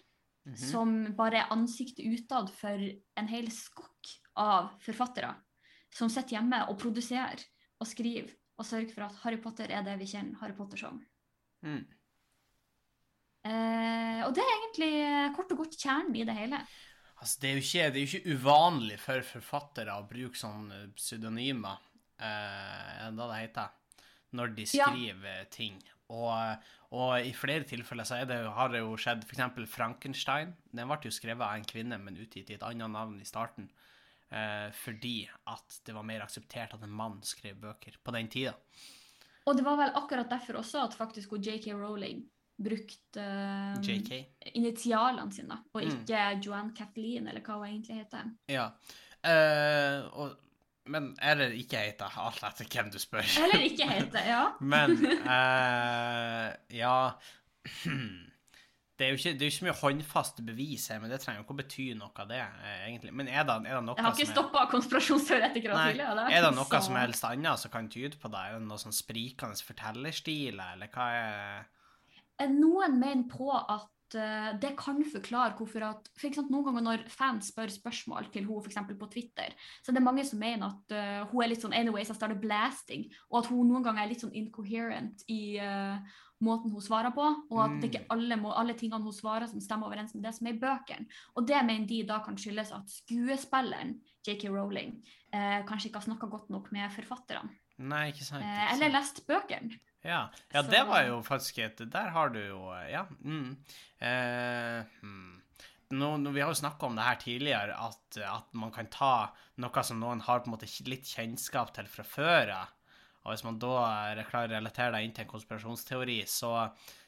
Mhm. 0.48 0.56
som 0.56 0.92
bare 1.16 1.42
er 1.42 1.52
ansiktet 1.52 2.06
utad 2.06 2.50
for 2.50 2.80
en 2.80 3.28
hel 3.28 3.50
skokk 3.52 4.12
av 4.38 4.70
forfattere 4.80 5.34
som 5.92 6.08
sitter 6.08 6.38
hjemme 6.38 6.62
og 6.70 6.78
produserer 6.80 7.42
og 7.78 7.88
skriver 7.90 8.32
og 8.58 8.66
sørger 8.66 8.94
for 8.94 9.06
at 9.06 9.18
Harry 9.22 9.38
Potter 9.42 9.70
er 9.70 9.84
det 9.84 9.98
vi 10.00 10.08
kjenner 10.08 10.38
Harry 10.40 10.56
Potter 10.56 10.80
som. 10.80 11.02
Hmm. 11.62 11.84
Eh, 13.46 14.20
og 14.26 14.34
det 14.36 14.42
er 14.44 14.54
egentlig 14.56 14.92
eh, 15.04 15.28
kort 15.36 15.52
og 15.54 15.62
godt 15.62 15.76
kjernen 15.78 16.16
i 16.18 16.24
det 16.26 16.34
hele. 16.36 16.60
Altså, 17.18 17.40
det 17.42 17.50
er, 17.50 17.60
ikke, 17.62 17.86
det 17.94 18.00
er 18.00 18.04
jo 18.04 18.18
ikke 18.18 18.34
uvanlig 18.38 18.98
for 19.02 19.26
forfattere 19.26 19.94
å 19.98 20.06
bruke 20.06 20.38
sånne 20.38 20.84
pseudonymer, 20.98 21.80
eh, 22.22 23.06
da 23.10 23.30
det 23.32 23.38
heter, 23.42 23.72
når 24.38 24.54
de 24.58 24.66
Ja. 24.78 24.90
skriver 24.90 25.48
ting. 25.50 25.80
Og, 26.08 26.68
og 26.96 27.10
i 27.20 27.34
flere 27.36 27.66
tilfeller 27.68 28.06
så 28.08 28.22
det, 28.24 28.38
har 28.54 28.70
det 28.72 28.80
jo 28.80 28.94
skjedd 28.96 29.26
f.eks. 29.26 29.68
Frankenstein. 29.68 30.54
Den 30.72 30.88
ble 30.88 31.10
jo 31.10 31.12
skrevet 31.12 31.44
av 31.44 31.58
en 31.58 31.66
kvinne, 31.68 31.98
men 32.00 32.16
utgitt 32.16 32.50
i 32.50 32.56
et 32.56 32.64
annet 32.64 32.90
navn 32.94 33.18
i 33.20 33.28
starten. 33.28 33.68
Eh, 34.30 34.68
fordi 34.76 35.22
at 35.48 35.80
det 35.84 35.94
var 35.96 36.06
mer 36.06 36.24
akseptert 36.24 36.74
at 36.76 36.82
en 36.84 36.92
mann 36.92 37.18
skrev 37.24 37.58
bøker 37.60 37.96
på 38.04 38.14
den 38.14 38.28
tida. 38.32 38.54
Og 39.48 39.56
det 39.56 39.64
var 39.64 39.78
vel 39.80 39.94
akkurat 39.96 40.28
derfor 40.30 40.60
også 40.60 40.82
at 40.84 40.96
faktisk 40.96 41.32
JK 41.40 41.72
Rowling 41.72 42.26
brukte 42.58 43.22
uh, 43.22 43.78
JK. 43.84 44.10
initialene 44.54 45.32
sine, 45.32 45.58
og 45.74 45.82
Mm. 45.84 45.92
ikke 46.02 46.22
Joanne 46.46 46.74
Kathleen, 46.74 47.28
eller 47.28 47.40
hva 47.40 47.54
hun 47.60 47.66
egentlig 47.68 48.00
heter. 48.02 48.32
Ja. 48.50 48.66
uh, 49.22 50.18
og, 50.18 50.36
men 50.88 51.10
Eller 51.22 51.52
ikke 51.52 51.76
heter, 51.84 52.08
alt 52.18 52.42
etter 52.42 52.64
hvem 52.64 52.90
du 52.90 52.98
spør. 52.98 53.22
Eller 53.44 53.60
ikke 53.68 53.86
heter, 53.94 54.22
ja. 54.26 54.44
Men 54.60 54.96
uh, 55.22 56.52
ja 56.72 57.12
Det 58.98 59.06
er 59.06 59.12
jo 59.12 59.18
ikke, 59.20 59.32
det 59.38 59.42
er 59.44 59.46
jo 59.46 59.52
ikke 59.54 59.66
mye 59.68 59.76
håndfaste 59.78 60.42
bevis 60.42 60.88
her, 60.90 60.98
men 60.98 61.12
det 61.12 61.20
trenger 61.22 61.38
jo 61.38 61.44
ikke 61.44 61.54
å 61.54 61.58
bety 61.60 61.84
noe 61.94 62.10
av 62.18 62.26
det, 62.32 62.40
eh, 62.42 62.80
egentlig. 62.88 63.12
Men 63.14 63.28
er 63.30 63.44
det, 63.46 63.54
er 63.70 63.76
det 63.78 63.82
noe 63.86 63.94
Jeg 63.94 64.04
har 64.08 64.16
ikke 64.16 64.32
stoppa 64.32 64.64
konspirasjonsteoretikere 64.72 65.76
tidligere. 65.84 66.24
er 66.34 66.42
det 66.42 66.54
noe 66.56 66.64
så- 66.66 66.80
som 66.88 66.96
helst 66.98 67.22
annet 67.28 67.58
som 67.62 67.70
kan 67.70 67.88
tyde 67.88 68.16
på 68.18 68.28
det? 68.32 68.40
Er 68.48 68.58
det 68.58 68.66
noe 68.66 68.76
sånn 68.82 68.96
sprikende 68.96 69.62
fortellerstil, 69.62 70.58
eller 70.58 70.88
hva 70.88 71.06
er 71.14 71.64
Noen 72.46 72.98
mener 73.00 73.24
på 73.30 73.48
at 73.50 74.14
eh, 74.14 74.52
det 74.62 74.74
kan 74.78 75.00
forklare 75.12 75.56
hvorfor 75.58 75.84
at 75.88 76.06
for 76.14 76.28
eksempel, 76.28 76.54
Noen 76.54 76.68
ganger 76.68 76.86
når 76.86 77.02
fans 77.10 77.50
spør 77.50 77.72
spørsmål 77.74 78.30
til 78.32 78.46
henne, 78.46 78.62
f.eks. 78.62 78.78
på 79.00 79.10
Twitter, 79.10 79.56
så 79.82 79.90
er 79.90 79.98
det 79.98 80.04
mange 80.06 80.24
som 80.24 80.38
mener 80.38 80.70
at 80.70 80.94
uh, 80.94 81.26
hun 81.32 81.42
er 81.42 81.52
litt 81.52 81.64
sånn 81.64 81.74
anyways, 81.76 82.12
I 82.12 82.16
starter 82.16 82.38
blasting, 82.38 83.08
og 83.30 83.42
at 83.42 83.50
hun 83.50 83.68
noen 83.68 83.84
ganger 83.84 84.04
er 84.04 84.12
litt 84.12 84.22
sånn 84.24 84.36
incoherent 84.38 85.26
i 85.28 85.58
uh, 85.58 85.98
måten 86.44 86.70
hun 86.70 86.82
svarer 86.84 87.10
på, 87.14 87.24
og 87.50 87.60
at 87.64 87.78
det 87.82 87.90
ikke 87.90 88.04
er 88.04 88.12
alle, 88.14 88.38
må, 88.38 88.52
alle 88.54 88.76
tingene 88.78 89.02
hun 89.02 89.14
svarer 89.14 89.48
som 89.50 89.62
stemmer 89.62 89.90
overens 89.90 90.14
med 90.14 90.22
det 90.22 90.34
som 90.36 90.46
er 90.46 90.54
i 90.54 90.60
bøkene. 90.62 91.08
Og 91.34 91.48
det 91.48 91.58
mener 91.66 91.88
de 91.90 92.02
da 92.06 92.20
kan 92.24 92.38
skyldes 92.38 92.70
at 92.76 92.92
skuespilleren 92.92 93.96
JK 94.26 94.46
Rowling 94.52 94.94
eh, 95.34 95.64
kanskje 95.66 95.90
ikke 95.90 96.02
har 96.02 96.06
snakka 96.06 96.28
godt 96.30 96.52
nok 96.54 96.70
med 96.74 96.92
forfatterne, 96.94 97.50
Nei, 97.78 98.08
ikke 98.12 98.26
sant? 98.26 98.46
eh, 98.46 98.62
Ikke 98.68 98.76
eller 98.76 98.94
lest 98.94 99.22
bøkene. 99.26 99.80
Ja, 100.06 100.28
ja 100.54 100.62
det 100.62 100.84
var 100.86 101.02
jo 101.08 101.18
faktisk 101.26 101.58
et 101.64 101.80
Der 101.90 102.12
har 102.14 102.30
du 102.30 102.38
jo 102.40 102.60
Ja. 102.88 103.06
Mm. 103.24 103.56
Eh, 103.98 104.84
hmm. 105.02 105.42
nå, 105.90 106.16
nå, 106.22 106.30
vi 106.30 106.40
har 106.40 106.52
jo 106.52 106.60
snakka 106.60 106.86
om 106.86 106.96
det 106.96 107.06
her 107.06 107.18
tidligere, 107.18 107.74
at, 107.74 108.18
at 108.22 108.54
man 108.54 108.70
kan 108.70 108.86
ta 108.86 109.34
noe 109.58 109.82
som 109.82 109.98
noen 110.00 110.20
har 110.22 110.40
på 110.40 110.50
en 110.50 110.54
måte 110.54 110.68
litt 110.86 111.08
kjennskap 111.08 111.72
til 111.74 111.88
fra 111.90 112.04
før 112.06 112.54
av. 112.60 112.74
Og 113.24 113.32
hvis 113.32 113.44
man 113.44 113.58
da 113.60 113.74
eh, 114.14 114.24
klarer 114.28 114.54
å 114.54 114.58
relatere 114.60 114.94
det 114.94 115.04
inn 115.04 115.16
til 115.16 115.26
en 115.26 115.32
konspirasjonsteori, 115.32 116.20
så, 116.30 116.52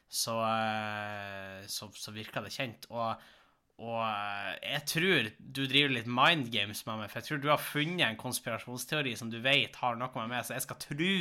så, 0.09 0.35
eh, 0.49 1.61
så, 1.71 1.89
så 1.95 2.13
virker 2.17 2.45
det 2.45 2.53
kjent. 2.57 2.91
Og, 2.91 3.31
og 3.81 4.01
eh, 4.05 4.57
jeg 4.75 4.83
tror 4.91 5.29
du 5.41 5.63
driver 5.65 5.95
litt 5.95 6.09
mind 6.11 6.51
games 6.53 6.83
med 6.85 7.01
meg, 7.01 7.09
for 7.09 7.21
jeg 7.21 7.29
tror 7.31 7.41
du 7.41 7.49
har 7.49 7.63
funnet 7.65 8.05
en 8.05 8.19
konspirasjonsteori 8.21 9.15
som 9.17 9.31
du 9.33 9.39
vet 9.41 9.79
har 9.81 9.97
noe 9.97 10.13
med 10.19 10.35
meg, 10.35 10.45
så 10.45 10.57
jeg 10.57 10.67
skal 10.67 10.81
tro 10.83 11.15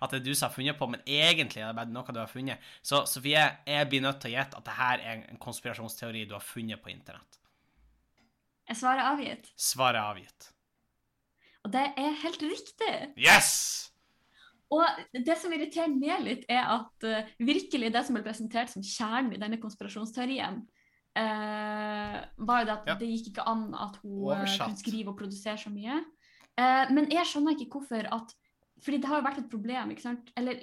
at 0.00 0.14
det 0.14 0.20
er 0.22 0.24
du 0.24 0.32
som 0.32 0.48
har 0.48 0.54
funnet 0.54 0.78
på, 0.80 0.88
men 0.92 1.04
egentlig 1.04 1.60
er 1.60 1.68
det 1.70 1.78
bare 1.78 1.92
noe 1.92 2.16
du 2.16 2.22
har 2.22 2.30
funnet. 2.32 2.70
Så 2.80 3.02
Sofie, 3.10 3.44
jeg 3.68 3.90
blir 3.92 4.04
nødt 4.04 4.22
til 4.24 4.32
å 4.32 4.36
gjette 4.38 4.60
at 4.60 4.68
det 4.68 4.76
her 4.78 5.04
er 5.04 5.24
en 5.26 5.42
konspirasjonsteori 5.42 6.24
du 6.24 6.32
har 6.38 6.44
funnet 6.44 6.80
på 6.80 6.94
internett. 6.94 7.40
Jeg 8.66 8.80
svarer 8.80 9.12
avgitt. 9.12 9.50
Svaret 9.60 10.00
er 10.00 10.14
avgitt. 10.14 10.48
Og 11.66 11.74
det 11.74 11.82
er 11.98 12.16
helt 12.22 12.42
riktig. 12.46 12.94
Yes! 13.20 13.92
Og 14.72 14.82
det 15.12 15.36
som 15.38 15.52
irriterer 15.54 15.92
meg 15.92 16.24
litt, 16.24 16.48
er 16.50 16.64
at 16.72 17.06
uh, 17.06 17.28
virkelig 17.38 17.92
det 17.94 18.02
som 18.06 18.16
ble 18.16 18.24
presentert 18.24 18.72
som 18.72 18.82
kjernen 18.82 19.36
i 19.36 19.38
denne 19.38 19.60
konspirasjonsteorien, 19.62 20.64
eh, 21.16 22.16
var 22.38 22.60
jo 22.60 22.66
det 22.68 22.74
at 22.76 22.86
Ja. 22.90 22.94
det 23.00 23.08
gikk 23.08 23.30
ikke 23.32 23.46
an 23.48 23.74
at 23.74 23.96
hun 24.02 24.12
eh, 24.12 24.36
Oversatt. 24.36 24.66
kunne 24.68 24.82
skrive 24.82 25.08
og 25.12 25.18
produsere 25.18 25.58
så 25.58 25.70
mye. 25.72 25.98
Eh, 26.58 26.92
men 26.92 27.08
jeg 27.10 27.26
skjønner 27.26 27.56
ikke 27.56 27.70
hvorfor 27.78 28.06
at 28.12 28.34
Fordi 28.84 28.98
det 29.00 29.06
har 29.08 29.16
jo 29.22 29.24
vært 29.24 29.38
et 29.40 29.50
problem, 29.50 29.90
ikke 29.90 30.02
sant? 30.04 30.30
Eller 30.36 30.58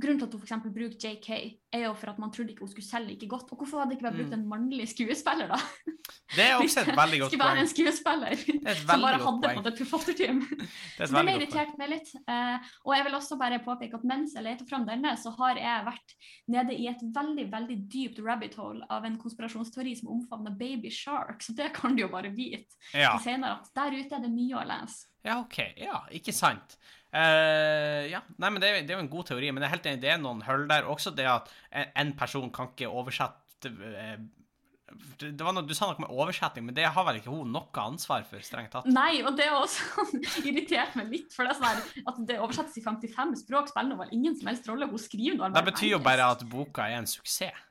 grunnen 0.00 0.18
til 0.18 0.26
at 0.26 0.32
hun 0.34 0.40
f.eks. 0.42 0.62
bruker 0.74 0.96
JK, 0.98 1.28
er 1.72 1.84
jo 1.86 1.92
for 1.96 2.10
at 2.12 2.18
man 2.18 2.32
trodde 2.32 2.52
ikke 2.52 2.64
hun 2.64 2.70
skulle 2.72 2.86
selge 2.88 3.08
like 3.12 3.28
godt. 3.28 3.52
Og 3.52 3.60
hvorfor 3.60 3.80
hadde 3.80 3.92
det 3.92 3.98
ikke 3.98 4.06
vært 4.08 4.16
brukt 4.20 4.34
en 4.36 4.46
mannlig 4.48 4.88
skuespiller, 4.90 5.52
da? 5.52 5.58
Det 6.34 6.44
er 6.46 6.56
også 6.56 6.80
et 6.82 6.90
veldig 6.96 7.18
godt 7.22 7.30
poeng. 7.30 7.30
Skulle 7.30 7.48
være 7.48 7.62
en 7.62 7.70
skuespiller 7.70 8.32
er 8.32 8.80
som 8.80 9.04
bare 9.04 9.20
hadde 9.20 9.42
poeng. 9.44 9.60
på 9.62 9.68
et 9.70 9.82
forfatterteam. 9.82 10.40
Det 10.48 11.04
er 11.06 11.10
Så 11.12 11.22
det 11.22 11.34
irriterte 11.36 11.78
meg 11.78 11.92
litt. 11.92 12.10
Eh, 12.24 12.72
og 12.88 12.96
jeg 12.96 13.06
vil 13.06 13.18
også 13.20 13.38
bare 13.40 13.60
påpeke 13.64 14.00
at 14.00 14.08
mens 14.08 14.34
jeg 14.36 14.46
leter 14.48 14.68
fram 14.68 14.88
denne, 14.88 15.12
så 15.20 15.32
har 15.38 15.60
jeg 15.60 15.86
vært 15.86 16.16
nede 16.56 16.74
i 16.76 16.88
et 16.90 17.04
veldig 17.14 17.46
veldig 17.52 17.78
dypt 17.94 18.20
rabbit 18.24 18.58
hole 18.58 18.86
av 18.90 19.04
en 19.08 19.16
konspirasjonsteori 19.20 19.94
som 20.00 20.10
omfavner 20.16 20.56
baby 20.58 20.90
shark, 20.90 21.44
så 21.44 21.54
det 21.56 21.72
kan 21.76 21.94
du 21.96 22.02
jo 22.06 22.10
bare 22.12 22.32
vite 22.34 22.74
Ja. 22.96 23.14
senere 23.22 23.60
at 23.60 23.70
der 23.76 23.94
ute 24.00 24.16
er 24.16 24.24
det 24.26 24.32
mye 24.32 24.56
å 24.58 24.66
lese. 24.66 25.06
Ja, 25.26 25.38
OK. 25.40 25.58
Ja, 25.78 26.02
ikke 26.14 26.34
sant. 26.34 26.76
Uh, 27.12 28.08
ja, 28.08 28.22
nei, 28.40 28.48
men 28.48 28.62
det 28.62 28.68
er, 28.70 28.78
det 28.86 28.94
er 28.94 28.96
jo 28.96 29.04
en 29.04 29.10
god 29.12 29.26
teori, 29.28 29.50
men 29.52 29.60
jeg 29.60 29.68
er 29.68 29.74
helt 29.74 29.88
enig, 29.90 30.00
det 30.02 30.12
er 30.14 30.20
noen 30.22 30.40
hull 30.46 30.64
der. 30.70 30.88
Også 30.88 31.12
det 31.14 31.28
at 31.28 31.50
en, 31.70 32.14
person 32.18 32.52
kan 32.54 32.72
ikke 32.72 32.88
oversette 32.88 33.68
eh, 33.70 34.16
det 35.20 35.40
var 35.40 35.54
noe, 35.56 35.64
Du 35.64 35.72
sa 35.76 35.88
noe 35.88 36.02
med 36.02 36.12
oversetting, 36.12 36.66
men 36.68 36.76
det 36.76 36.84
har 36.92 37.06
vel 37.06 37.20
ikke 37.20 37.32
hun 37.32 37.52
noe 37.52 37.84
ansvar 37.84 38.24
for, 38.28 38.42
strengt 38.44 38.72
tatt? 38.74 38.88
Nei, 38.88 39.22
og 39.24 39.36
det 39.38 39.48
har 39.48 39.60
også 39.60 40.06
irritert 40.48 40.96
meg 40.98 41.12
litt, 41.12 41.30
for 41.32 41.46
det 41.46 41.54
er 41.54 41.60
sånn 41.60 41.68
her, 41.68 42.00
at 42.12 42.22
det 42.28 42.38
oversettes 42.40 42.80
i 42.80 42.84
55 42.84 43.36
språk, 43.44 43.70
spiller 43.72 44.00
vel 44.00 44.16
ingen 44.16 44.36
som 44.38 44.50
helst 44.50 44.68
rolle. 44.68 44.88
Hun 44.90 45.00
skriver 45.00 45.38
nå 45.38 45.52
Det 45.54 45.64
betyr 45.68 45.94
jo 45.94 46.02
bare 46.04 46.32
at 46.34 46.44
boka 46.48 46.88
er 46.88 47.00
en 47.00 47.08
suksess. 47.08 47.68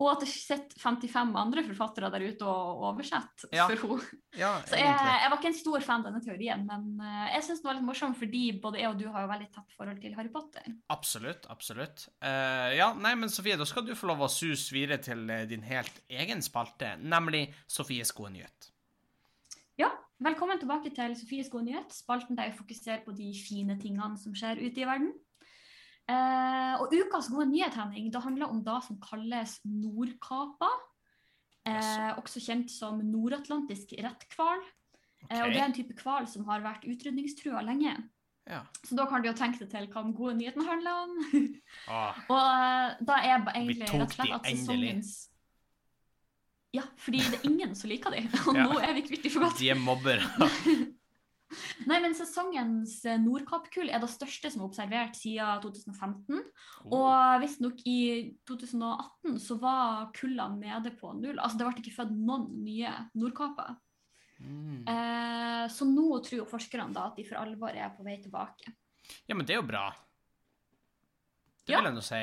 Og 0.00 0.06
at 0.14 0.22
det 0.24 0.30
sitter 0.32 0.80
55 0.80 1.34
andre 1.36 1.62
forfattere 1.66 2.08
der 2.14 2.22
ute 2.30 2.46
og 2.48 2.84
oversetter 2.88 3.50
Ja. 3.52 3.66
for 3.68 3.98
henne. 3.98 4.20
Ja, 4.38 4.54
Så 4.70 4.78
jeg, 4.80 4.88
jeg 4.88 5.28
var 5.28 5.36
ikke 5.36 5.50
en 5.50 5.58
stor 5.58 5.84
fan 5.84 6.00
av 6.00 6.08
denne 6.08 6.22
teorien, 6.24 6.62
men 6.64 7.02
eh, 7.04 7.26
jeg 7.34 7.44
syns 7.44 7.60
den 7.60 7.68
var 7.68 7.76
litt 7.76 7.84
morsom 7.90 8.14
fordi 8.16 8.42
både 8.64 8.80
jeg 8.80 8.88
og 8.94 8.96
du 9.02 9.04
har 9.12 9.26
jo 9.26 9.30
veldig 9.34 9.50
tett 9.52 9.76
forhold 9.76 10.00
til 10.00 10.16
Harry 10.16 10.32
Potter. 10.32 10.72
Absolutt, 10.94 11.44
absolutt. 11.52 12.06
Uh, 12.24 12.72
ja, 12.78 12.90
nei, 12.96 13.12
men 13.20 13.28
Sofie, 13.32 13.58
da 13.60 13.68
skal 13.68 13.84
du 13.84 13.92
få 13.98 14.08
lov 14.08 14.24
å 14.24 14.32
suse 14.32 14.72
videre 14.72 15.02
til 15.04 15.28
eh, 15.28 15.44
din 15.50 15.68
helt 15.68 16.00
egen 16.08 16.40
spalte, 16.44 16.94
nemlig 17.04 17.50
Sofies 17.68 18.14
gode 18.16 18.38
nyhet. 18.38 18.70
Ja, 19.80 19.92
velkommen 20.24 20.58
tilbake 20.60 20.92
til 20.96 21.12
Sofies 21.20 21.52
gode 21.52 21.68
nyhet, 21.68 21.92
spalten 21.92 22.36
der 22.40 22.48
jeg 22.48 22.56
fokuserer 22.58 23.04
på 23.04 23.12
de 23.16 23.34
fine 23.36 23.76
tingene 23.80 24.16
som 24.20 24.32
skjer 24.36 24.64
ute 24.64 24.80
i 24.80 24.88
verden. 24.88 25.12
Eh, 26.10 26.74
og 26.82 26.94
ukas 26.96 27.28
gode 27.30 27.46
nyhet, 27.52 27.76
Henning, 27.78 28.08
det 28.12 28.22
handler 28.24 28.50
om 28.50 28.62
det 28.66 28.78
som 28.86 28.98
kalles 29.04 29.58
Nordkapa. 29.68 30.70
Eh, 31.68 32.12
også 32.18 32.40
kjent 32.42 32.70
som 32.72 32.98
nordatlantisk 33.04 33.92
retthval. 34.00 34.62
Eh, 35.28 35.42
og 35.44 35.52
det 35.52 35.60
er 35.60 35.66
en 35.68 35.76
type 35.76 35.94
hval 36.02 36.26
som 36.30 36.46
har 36.48 36.62
vært 36.64 36.86
utrydningstrua 36.88 37.60
lenge. 37.66 37.92
Ja. 38.48 38.62
Så 38.82 38.96
da 38.98 39.04
kan 39.06 39.22
du 39.22 39.28
jo 39.28 39.34
tenke 39.36 39.60
deg 39.60 39.68
til 39.70 39.86
hva 39.92 40.02
den 40.02 40.14
gode 40.16 40.34
nyheten 40.40 40.64
handler 40.66 41.02
om. 41.04 41.18
Ah, 41.90 42.16
Og 42.32 42.38
eh, 42.40 42.96
da 43.06 43.18
er 43.20 43.44
egentlig 43.52 43.84
rett 43.84 44.00
og 44.06 44.14
slett 44.16 44.32
at 44.40 44.48
sesongens 44.48 45.12
Ja, 46.74 46.84
fordi 47.02 47.18
det 47.18 47.38
er 47.40 47.46
ingen 47.50 47.72
som 47.78 47.90
liker 47.90 48.14
de, 48.14 48.24
og 48.48 48.56
Ja. 48.56 48.64
nå 48.70 48.78
er 48.80 48.94
vi 48.96 49.04
kvitt 49.06 49.24
dem 49.26 49.32
for 49.34 49.44
godt. 49.46 49.58
de 49.60 49.70
er 49.70 49.78
mobbere. 49.78 50.22
Nei, 51.90 51.98
men 52.02 52.14
sesongens 52.16 53.00
eh, 53.08 53.18
Nordkappkull 53.20 53.90
er 53.90 54.02
det 54.02 54.10
største 54.12 54.50
som 54.52 54.62
er 54.62 54.68
observert 54.68 55.18
siden 55.18 55.62
2015. 55.64 56.42
Og 56.94 57.42
visstnok 57.42 57.82
i 57.90 58.00
2018 58.48 59.38
så 59.42 59.58
var 59.62 60.10
kullene 60.16 60.60
nede 60.62 60.94
på 60.98 61.12
null. 61.18 61.38
Altså 61.38 61.60
det 61.60 61.68
ble 61.68 61.84
ikke 61.84 61.96
født 61.98 62.14
noen 62.16 62.48
nye 62.64 62.92
nordkaper. 63.18 63.74
Mm. 64.40 64.84
Eh, 64.88 65.64
så 65.72 65.88
nå 65.88 66.06
tror 66.24 66.42
jo 66.42 66.48
forskerne 66.48 66.94
da 66.96 67.10
at 67.10 67.18
de 67.18 67.26
for 67.28 67.40
alvor 67.40 67.74
er 67.76 67.90
på 67.96 68.06
vei 68.06 68.16
tilbake. 68.22 68.72
Ja, 69.26 69.34
men 69.34 69.44
det 69.46 69.56
er 69.56 69.60
jo 69.60 69.68
bra. 69.68 69.88
Det 71.66 71.76
vil 71.76 71.90
jeg 71.90 71.96
nå 71.96 72.04
si. 72.04 72.22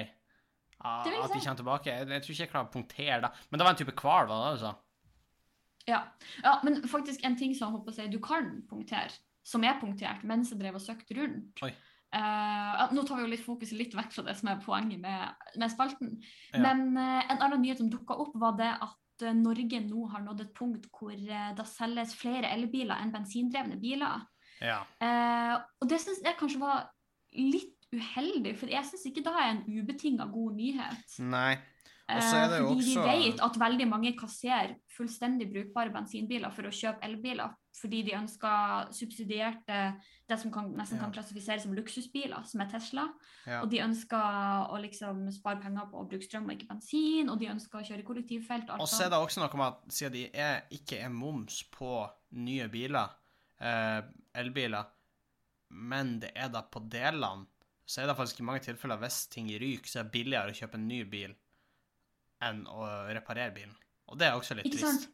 Ah, 0.77 1.01
at 1.01 1.07
de 1.09 1.39
kommer 1.41 1.57
tilbake. 1.57 1.93
Jeg, 1.93 2.21
tror 2.23 2.33
ikke 2.33 2.43
jeg 2.43 2.51
klarer 2.51 2.67
å 2.67 2.73
punktere 2.73 3.21
det. 3.23 3.31
Men 3.49 3.59
det 3.59 3.65
var 3.65 3.73
en 3.73 3.79
type 3.79 3.95
hval, 3.97 4.27
var 4.29 4.43
det 4.43 4.59
du 4.59 4.63
sa? 4.65 4.73
Ja. 5.87 6.01
ja, 6.43 6.57
men 6.67 6.81
faktisk 6.89 7.23
en 7.25 7.37
ting 7.39 7.53
som 7.55 7.71
håper 7.75 7.95
si, 7.95 8.07
du 8.11 8.19
kan 8.23 8.49
punktere, 8.69 9.13
som 9.47 9.63
er 9.63 9.79
punktert 9.79 10.25
mens 10.27 10.51
jeg 10.51 10.59
drev 10.59 10.79
og 10.79 10.83
søkte 10.83 11.15
rundt. 11.15 11.61
Eh, 12.15 12.83
nå 12.95 13.03
tar 13.03 13.19
vi 13.19 13.25
jo 13.25 13.31
litt 13.33 13.43
fokuset 13.43 13.79
litt 13.79 13.95
vekk 13.95 14.13
fra 14.15 14.23
det 14.27 14.35
som 14.39 14.51
er 14.51 14.61
poenget 14.63 15.01
med, 15.03 15.47
med 15.59 15.73
spalten. 15.73 16.15
Ja. 16.53 16.61
Men 16.63 16.89
uh, 16.95 17.21
en 17.23 17.41
annen 17.43 17.63
nyhet 17.63 17.81
som 17.81 17.91
dukka 17.91 18.15
opp, 18.19 18.35
var 18.39 18.55
det 18.59 18.69
at 18.73 19.25
uh, 19.27 19.33
Norge 19.35 19.81
nå 19.83 20.07
har 20.13 20.23
nådd 20.23 20.45
et 20.45 20.53
punkt 20.55 20.87
hvor 20.95 21.15
det 21.15 21.67
selges 21.71 22.15
flere 22.19 22.51
elbiler 22.55 22.99
enn 22.99 23.15
bensindrevne 23.15 23.79
biler. 23.81 24.23
Ja. 24.57 24.79
Og 25.77 25.85
det 25.85 25.99
syns 26.01 26.23
jeg 26.25 26.33
kanskje 26.39 26.63
var 26.63 26.87
litt 27.37 27.77
uheldig, 27.93 28.55
for 28.57 28.71
jeg 28.71 28.87
syns 28.87 29.03
ikke 29.05 29.21
det 29.27 29.33
er 29.37 29.51
en 29.51 29.65
ubetinga 29.69 30.25
god 30.31 30.55
nyhet. 30.57 31.19
Nei. 31.21 31.59
Og 32.09 32.21
så 32.23 32.47
det 32.47 32.61
Eh, 32.61 32.67
fordi 32.67 32.95
også- 32.95 33.03
vi 33.03 33.31
vet 33.31 33.39
at 33.41 33.55
veldig 33.59 33.87
mange 33.89 34.17
kasserer 34.17 34.75
fullstendig 34.97 35.51
brukbare 35.51 35.91
bensinbiler 35.91 36.49
for 36.53 36.63
å 36.63 36.71
kjøpe 36.71 37.03
elbiler, 37.03 37.53
fordi 37.75 38.01
de 38.05 38.11
ønsker 38.11 38.87
subsidierte 38.93 39.99
det 40.29 40.39
som 40.39 40.49
kan, 40.51 40.71
nesten 40.73 40.97
Ja. 40.97 41.03
kan 41.03 41.11
klassifiseres 41.11 41.63
som 41.63 41.73
luksusbiler, 41.73 42.45
som 42.45 42.61
er 42.61 42.69
Tesla. 42.69 43.09
Ja. 43.45 43.61
Og 43.61 43.69
de 43.69 43.79
ønsker 43.79 44.69
å 44.71 44.79
liksom 44.81 45.29
spare 45.33 45.61
penger 45.61 45.85
på 45.91 45.99
å 45.99 46.09
bruke 46.09 46.23
strøm 46.23 46.45
og 46.45 46.57
ikke 46.57 46.67
bensin, 46.67 47.29
og 47.29 47.39
de 47.39 47.47
ønsker 47.47 47.81
å 47.81 47.85
kjøre 47.85 48.05
kollektivfelt. 48.05 48.69
og 48.69 48.79
Og 48.81 48.87
så 48.87 49.05
er 49.05 49.09
det 49.09 49.19
også 49.19 49.37
noe 49.41 49.57
med 49.57 49.67
at 49.67 49.87
siden 49.89 50.11
de 50.13 50.29
er, 50.33 50.61
ikke 50.71 51.03
er 51.03 51.09
moms 51.09 51.63
på 51.63 52.09
nye 52.31 52.69
biler, 52.69 53.09
eh, 53.59 54.01
elbiler, 54.33 54.85
men 55.71 56.19
det 56.19 56.31
er 56.35 56.47
da 56.47 56.61
på 56.61 56.79
delene, 56.89 57.47
så 57.85 58.01
er 58.03 58.07
det 58.07 58.15
faktisk 58.17 58.39
i 58.39 58.43
mange 58.43 58.61
tilfeller 58.61 58.97
hvis 58.97 59.27
ting 59.29 59.47
ryker, 59.49 59.87
så 59.87 59.99
er 59.99 60.03
det 60.03 60.11
billigere 60.13 60.51
å 60.51 60.55
kjøpe 60.55 60.75
en 60.75 60.87
ny 60.87 61.03
bil 61.03 61.35
enn 62.45 62.63
å 62.69 62.87
reparere 63.15 63.53
bilen. 63.55 63.75
Og 64.07 64.19
det 64.19 64.27
er 64.27 64.37
også 64.37 64.57
litt 64.57 64.67
Ikke 64.69 64.81
trist. 64.83 65.09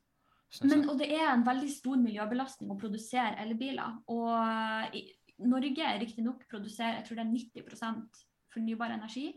Men, 0.61 0.83
og 0.89 0.99
det 0.99 1.07
er 1.15 1.31
en 1.31 1.45
veldig 1.45 1.69
stor 1.71 1.97
miljøbelastning 1.97 2.69
å 2.69 2.77
produsere 2.77 3.39
elbiler. 3.41 3.95
Og 4.13 4.97
i 4.97 5.07
Norge 5.49 5.93
riktignok 6.03 6.43
produserer 6.51 6.99
jeg 6.99 7.07
tror 7.07 7.19
det 7.19 7.23
er 7.25 7.31
90 7.31 8.27
fornybar 8.53 8.93
energi. 8.93 9.31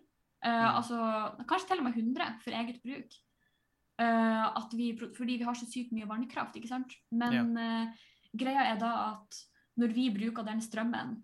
Uh, 0.45 0.53
Mm. 0.53 0.77
altså, 0.77 0.97
kanskje 1.49 1.69
til 1.69 1.81
og 1.81 1.87
med 1.87 1.97
100 1.97 2.43
for 2.45 2.53
eget 2.53 2.83
bruk. 2.85 3.17
Uh, 3.97 4.53
at 4.61 4.69
vi, 4.77 4.91
fordi 5.17 5.39
vi 5.41 5.47
har 5.49 5.57
så 5.57 5.65
sykt 5.65 5.95
mye 5.97 6.09
vannkraft, 6.09 6.57
ikke 6.57 6.69
sant. 6.69 6.93
Men 7.11 7.57
eh, 7.57 7.89
greia 8.37 8.67
er 8.69 8.79
da 8.79 8.91
at 9.17 9.39
når 9.81 9.95
vi 9.97 10.11
bruker 10.13 10.45
den 10.45 10.61
strømmen 10.61 11.17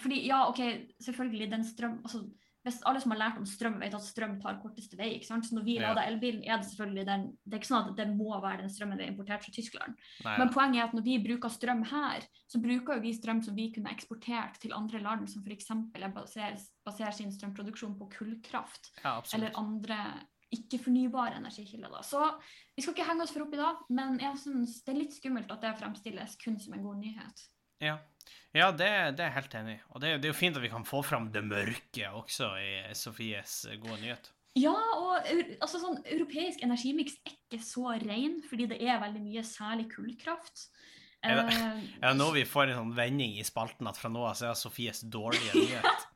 Fordi 0.00 0.26
ja, 0.26 0.48
OK, 0.48 0.60
selvfølgelig, 1.04 1.50
den 1.50 1.64
strøm 1.64 1.98
altså, 2.04 2.22
hvis 2.66 2.82
Alle 2.84 3.00
som 3.00 3.12
har 3.14 3.18
lært 3.22 3.38
om 3.40 3.46
strøm, 3.48 3.78
vet 3.80 3.94
at 3.96 4.04
strøm 4.04 4.34
tar 4.42 4.58
korteste 4.60 4.96
vei. 4.98 5.14
ikke 5.16 5.26
sant? 5.26 5.46
Så 5.46 5.54
når 5.56 5.64
vi 5.64 5.78
Ja. 5.78 5.94
lader 5.94 6.08
elbilen, 6.10 6.42
er 6.44 6.58
det 6.58 6.66
selvfølgelig 6.66 7.06
den 7.06 7.38
Det 7.48 7.54
er 7.54 7.58
ikke 7.58 7.72
sånn 7.72 7.88
at 7.90 7.96
det 7.96 8.08
må 8.16 8.40
være 8.42 8.58
den 8.58 8.68
strømmen 8.68 8.98
vi 8.98 9.04
har 9.04 9.12
importert 9.12 9.44
fra 9.44 9.52
Tyskland. 9.52 9.94
Nei, 10.24 10.38
Men 10.38 10.48
poenget 10.50 10.76
er 10.76 10.84
at 10.88 10.92
når 10.92 11.04
vi 11.04 11.18
bruker 11.24 11.48
strøm 11.48 11.84
her, 11.84 12.20
så 12.46 12.60
bruker 12.60 13.00
vi 13.00 13.12
strøm 13.12 13.42
som 13.42 13.54
vi 13.54 13.72
kunne 13.72 13.90
eksportert 13.90 14.58
til 14.60 14.72
andre 14.72 15.00
land, 15.00 15.28
som 15.28 15.42
f.eks. 15.42 15.68
Baserer, 16.14 16.58
baserer 16.84 17.12
sin 17.12 17.32
strømproduksjon 17.32 17.98
på 17.98 18.10
kullkraft 18.10 18.90
ja, 19.04 19.20
eller 19.34 19.50
andre 19.56 20.22
ikke-fornybare 20.52 21.36
energikilder. 21.38 21.90
Da. 21.90 22.02
Så 22.02 22.40
vi 22.76 22.82
skal 22.82 22.94
ikke 22.94 23.06
henge 23.08 23.22
oss 23.22 23.32
for 23.32 23.42
opp 23.46 23.54
i 23.54 23.60
dag, 23.60 23.76
men 23.88 24.18
jeg 24.18 24.36
synes 24.42 24.82
det 24.84 24.94
er 24.94 24.98
litt 24.98 25.14
skummelt 25.14 25.50
at 25.50 25.60
det 25.62 25.78
fremstilles 25.78 26.36
kun 26.44 26.58
som 26.58 26.74
en 26.74 26.82
god 26.82 26.96
nyhet. 27.00 27.44
Ja, 27.80 27.96
ja 28.56 28.70
det, 28.72 28.90
det 29.16 29.24
er 29.24 29.30
jeg 29.30 29.36
helt 29.38 29.54
enig 29.60 29.76
i. 29.78 29.80
Og 29.94 30.02
det, 30.02 30.12
det 30.20 30.28
er 30.28 30.34
jo 30.34 30.38
fint 30.40 30.58
at 30.58 30.64
vi 30.64 30.72
kan 30.72 30.84
få 30.88 31.02
fram 31.06 31.30
det 31.34 31.42
mørke 31.46 32.10
også 32.18 32.52
i 32.60 32.70
Sofies 32.98 33.64
eh, 33.70 33.78
gode 33.82 34.00
nyhet. 34.02 34.30
Ja, 34.58 34.74
og 34.98 35.28
altså 35.62 35.78
sånn, 35.78 36.00
europeisk 36.10 36.64
energimiks 36.66 37.14
er 37.22 37.36
ikke 37.36 37.60
så 37.62 37.92
ren, 38.02 38.40
fordi 38.50 38.66
det 38.72 38.80
er 38.82 38.98
veldig 39.02 39.20
mye 39.22 39.44
særlig 39.46 39.86
kullkraft. 39.92 40.64
Er 41.22 41.36
det- 41.38 41.54
er 41.54 41.82
Ja, 42.02 42.12
nå 42.18 42.30
vi 42.34 42.42
får 42.48 42.72
en 42.72 42.80
sånn 42.80 42.94
vending 42.96 43.36
i 43.38 43.44
spalten 43.46 43.86
at 43.86 43.98
fra 44.00 44.10
nå 44.10 44.24
av 44.26 44.34
så 44.40 44.48
er 44.50 44.58
Sofies 44.58 45.04
dårlige 45.06 45.54
nyhet. 45.54 46.06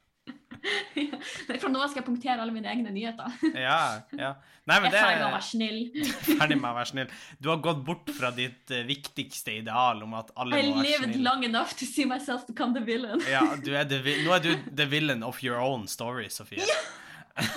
Fra 1.45 1.69
nå 1.71 1.85
skal 1.91 2.01
jeg 2.03 2.07
punktere 2.07 2.41
alle 2.43 2.55
mine 2.55 2.71
egne 2.73 2.91
nyheter. 2.95 3.35
Ja, 3.55 3.79
ja. 4.17 4.33
Nei, 4.65 4.79
men 4.81 4.87
Jeg 4.89 4.93
det 4.95 4.99
er 4.99 5.05
ferdig 5.05 5.21
med 5.21 5.27
å 5.27 5.35
være 5.35 5.47
snill. 5.51 5.81
Ferdig 6.41 6.57
med 6.57 6.69
å 6.71 6.75
være 6.79 6.89
snill. 6.89 7.11
Du 7.45 7.51
har 7.53 7.59
gått 7.67 7.83
bort 7.85 8.09
fra 8.17 8.31
ditt 8.33 8.73
eh, 8.73 8.85
viktigste 8.89 9.59
ideal 9.59 10.01
om 10.07 10.15
at 10.17 10.31
alle 10.41 10.57
I 10.57 10.71
må 10.71 10.79
være 10.79 10.87
lived 10.89 11.11
snille. 11.11 11.25
long 11.27 11.45
enough 11.45 11.75
to 11.77 11.85
see 11.85 12.07
myself 12.09 12.47
become 12.49 12.73
the 12.73 12.81
villain. 12.81 13.21
Ja, 13.29 13.43
du 13.61 13.75
er 13.77 13.85
the, 13.91 14.01
nå 14.25 14.33
er 14.39 14.41
du 14.47 14.55
the 14.73 14.87
villain 14.89 15.23
of 15.23 15.43
your 15.45 15.61
own 15.61 15.85
story, 15.87 16.31
Sofie. 16.33 16.65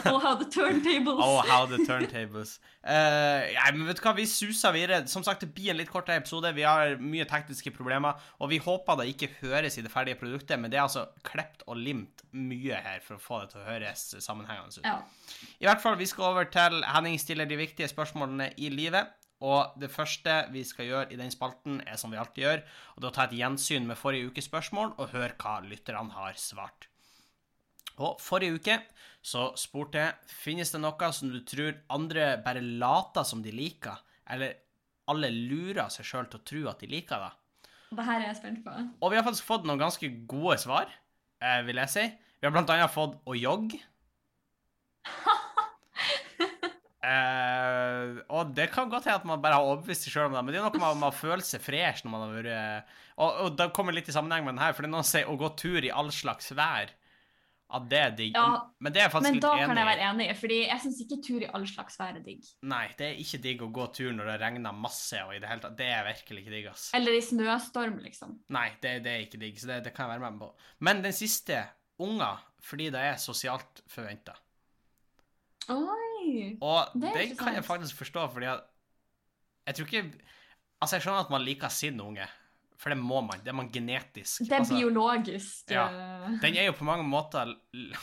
Oh, 0.10 0.18
how 0.18 0.34
the 0.34 0.46
turntables. 0.46 1.20
Oh, 1.22 1.42
how 1.46 1.66
the 1.66 1.78
turntables. 1.86 2.58
Uh, 2.82 3.46
ja, 3.54 3.68
men 3.74 3.86
vet 3.86 4.00
du 4.00 4.02
hva, 4.08 4.14
vi 4.18 4.26
suser 4.30 4.74
videre. 4.74 5.04
Som 5.12 5.26
sagt, 5.26 5.44
det 5.46 5.52
blir 5.54 5.70
en 5.74 5.78
litt 5.78 5.92
kortere 5.92 6.18
episode. 6.18 6.50
Vi 6.58 6.66
har 6.66 6.96
mye 6.98 7.28
tekniske 7.30 7.74
problemer, 7.76 8.18
og 8.42 8.50
vi 8.50 8.58
håper 8.64 8.98
det 9.02 9.10
ikke 9.12 9.30
høres 9.44 9.78
i 9.78 9.86
det 9.86 9.94
ferdige 9.94 10.18
produktet, 10.18 10.58
men 10.58 10.74
det 10.74 10.80
er 10.80 10.88
altså 10.88 11.06
klept 11.28 11.62
og 11.68 11.78
limt 11.78 12.26
mye 12.34 12.82
her 12.88 13.06
for 13.06 13.20
å 13.20 13.22
få 13.22 13.44
det 13.44 13.54
til 13.54 13.62
å 13.62 13.68
høres 13.68 14.08
sammenhengende 14.26 14.82
ut. 14.82 14.90
Ja. 14.90 14.98
I 15.62 15.70
hvert 15.70 15.86
fall, 15.86 16.00
vi 16.02 16.10
skal 16.10 16.32
over 16.32 16.50
til 16.50 16.82
Henning 16.88 17.22
stiller 17.22 17.50
de 17.50 17.62
viktige 17.62 17.92
spørsmålene 17.92 18.52
i 18.58 18.74
livet. 18.74 19.14
Og 19.46 19.78
det 19.78 19.92
første 19.94 20.48
vi 20.50 20.64
skal 20.66 20.88
gjøre 20.88 21.14
i 21.14 21.18
den 21.20 21.30
spalten, 21.30 21.84
er 21.86 22.00
som 22.02 22.10
vi 22.10 22.18
alltid 22.18 22.42
gjør, 22.42 22.64
og 22.96 23.04
det 23.04 23.06
er 23.06 23.12
å 23.12 23.18
ta 23.20 23.26
et 23.28 23.36
gjensyn 23.38 23.86
med 23.86 24.00
forrige 24.00 24.32
ukes 24.32 24.50
spørsmål 24.50 24.96
og 24.98 25.12
høre 25.14 25.36
hva 25.38 25.60
lytterne 25.62 26.16
har 26.18 26.40
svart. 26.42 26.90
Og 28.02 28.18
forrige 28.22 28.58
uke 28.58 28.80
så 29.28 29.50
spurte 29.60 30.00
jeg 30.00 30.32
finnes 30.32 30.72
det 30.72 30.80
noe 30.80 31.10
som 31.16 31.32
du 31.32 31.42
tror 31.48 31.76
andre 31.94 32.30
bare 32.46 32.62
later 32.64 33.28
som 33.28 33.42
de 33.44 33.52
liker, 33.52 34.00
eller 34.32 34.56
alle 35.12 35.32
lurer 35.32 35.92
seg 35.92 36.08
sjøl 36.08 36.30
til 36.32 36.40
å 36.40 36.48
tro 36.48 36.64
at 36.72 36.84
de 36.84 36.90
liker 36.92 37.26
det. 37.26 37.34
Det 37.98 38.06
her 38.08 38.22
er 38.22 38.30
jeg 38.30 38.40
spent 38.40 38.64
på. 38.66 38.72
Og 39.04 39.12
vi 39.12 39.20
har 39.20 39.26
faktisk 39.28 39.48
fått 39.48 39.68
noen 39.68 39.80
ganske 39.80 40.10
gode 40.32 40.58
svar, 40.64 40.92
eh, 41.44 41.62
vil 41.68 41.80
jeg 41.84 41.94
si. 41.94 42.06
Vi 42.40 42.48
har 42.48 42.54
blant 42.56 42.72
annet 42.72 42.94
fått 42.94 43.20
å 43.26 43.38
jogge. 43.38 43.82
Eh, 47.08 48.18
og 48.36 48.50
det 48.58 48.66
kan 48.74 48.90
godt 48.92 49.06
hende 49.08 49.22
at 49.22 49.28
man 49.30 49.40
bare 49.40 49.56
har 49.56 49.64
overbevist 49.70 50.04
seg 50.04 50.12
sjøl 50.12 50.26
om 50.28 50.34
det, 50.36 50.42
men 50.44 50.52
det 50.52 50.58
er 50.60 50.66
noe 50.66 50.80
med 50.82 50.88
at 50.90 51.00
man 51.00 51.14
føler 51.16 51.46
seg 51.46 51.62
fresh 51.64 52.04
når 52.04 52.12
man 52.12 52.24
har 52.26 52.34
vært 52.34 52.90
Og, 53.22 53.38
og 53.46 53.54
det 53.56 53.68
kommer 53.78 53.96
litt 53.96 54.10
i 54.12 54.16
sammenheng 54.16 54.44
med 54.44 54.58
den 54.58 54.64
her, 54.66 54.74
for 54.76 54.84
det 54.84 54.90
er 54.90 54.96
noen 54.98 55.06
som 55.08 55.14
sier 55.14 55.30
å 55.32 55.38
gå 55.40 55.48
tur 55.62 55.88
i 55.88 55.94
all 55.94 56.10
slags 56.12 56.52
vær. 56.58 56.92
At 57.68 57.88
det 57.92 57.98
er 58.00 58.14
digg. 58.16 58.36
Ja, 58.38 58.62
men 58.80 58.94
det 58.96 59.02
er 59.04 59.10
faktisk 59.12 59.34
Men 59.34 59.42
da 59.44 59.50
kan 59.60 59.80
jeg 59.80 59.88
være 59.90 60.06
enig, 60.08 60.28
fordi 60.40 60.60
jeg 60.62 60.80
syns 60.86 61.02
ikke 61.04 61.18
tur 61.26 61.44
i 61.44 61.50
all 61.58 61.66
slags 61.68 61.98
vær 62.00 62.16
er 62.16 62.24
digg. 62.24 62.46
Nei, 62.72 62.86
det 62.96 63.10
er 63.10 63.20
ikke 63.20 63.40
digg 63.44 63.64
å 63.66 63.68
gå 63.76 63.88
tur 63.98 64.14
når 64.16 64.32
det 64.32 64.38
regner 64.46 64.78
masse 64.86 65.20
og 65.26 65.34
i 65.36 65.42
det 65.44 65.50
hele 65.52 65.66
tatt. 65.66 65.76
Det 65.80 65.90
er 65.92 66.08
virkelig 66.08 66.46
ikke 66.46 66.54
digg, 66.56 66.70
ass. 66.72 66.86
Eller 66.96 67.18
i 67.18 67.22
snøstorm, 67.28 68.00
liksom. 68.06 68.38
Nei, 68.56 68.70
det, 68.84 68.94
det 69.04 69.14
er 69.14 69.26
ikke 69.26 69.42
digg, 69.42 69.60
så 69.60 69.74
det, 69.74 69.82
det 69.90 69.94
kan 69.98 70.08
jeg 70.08 70.16
være 70.16 70.32
med 70.32 70.46
på. 70.46 70.52
Men 70.88 71.04
den 71.04 71.16
siste, 71.18 71.60
unger, 72.08 72.40
fordi 72.64 72.88
det 72.94 73.04
er 73.10 73.20
sosialt 73.20 73.84
forventa. 73.92 74.38
Oi! 75.74 76.56
Og 76.64 76.96
Det 76.96 77.12
det, 77.14 77.28
kan 77.40 77.56
jeg 77.58 77.66
faktisk 77.68 78.00
forstå, 78.00 78.28
fordi 78.32 78.46
at 78.52 78.64
Jeg 79.68 79.76
tror 79.76 79.86
ikke 79.86 80.04
Altså, 80.82 80.96
jeg 80.96 81.02
skjønner 81.02 81.26
at 81.26 81.32
man 81.34 81.42
liker 81.42 81.72
sin 81.74 82.00
unge, 82.00 82.28
for 82.78 82.94
det 82.94 82.98
må 83.02 83.22
man. 83.26 83.40
Det 83.44 83.50
er 83.54 83.58
man 83.58 83.70
genetisk. 83.74 84.44
Det 84.46 84.52
er 84.54 84.60
altså, 84.62 84.76
biologisk. 84.78 85.72
Ja. 85.74 85.88
eh, 85.90 86.36
Den 86.44 86.58
er 86.62 86.70
jo 86.70 86.76
på 86.78 86.86
mange 86.88 87.06
måter 87.08 87.56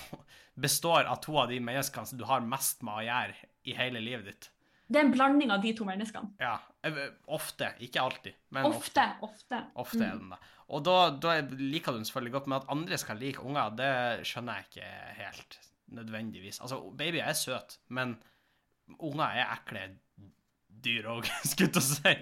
består 0.55 1.05
av 1.11 1.21
to 1.23 1.37
av 1.39 1.49
de 1.51 1.61
menneskene 1.63 2.07
som 2.11 2.19
du 2.19 2.25
har 2.29 2.43
mest 2.47 2.83
med 2.87 2.95
å 3.01 3.05
gjøre 3.07 3.49
i 3.71 3.77
hele 3.79 4.03
livet 4.03 4.27
ditt. 4.31 4.51
Det 4.85 5.01
er 5.01 5.07
en 5.07 5.15
blanding 5.15 5.51
av 5.55 5.63
de 5.65 5.73
to 5.75 5.87
menneskene. 5.89 6.35
Ja. 6.43 6.59
eh, 6.85 6.99
Ofte. 7.33 7.71
Ikke 7.87 8.03
alltid, 8.03 8.35
men 8.55 8.67
ofte. 8.69 9.07
Ofte. 9.25 9.63
Ofte. 9.63 9.63
Ofte 9.87 10.03
er 10.05 10.19
den 10.19 10.35
det. 10.35 10.41
Og 10.75 10.85
da, 10.85 10.99
da 11.21 11.39
liker 11.41 11.93
du 11.95 12.01
den 12.01 12.07
selvfølgelig 12.09 12.35
godt, 12.39 12.47
men 12.51 12.59
at 12.61 12.71
andre 12.73 12.99
skal 13.01 13.19
like 13.21 13.43
unger, 13.45 13.75
det 13.79 13.91
skjønner 14.29 14.61
jeg 14.61 14.69
ikke 14.71 14.93
helt 15.21 15.59
nødvendigvis. 15.95 16.61
Altså, 16.65 16.79
babyer 16.97 17.27
er 17.29 17.37
søte, 17.37 17.79
men 17.93 18.17
unger 18.99 19.27
er 19.41 19.53
ekle 19.57 19.83
dyr 20.85 21.09
òg, 21.13 21.29
til 21.59 21.71
å 21.71 21.83
si. 21.83 22.13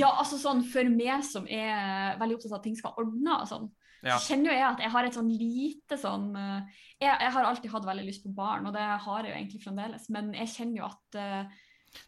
Ja, 0.00 0.10
altså 0.18 0.38
sånn 0.40 0.60
for 0.68 0.88
meg 0.92 1.24
som 1.26 1.46
er 1.48 2.18
veldig 2.20 2.36
opptatt 2.38 2.52
av 2.54 2.58
at 2.60 2.66
ting 2.68 2.76
skal 2.78 2.96
ordne 3.00 3.38
og 3.40 3.48
sånn, 3.50 3.70
Ja. 4.02 4.16
så 4.18 4.32
kjenner 4.32 4.50
jo 4.50 4.56
jeg 4.58 4.66
at 4.66 4.80
jeg 4.82 4.90
har 4.90 5.06
et 5.06 5.14
sånn 5.14 5.28
lite 5.30 5.98
sånn 6.02 6.24
eh, 6.34 6.80
jeg, 6.98 7.12
jeg 7.22 7.32
har 7.36 7.46
alltid 7.46 7.70
hatt 7.70 7.84
veldig 7.86 8.06
lyst 8.08 8.24
på 8.24 8.32
barn, 8.34 8.66
og 8.66 8.74
det 8.74 8.82
har 9.04 9.22
jeg 9.22 9.30
jo 9.30 9.36
egentlig 9.38 9.60
fremdeles, 9.62 10.08
men 10.10 10.32
jeg 10.34 10.50
kjenner 10.56 10.80
jo 10.80 10.88
at 10.88 11.18
eh, 11.22 11.60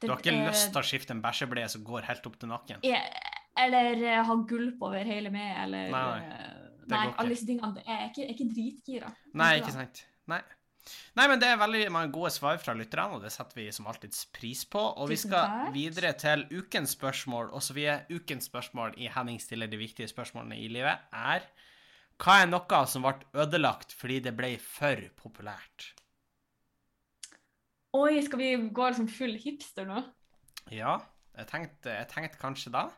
Du 0.03 0.09
har 0.11 0.19
ikke 0.19 0.35
eh, 0.35 0.49
lyst 0.49 0.73
til 0.75 0.81
å 0.83 0.89
skifte 0.89 1.15
en 1.15 1.23
bæsjebleie 1.23 1.71
som 1.71 1.85
går 1.87 2.09
helt 2.11 2.27
opp 2.27 2.41
til 2.43 2.51
nakken? 2.51 2.83
Eller 3.55 4.03
eh, 4.03 4.23
ha 4.27 4.37
gulp 4.51 4.83
over 4.83 5.07
hele 5.07 5.31
meg, 5.31 5.53
eller 5.69 5.95
Nei, 5.95 6.05
nei. 6.19 6.51
Det 6.85 6.93
Nei, 6.99 7.05
alle 7.17 7.33
disse 7.33 7.47
tingene. 7.49 7.81
Jeg 7.81 7.95
er 7.97 8.09
ikke, 8.11 8.21
jeg 8.21 8.27
er 8.29 8.35
ikke 8.35 8.51
dritgira. 8.51 9.11
Nei, 9.41 9.53
ikke 9.63 9.73
sant. 9.73 10.03
Nei. 10.29 10.41
Nei, 11.17 11.27
men 11.31 11.41
det 11.41 11.49
er 11.49 11.61
veldig 11.61 11.85
mange 11.95 12.13
gode 12.13 12.31
svar 12.35 12.59
fra 12.61 12.75
lytterne, 12.77 13.17
og 13.17 13.25
det 13.25 13.33
setter 13.33 13.61
vi 13.61 13.69
som 13.73 13.87
alltid 13.89 14.17
pris 14.37 14.65
på. 14.69 14.83
Og 15.01 15.09
vi 15.09 15.19
skal 15.21 15.71
videre 15.75 16.13
til 16.21 16.45
ukens 16.53 16.97
spørsmål, 16.99 17.53
og 17.55 17.65
så 17.65 17.77
er 17.81 18.09
ukens 18.13 18.51
spørsmål 18.51 18.99
i 19.01 19.09
Henning 19.13 19.41
stiller 19.41 19.71
de 19.71 19.81
viktige 19.81 20.11
spørsmålene 20.11 20.59
i 20.61 20.69
livet, 20.73 21.09
er 21.13 21.47
hva 22.23 22.41
er 22.43 22.51
noe 22.51 22.81
som 22.87 23.03
ble 23.03 23.43
ødelagt 23.43 23.95
fordi 23.97 24.21
det 24.23 24.35
ble 24.39 24.55
for 24.63 25.01
populært? 25.19 25.89
Oi, 27.95 28.19
skal 28.27 28.41
vi 28.41 28.51
gå 28.75 28.91
liksom 28.91 29.09
full 29.11 29.35
hipster 29.39 29.87
nå? 29.87 30.03
Ja, 30.75 30.99
jeg 31.35 31.51
tenkte, 31.51 31.93
jeg 31.95 32.11
tenkte 32.11 32.41
kanskje 32.41 32.73
da. 32.75 32.89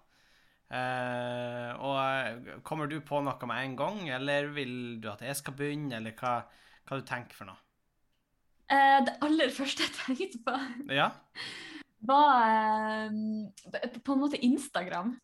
Eh, 0.66 1.72
og 1.78 1.98
eh, 2.00 2.56
kommer 2.66 2.88
du 2.90 2.98
på 3.04 3.20
noe 3.22 3.48
med 3.48 3.62
en 3.62 3.76
gang, 3.78 4.00
eller 4.16 4.50
vil 4.56 4.74
du 5.02 5.10
at 5.12 5.22
jeg 5.24 5.38
skal 5.38 5.56
begynne, 5.58 6.00
eller 6.00 6.16
hva, 6.18 6.40
hva 6.88 6.98
du 6.98 7.06
tenker 7.06 7.38
for 7.38 7.50
noe? 7.50 7.65
Eh, 8.72 8.98
det 9.06 9.14
aller 9.22 9.52
første 9.54 9.86
jeg 9.86 9.94
tenkte 9.94 10.42
på, 10.46 10.56
Ja? 10.94 11.10
var 12.06 12.42
eh, 13.06 14.00
på 14.04 14.14
en 14.14 14.20
måte 14.20 14.40
Instagram. 14.44 15.14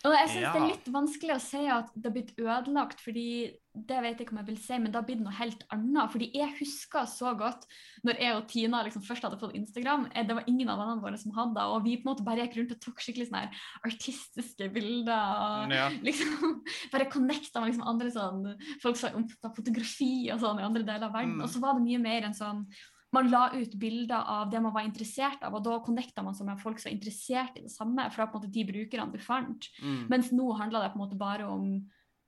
Og 0.00 0.14
jeg 0.16 0.28
syns 0.30 0.40
Ja. 0.40 0.52
det 0.54 0.60
er 0.62 0.70
litt 0.70 0.86
vanskelig 0.94 1.34
å 1.34 1.40
si 1.44 1.66
at 1.68 1.90
det 1.94 2.06
har 2.08 2.14
blitt 2.14 2.36
ødelagt, 2.40 3.00
fordi 3.04 3.52
det 3.76 3.98
vet 4.02 4.18
jeg 4.18 4.26
ikke 4.26 4.32
om 4.32 4.38
jeg 4.40 4.46
vil 4.48 4.56
si, 4.58 4.78
men 4.78 4.90
det 4.90 4.96
har 4.98 5.04
blitt 5.06 5.20
noe 5.20 5.32
helt 5.36 5.60
annet. 5.70 6.10
Fordi 6.10 6.30
jeg 6.34 6.54
husker 6.58 7.04
så 7.06 7.34
godt 7.38 7.66
når 8.02 8.18
jeg 8.18 8.34
og 8.34 8.48
Tina 8.48 8.80
liksom 8.82 9.04
først 9.04 9.22
hadde 9.22 9.38
fått 9.38 9.54
Instagram. 9.54 10.08
eh, 10.14 10.24
Det 10.24 10.34
var 10.34 10.44
ingen 10.48 10.68
av 10.72 10.78
vennene 10.80 11.02
våre 11.04 11.18
som 11.20 11.32
hadde 11.36 11.54
det, 11.54 11.62
og 11.68 11.84
vi 11.84 11.96
på 11.96 12.08
en 12.08 12.16
måte 12.16 12.24
bare 12.24 12.46
gikk 12.48 12.56
rundt 12.58 12.72
og 12.72 12.80
tok 12.80 12.98
skikkelig 13.04 13.28
sånne 13.28 13.42
her 13.44 13.60
artistiske 13.84 14.72
bilder. 14.72 15.66
og 15.68 15.70
ja. 15.76 15.88
liksom 16.08 16.62
bare 16.92 17.10
connecta 17.12 17.60
med 17.60 17.70
liksom 17.74 17.86
andre 17.86 18.10
sånn 18.10 18.40
folk 18.82 18.96
som 18.96 19.10
er 19.10 19.20
opptatt 19.20 19.50
av 19.50 19.54
fotografi 19.54 20.30
og 20.32 20.40
sånn 20.40 20.60
i 20.60 20.66
andre 20.66 20.82
deler 20.82 21.06
av 21.06 21.12
verden. 21.12 21.36
Mm. 21.36 21.44
Og 21.44 21.48
så 21.52 21.60
var 21.60 21.74
det 21.76 21.84
mye 21.84 22.00
mer 22.00 22.22
enn 22.26 22.34
sånn 22.34 22.64
man 23.12 23.30
la 23.30 23.48
ut 23.54 23.72
bilder 23.80 24.22
av 24.26 24.50
det 24.50 24.60
man 24.62 24.74
var 24.74 24.86
interessert 24.86 25.42
av, 25.42 25.54
og 25.54 25.64
da 25.66 25.78
connecta 25.84 26.22
man 26.22 26.36
seg 26.38 26.46
med 26.46 26.60
folk 26.62 26.78
som 26.78 26.90
er 26.90 26.96
interessert 26.98 27.58
i 27.58 27.64
det 27.66 27.72
samme, 27.72 28.06
for 28.10 28.20
fra 28.20 28.28
på 28.30 28.38
en 28.38 28.42
måte 28.44 28.52
de 28.54 28.66
brukerne 28.68 29.12
du 29.12 29.18
fant. 29.18 29.70
Mm. 29.82 30.04
Mens 30.12 30.30
nå 30.32 30.52
handler 30.58 30.84
det 30.86 30.92
på 30.92 31.00
en 31.00 31.04
måte 31.06 31.18
bare 31.18 31.48
om 31.50 31.72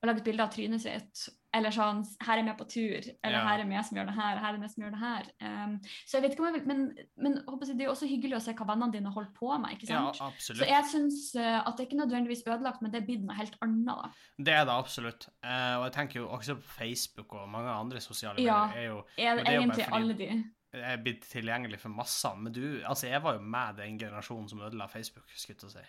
å 0.03 0.09
lage 0.09 0.19
et 0.19 0.27
bilde 0.27 0.43
av 0.43 0.51
trynet 0.51 0.83
sitt, 0.83 1.29
eller 1.55 1.71
sånn 1.71 2.01
'her 2.25 2.39
er 2.41 2.47
jeg 2.49 2.57
på 2.59 2.67
tur', 2.67 3.07
eller 3.23 3.39
Ja. 3.39 3.45
'her 3.45 3.61
er 3.61 3.71
jeg 3.71 3.85
som 3.85 3.97
gjør 3.99 4.07
det 4.07 4.15
her', 4.15 4.39
'her 4.41 4.55
er 4.55 4.61
jeg 4.61 4.71
som 4.71 4.83
gjør 4.83 4.91
det 4.91 5.03
her'. 5.03 5.29
Um, 5.65 5.81
så 6.07 6.13
jeg 6.17 6.23
vet 6.23 6.33
ikke 6.33 6.41
om 6.41 6.47
jeg 6.47 6.55
vil, 6.55 6.67
men, 6.67 6.97
men 7.17 7.33
jeg 7.35 7.77
det 7.77 7.81
er 7.81 7.85
jo 7.85 7.91
også 7.93 8.09
hyggelig 8.09 8.37
å 8.37 8.41
se 8.43 8.55
hva 8.55 8.67
vennene 8.67 8.93
dine 8.93 9.13
holder 9.13 9.31
på 9.37 9.61
med, 9.61 9.71
ikke 9.71 9.87
ja, 9.93 10.13
sant? 10.13 10.21
absolutt. 10.33 10.63
Så 10.63 10.67
jeg 10.67 10.85
syns 10.91 11.37
uh, 11.37 11.61
at 11.69 11.77
det 11.77 11.85
er 11.85 11.89
ikke 11.91 12.03
nødvendigvis 12.03 12.43
ødelagt, 12.49 12.83
men 12.83 12.91
det 12.91 13.03
er 13.03 13.07
blitt 13.07 13.23
noe 13.23 13.37
helt 13.37 13.57
annet, 13.63 13.87
da. 13.87 14.11
Det 14.39 14.55
er 14.55 14.65
det 14.65 14.75
absolutt. 14.75 15.29
Uh, 15.45 15.77
og 15.79 15.85
jeg 15.87 15.93
tenker 15.93 16.21
jo 16.21 16.29
også 16.29 16.55
på 16.57 16.63
Facebook 16.81 17.35
og 17.35 17.49
mange 17.49 17.71
andre 17.71 18.01
sosiale 18.01 18.43
Ja. 18.43 18.67
medier 18.67 18.81
er 18.83 18.89
jo 18.89 18.99
Er, 18.99 19.05
det 19.05 19.21
er 19.21 19.31
jo 19.31 19.45
bare 19.45 19.55
egentlig 19.63 19.85
fordi- 19.85 19.95
alle 20.01 20.15
de. 20.19 20.45
Er 20.73 21.01
blitt 21.05 21.27
tilgjengelig 21.29 21.79
for 21.83 21.93
massene. 21.93 22.47
Men 22.47 22.55
du, 22.57 22.63
altså 22.89 23.07
jeg 23.11 23.21
var 23.25 23.37
jo 23.37 23.43
med 23.45 23.77
den 23.83 23.99
generasjonen 24.01 24.49
som 24.49 24.63
ødela 24.65 24.87
Facebook, 24.89 25.29
skulle 25.37 25.59
jeg 25.69 25.75
si. 25.75 25.85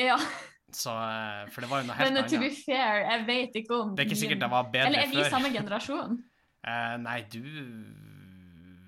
Ja, 0.00 0.16
Så, 0.72 0.88
eh, 0.94 1.50
for 1.52 1.60
det 1.60 1.68
var 1.68 1.82
jo 1.82 1.88
noe 1.90 1.96
helt 1.98 2.08
annet. 2.08 2.22
men 2.22 2.30
to 2.30 2.38
be 2.40 2.48
fair, 2.56 3.02
jeg 3.04 3.26
vet 3.28 3.56
ikke 3.60 3.74
om 3.76 3.90
Det 3.96 4.04
er 4.04 4.08
ikke 4.08 4.20
sikkert 4.22 4.40
det 4.40 4.50
var 4.54 4.70
bedre 4.72 4.86
før. 4.86 4.92
Eller 4.92 5.02
er 5.02 5.10
vi 5.10 5.18
i 5.18 5.24
før. 5.24 5.30
samme 5.34 5.50
generasjon? 5.58 6.14
Eh, 6.62 6.96
nei, 7.02 7.18
du 7.28 7.42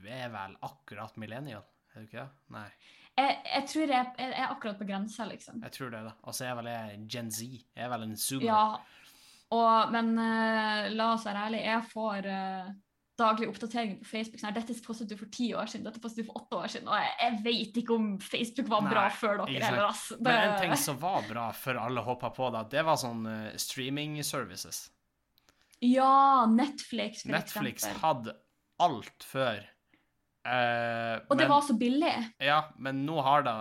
er 0.09 0.29
vel 0.33 0.55
akkurat 0.65 1.17
millennial, 1.21 1.65
er 1.95 2.01
du 2.01 2.07
ikke 2.09 2.23
det? 2.23 2.29
Nei, 2.55 2.69
Jeg, 3.19 3.35
jeg 3.51 3.67
tror 3.71 3.93
jeg, 3.93 4.07
jeg 4.19 4.33
er 4.33 4.49
akkurat 4.51 4.79
på 4.81 4.87
grensa, 4.89 5.25
liksom. 5.29 5.61
jeg 5.63 5.73
tror 5.77 5.91
det, 5.93 6.01
da. 6.09 6.15
Altså, 6.25 6.45
jeg 6.45 6.51
er 6.55 6.57
vel 6.63 6.71
jeg 6.73 7.05
Gen 7.15 7.31
Z. 7.31 7.43
Jeg 7.77 7.85
er 7.85 7.93
vel 7.93 8.07
en 8.09 8.17
zoomer. 8.17 8.47
Ja, 8.49 8.65
og, 9.55 9.93
men 9.95 10.09
uh, 10.19 10.89
la 10.97 11.11
oss 11.13 11.27
være 11.29 11.45
ærlige, 11.47 11.69
jeg 11.69 11.85
får 11.93 12.27
eh, 12.33 12.73
daglig 13.19 13.49
oppdatering 13.51 13.99
på 14.01 14.09
Facebook. 14.09 14.41
Sånn, 14.41 14.51
her, 14.51 14.57
dette 14.57 14.75
postet 14.83 15.11
du 15.11 15.15
for 15.19 15.31
ti 15.35 15.51
år 15.55 15.69
siden, 15.71 15.87
dette 15.87 16.03
postet 16.03 16.25
du 16.25 16.31
for 16.31 16.41
åtte 16.43 16.59
år 16.59 16.73
siden. 16.73 16.91
Og 16.91 16.99
jeg, 16.99 17.13
jeg 17.21 17.39
vet 17.45 17.79
ikke 17.83 17.99
om 17.99 18.09
Facebook 18.23 18.71
var 18.73 18.89
bra 18.89 19.05
før 19.15 19.45
dere 19.45 19.69
heller, 19.69 19.85
altså. 19.91 20.19
Det, 20.19 20.27
Men 20.27 20.49
en 20.49 20.57
ting 20.65 20.75
som 20.83 20.99
var 21.03 21.29
bra 21.29 21.47
før 21.59 21.81
alle 21.85 22.05
hoppa 22.07 22.33
på 22.35 22.51
da, 22.55 22.65
det 22.75 22.83
var 22.87 22.99
sånn 23.01 23.23
uh, 23.29 23.53
streaming 23.61 24.19
services. 24.27 24.89
Ja, 25.85 26.47
Netflix, 26.51 27.23
for 27.23 27.35
Netflix 27.35 27.85
eksempel. 27.85 28.03
hadde 28.03 28.37
alt 28.85 29.27
før. 29.27 29.63
Uh, 30.45 31.23
Og 31.31 31.39
det 31.41 31.49
var 31.49 31.65
så 31.65 31.77
billig. 31.79 32.13
Ja, 32.43 32.65
men 32.77 33.05
nå 33.07 33.21
har 33.25 33.47
det 33.47 33.55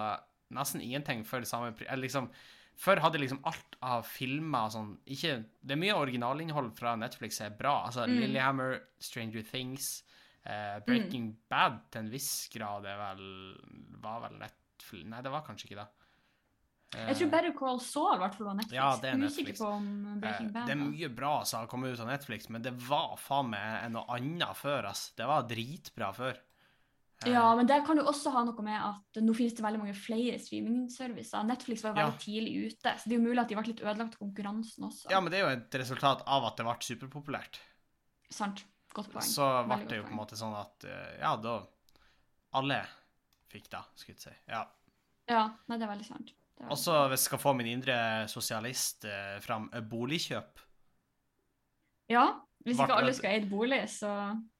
nesten 0.54 0.82
ingenting 0.84 1.24
for 1.28 1.46
samme 1.48 1.72
pris. 1.78 1.90
Liksom 2.00 2.30
Før 2.76 3.00
hadde 3.04 3.20
liksom 3.22 3.40
alt 3.46 3.76
av 3.86 4.04
filmer 4.08 4.70
sånn 4.74 4.98
ikke, 5.06 5.46
Det 5.64 5.72
er 5.76 5.80
mye 5.80 5.96
originalinnhold 5.96 6.72
fra 6.78 6.96
Netflix 6.96 7.38
som 7.38 7.46
er 7.52 7.58
bra. 7.58 7.86
Altså 7.86 8.08
Mm. 8.08 8.20
Lillehammer, 8.20 8.80
Stranger 9.00 9.44
Things, 9.44 10.04
uh, 10.48 10.80
Breaking 10.86 11.36
Bad 11.50 11.80
til 11.92 12.02
en 12.02 12.10
viss 12.12 12.50
grad 12.54 12.86
er 12.86 12.98
vel 12.98 13.58
Var 14.02 14.20
vel 14.30 14.40
Netflix 14.40 15.06
Nei, 15.06 15.22
det 15.22 15.32
var 15.32 15.44
kanskje 15.48 15.70
ikke 15.70 15.80
det. 15.80 15.88
Eh, 16.96 17.08
Jeg 17.08 17.16
tror 17.18 17.30
Better 17.32 17.54
Call 17.58 17.80
Saul 17.80 18.18
hvert 18.20 18.36
fall 18.36 18.46
var 18.48 18.56
Netflix. 18.56 18.76
Ja, 18.76 18.90
det 19.02 19.10
er 19.10 19.18
Netflix. 19.18 19.60
på 19.60 19.66
om 19.72 19.88
eh, 20.06 20.18
Breaking 20.20 20.52
Bad 20.54 20.68
Det 20.68 20.72
er 20.76 20.82
mye 20.82 21.10
bra 21.16 21.44
som 21.44 21.60
har 21.62 21.68
kommet 21.72 21.94
ut 21.94 22.00
av 22.04 22.08
Netflix, 22.12 22.50
men 22.50 22.62
det 22.62 22.74
var 22.90 23.16
faen 23.18 23.50
meg 23.50 23.92
noe 23.92 24.04
annet 24.18 24.58
før, 24.60 24.90
ass. 24.92 25.12
Det 25.18 25.26
var 25.26 25.48
dritbra 25.50 26.12
før. 26.14 26.38
Eh, 27.26 27.32
Ja, 27.34 27.56
men 27.56 27.66
det 27.70 27.86
kan 27.86 27.98
jo 27.98 28.04
også 28.10 28.32
ha 28.34 28.44
noe 28.44 28.62
med 28.66 28.80
at 28.82 29.22
nå 29.24 29.34
finnes 29.36 29.54
det 29.58 29.64
veldig 29.64 29.80
mange 29.80 29.96
flere 29.96 30.38
streamingservicer. 30.40 31.44
Netflix 31.46 31.84
var 31.84 31.94
jo 31.94 32.00
Ja. 32.02 32.06
veldig 32.10 32.20
tidlig 32.20 32.54
ute, 32.68 32.94
så 33.00 33.04
det 33.10 33.14
er 33.16 33.20
jo 33.22 33.28
mulig 33.28 33.40
at 33.42 33.48
de 33.50 33.56
ble 33.56 33.68
litt 33.68 33.82
ødelagt 33.84 34.18
konkurransen 34.20 34.84
også. 34.90 35.10
ja, 35.10 35.20
men 35.20 35.32
det 35.32 35.40
er 35.40 35.46
jo 35.48 35.56
et 35.62 35.72
resultat 35.82 36.24
av 36.28 36.46
at 36.46 36.58
det 36.58 36.66
ble 36.66 36.76
superpopulært. 36.82 37.60
Sant. 38.30 38.64
Godt 38.94 39.10
poeng. 39.12 39.24
Så 39.26 39.48
ble 39.68 39.88
det 39.88 39.98
jo 39.98 40.04
på 40.04 40.12
en 40.14 40.18
måte 40.22 40.38
sånn 40.38 40.54
at 40.56 40.84
eh, 40.86 41.20
ja, 41.20 41.36
da 41.38 41.66
Alle 42.54 42.86
fikk 43.50 43.68
da, 43.70 43.84
skulle 43.96 44.16
jeg 44.16 44.22
si. 44.22 44.36
Ja. 44.48 44.68
Ja, 45.28 45.48
nei, 45.68 45.78
det 45.78 45.88
er 45.88 45.96
veldig 45.96 46.06
sant. 46.06 46.34
Også 46.70 46.94
hvis 47.10 47.24
jeg 47.24 47.30
skal 47.32 47.40
få 47.40 47.56
min 47.58 47.66
indre 47.68 48.28
sosialist 48.30 49.06
eh, 49.06 49.40
fram, 49.42 49.70
eh, 49.74 49.82
boligkjøp. 49.82 50.60
Ja, 52.10 52.42
hvis 52.64 52.80
ikke 52.80 52.96
alle 52.96 53.14
skulle 53.16 53.34
eid 53.38 53.48
bolig, 53.52 53.82
så 53.92 54.10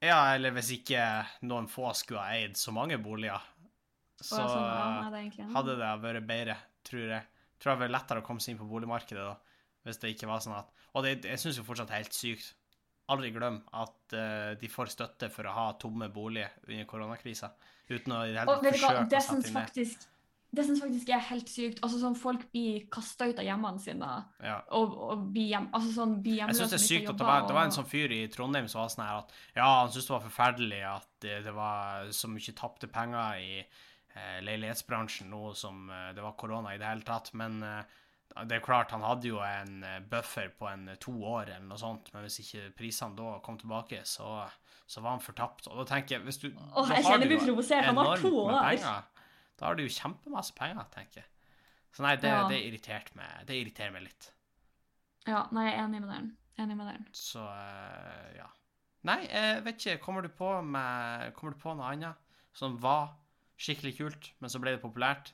Ja, 0.04 0.20
eller 0.36 0.54
hvis 0.58 0.74
ikke 0.78 1.04
noen 1.48 1.70
få 1.72 1.94
skulle 1.98 2.24
ha 2.24 2.36
eid 2.36 2.58
så 2.60 2.74
mange 2.76 2.98
boliger, 3.02 3.44
så 4.20 4.40
sånn, 4.40 4.66
ja, 4.68 5.12
det 5.14 5.48
hadde 5.52 5.78
det 5.80 5.94
vært 6.04 6.28
bedre, 6.28 6.58
tror 6.88 7.06
jeg. 7.16 7.30
Tror 7.60 7.70
det 7.70 7.74
hadde 7.74 7.84
vært 7.86 7.96
lettere 7.96 8.24
å 8.24 8.26
komme 8.28 8.44
seg 8.44 8.54
inn 8.54 8.60
på 8.60 8.68
boligmarkedet 8.68 9.24
da, 9.24 9.62
hvis 9.88 10.00
det 10.02 10.14
ikke 10.14 10.30
var 10.30 10.44
sånn 10.44 10.58
at 10.58 10.70
Og 10.94 11.04
det, 11.04 11.18
jeg 11.26 11.42
syns 11.42 11.58
jo 11.58 11.66
fortsatt 11.68 11.90
det 11.90 11.96
er 11.98 12.04
helt 12.04 12.16
sykt. 12.16 12.54
Aldri 13.12 13.34
glem 13.36 13.58
at 13.76 14.16
uh, 14.16 14.52
de 14.60 14.70
får 14.72 14.94
støtte 14.94 15.28
for 15.34 15.48
å 15.50 15.56
ha 15.56 15.66
tomme 15.80 16.08
boliger 16.14 16.54
under 16.70 16.88
koronakrisa, 16.88 17.50
uten 17.90 18.16
å 18.16 18.22
i 18.28 18.32
det 18.32 18.44
hele 18.44 18.60
tatt 18.60 18.68
forsøke 18.78 19.08
å 19.08 19.24
sette 19.28 19.50
inn 19.50 19.58
det. 19.60 20.13
Det 20.54 20.66
syns 20.68 20.82
faktisk 20.84 21.10
er 21.10 21.22
helt 21.32 21.50
sykt. 21.50 21.80
Altså 21.82 21.98
sånn 22.02 22.16
Folk 22.20 22.44
blir 22.54 22.84
kasta 22.94 23.26
ut 23.32 23.40
av 23.42 23.46
hjemmene 23.48 23.82
sine 23.82 24.10
Ja. 24.44 24.60
og, 24.78 24.92
og 25.08 25.24
blir 25.34 25.48
hjem, 25.50 25.70
altså 25.74 25.94
sånn, 25.96 26.14
blir 26.22 26.44
Jeg 26.44 26.56
syns 26.60 26.76
det 26.76 26.78
er 26.80 26.84
sykt 26.88 27.10
at 27.10 27.18
det 27.18 27.26
var, 27.26 27.48
det 27.50 27.56
var 27.58 27.66
en 27.70 27.74
sånn 27.74 27.90
fyr 27.90 28.14
i 28.14 28.28
Trondheim 28.34 28.68
som 28.70 28.84
var 28.84 28.92
sånn 28.94 29.06
her 29.08 29.24
at 29.24 29.34
ja, 29.56 29.66
han 29.82 29.90
syntes 29.90 30.12
det 30.12 30.16
var 30.18 30.28
forferdelig 30.28 30.84
at 30.92 31.10
det, 31.26 31.40
det 31.48 31.56
var 31.58 32.14
så 32.14 32.30
mye 32.30 32.56
tapte 32.60 32.92
penger 32.94 33.42
i 33.42 33.50
eh, 33.64 34.40
leilighetsbransjen 34.46 35.30
nå 35.34 35.54
som 35.58 35.90
eh, 35.90 36.12
det 36.14 36.22
var 36.22 36.38
korona 36.38 36.76
i 36.76 36.80
det 36.82 36.86
hele 36.92 37.08
tatt, 37.08 37.34
men 37.34 37.58
eh, 37.66 38.00
det 38.50 38.56
er 38.58 38.64
klart, 38.66 38.90
han 38.94 39.04
hadde 39.06 39.28
jo 39.30 39.42
en 39.46 39.84
eh, 39.86 40.00
buffer 40.10 40.54
på 40.58 40.66
en 40.70 40.88
eh, 40.90 40.96
to 41.02 41.14
år 41.18 41.50
eller 41.56 41.66
noe 41.70 41.78
sånt, 41.82 42.14
men 42.14 42.26
hvis 42.26 42.40
ikke 42.46 42.70
prisene 42.78 43.18
da 43.18 43.36
kom 43.46 43.58
tilbake, 43.62 44.00
så, 44.10 44.46
så 44.90 45.02
var 45.06 45.18
han 45.18 45.22
fortapt. 45.22 45.68
Og 45.70 45.82
da 45.82 45.86
tenker 45.96 46.16
jeg, 46.18 46.24
hvis 46.26 46.42
du 46.42 46.48
Åh, 46.50 46.94
jeg 46.94 47.04
har 47.04 47.12
kjenner 47.12 47.28
jeg 47.28 47.34
blir 47.36 47.44
provosert. 47.46 47.86
Han 47.90 48.00
har 48.02 48.24
to 48.24 48.32
år. 48.46 48.56
penger. 48.70 49.10
Da 49.60 49.68
har 49.70 49.78
du 49.78 49.84
jo 49.86 49.92
kjempemasse 49.94 50.56
penger, 50.58 50.88
tenker 50.94 51.22
jeg. 51.22 51.30
Så 51.94 52.02
nei, 52.06 52.16
det, 52.18 52.30
Ja. 52.32 52.48
det 52.50 52.58
irriterte 52.66 53.14
meg, 53.16 53.44
det 53.48 53.60
irriterer 53.60 53.94
meg 53.94 54.08
litt. 54.08 54.32
Ja, 55.28 55.46
nei, 55.54 55.68
jeg 55.70 55.76
er 55.78 55.84
enig 55.86 56.02
med 56.02 56.10
den. 56.10 56.32
Enig 56.60 56.78
med 56.78 56.90
den. 56.90 57.06
Så 57.16 57.44
eh, 57.46 58.34
ja. 58.40 58.48
Nei, 59.04 59.20
jeg 59.28 59.64
vet 59.66 59.78
ikke. 59.86 60.00
Kommer 60.04 60.26
du 60.26 60.30
på, 60.34 60.50
med, 60.64 61.34
kommer 61.38 61.54
du 61.54 61.60
på 61.62 61.74
noe 61.78 61.92
annet 61.92 62.16
som 62.56 62.78
var 62.82 63.14
skikkelig 63.60 63.94
kult, 63.98 64.32
men 64.40 64.50
så 64.52 64.60
ble 64.64 64.74
det 64.76 64.82
populært? 64.84 65.34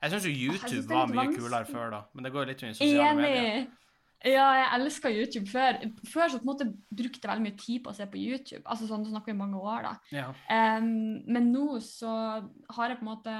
Jeg 0.00 0.14
syns 0.14 0.24
jo 0.24 0.32
jeg 0.32 0.40
YouTube 0.48 0.70
synes 0.70 0.86
er 0.86 0.94
var 0.94 1.10
mye 1.12 1.34
kulere 1.36 1.66
før, 1.68 1.90
da. 1.92 2.00
Men 2.14 2.24
det 2.24 2.32
går 2.32 2.46
jo 2.46 2.50
litt 2.52 2.62
under 2.64 2.78
sosiale 2.78 3.16
medier. 3.18 3.66
Ja, 4.26 4.46
jeg 4.52 4.68
elska 4.76 5.10
YouTube 5.12 5.48
før. 5.48 5.78
Før 6.04 6.28
så 6.28 6.40
på 6.40 6.44
en 6.44 6.50
måte 6.50 6.66
brukte 6.92 7.22
jeg 7.22 7.30
veldig 7.30 7.46
mye 7.46 7.60
tid 7.60 7.80
på 7.84 7.92
å 7.92 7.96
se 7.96 8.06
på 8.10 8.20
YouTube. 8.20 8.62
Altså 8.66 8.88
sånn, 8.88 9.06
det 9.06 9.14
snakker 9.14 9.32
vi 9.32 9.38
mange 9.38 9.60
år, 9.60 9.86
da. 9.86 9.92
Ja. 10.12 10.26
Um, 10.52 11.20
men 11.24 11.48
nå 11.54 11.78
så 11.84 12.10
har 12.76 12.92
jeg 12.92 13.00
på 13.00 13.06
en 13.06 13.12
måte 13.14 13.36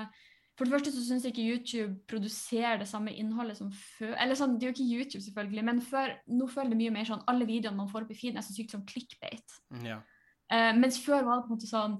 For 0.57 0.69
det 0.69 0.75
første 0.75 0.93
så 0.93 1.03
syns 1.05 1.25
jeg 1.25 1.33
ikke 1.33 1.51
YouTube 1.55 1.95
produserer 2.09 2.81
det 2.81 2.89
samme 2.89 3.13
innholdet 3.17 3.57
som 3.57 3.71
før. 3.73 4.13
Eller 4.21 4.37
sånn, 4.37 4.59
det 4.61 4.67
er 4.67 4.73
jo 4.73 4.77
ikke 4.77 4.89
YouTube, 4.99 5.25
selvfølgelig, 5.25 5.67
men 5.69 5.83
før, 5.85 6.13
nå 6.29 6.49
føler 6.53 6.75
det 6.75 6.81
mye 6.83 6.95
mer 6.97 7.09
sånn 7.09 7.23
alle 7.33 7.49
videoene 7.49 7.81
man 7.81 7.89
får 7.89 8.05
opp 8.05 8.13
i 8.13 8.19
feeden, 8.19 8.41
er 8.41 8.45
så 8.45 8.57
sykt 8.57 8.75
som 8.77 8.87
clickbait. 8.89 9.61
ja. 9.87 10.01
Uh, 10.51 10.73
mens 10.75 10.97
før 10.99 11.23
var 11.23 11.39
det 11.39 11.45
på 11.47 11.53
en 11.53 11.55
måte 11.55 11.69
sånn 11.71 11.93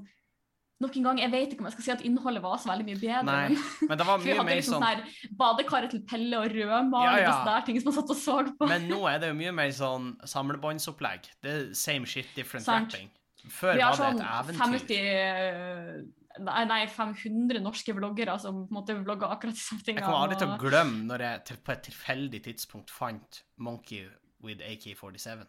Nok 0.81 0.95
en 0.97 1.07
gang, 1.11 1.19
jeg 1.21 1.33
vet 1.35 1.51
ikke 1.53 1.61
om 1.61 1.67
jeg 1.69 1.75
skal 1.75 1.85
si 1.85 1.93
at 1.93 2.03
innholdet 2.09 2.41
var 2.41 2.61
så 2.61 2.71
veldig 2.71 2.87
mye 2.87 2.99
bedre. 3.03 3.25
Nei, 3.29 3.57
men 3.85 3.99
det 4.01 4.07
var 4.09 4.19
vi 4.23 4.31
mye 4.31 4.37
hadde 4.39 4.49
mer 4.49 4.61
liksom 4.61 4.77
sånn 4.79 5.03
sånn 5.03 5.35
badekaret 5.43 5.93
til 5.93 6.01
Pelle 6.09 6.39
og 6.41 6.55
rødmaling 6.55 7.11
Ja, 7.11 7.19
ja. 7.21 7.33
og 7.35 7.43
sånne 7.43 7.65
ting 7.67 7.81
som 7.83 7.91
man 7.91 7.97
satt 7.99 8.15
og 8.15 8.21
så 8.21 8.37
på. 8.49 8.69
Men 8.71 8.87
nå 8.89 9.01
er 9.11 9.21
det 9.21 9.29
jo 9.33 9.37
mye 9.43 9.53
mer 9.59 9.75
sånn 9.77 10.15
samlebåndsopplegg. 10.35 11.29
Det 11.45 11.53
er 11.53 11.67
same 11.77 12.09
shit, 12.09 12.33
different 12.39 12.65
Sant. 12.65 12.97
rapping. 12.97 13.13
Før 13.41 13.77
Vi 13.77 13.85
var 13.85 13.93
det 13.93 14.01
sånn 14.01 14.23
et 14.23 14.25
eventyr. 14.25 14.57
Vi 14.57 14.63
har 14.63 14.73
sånn 14.73 16.09
50 16.09 16.71
nei, 16.71 16.81
500 16.89 17.61
norske 17.65 17.95
vloggere 17.97 18.39
som 18.41 18.65
på 18.65 18.71
en 18.71 18.79
måte 18.81 18.97
vlogger 18.97 19.33
akkurat 19.35 19.57
de 19.57 19.61
samme 19.61 19.85
Jeg 19.85 20.01
kommer 20.01 20.25
aldri 20.25 20.39
til 20.41 20.53
å 20.53 20.59
glemme 20.61 21.07
når 21.09 21.25
jeg 21.27 21.45
til, 21.49 21.63
på 21.67 21.73
et 21.75 21.83
tilfeldig 21.89 22.43
tidspunkt 22.47 22.93
fant 22.95 23.43
Monkey 23.61 24.07
with 24.41 24.63
AK-47. 24.65 25.45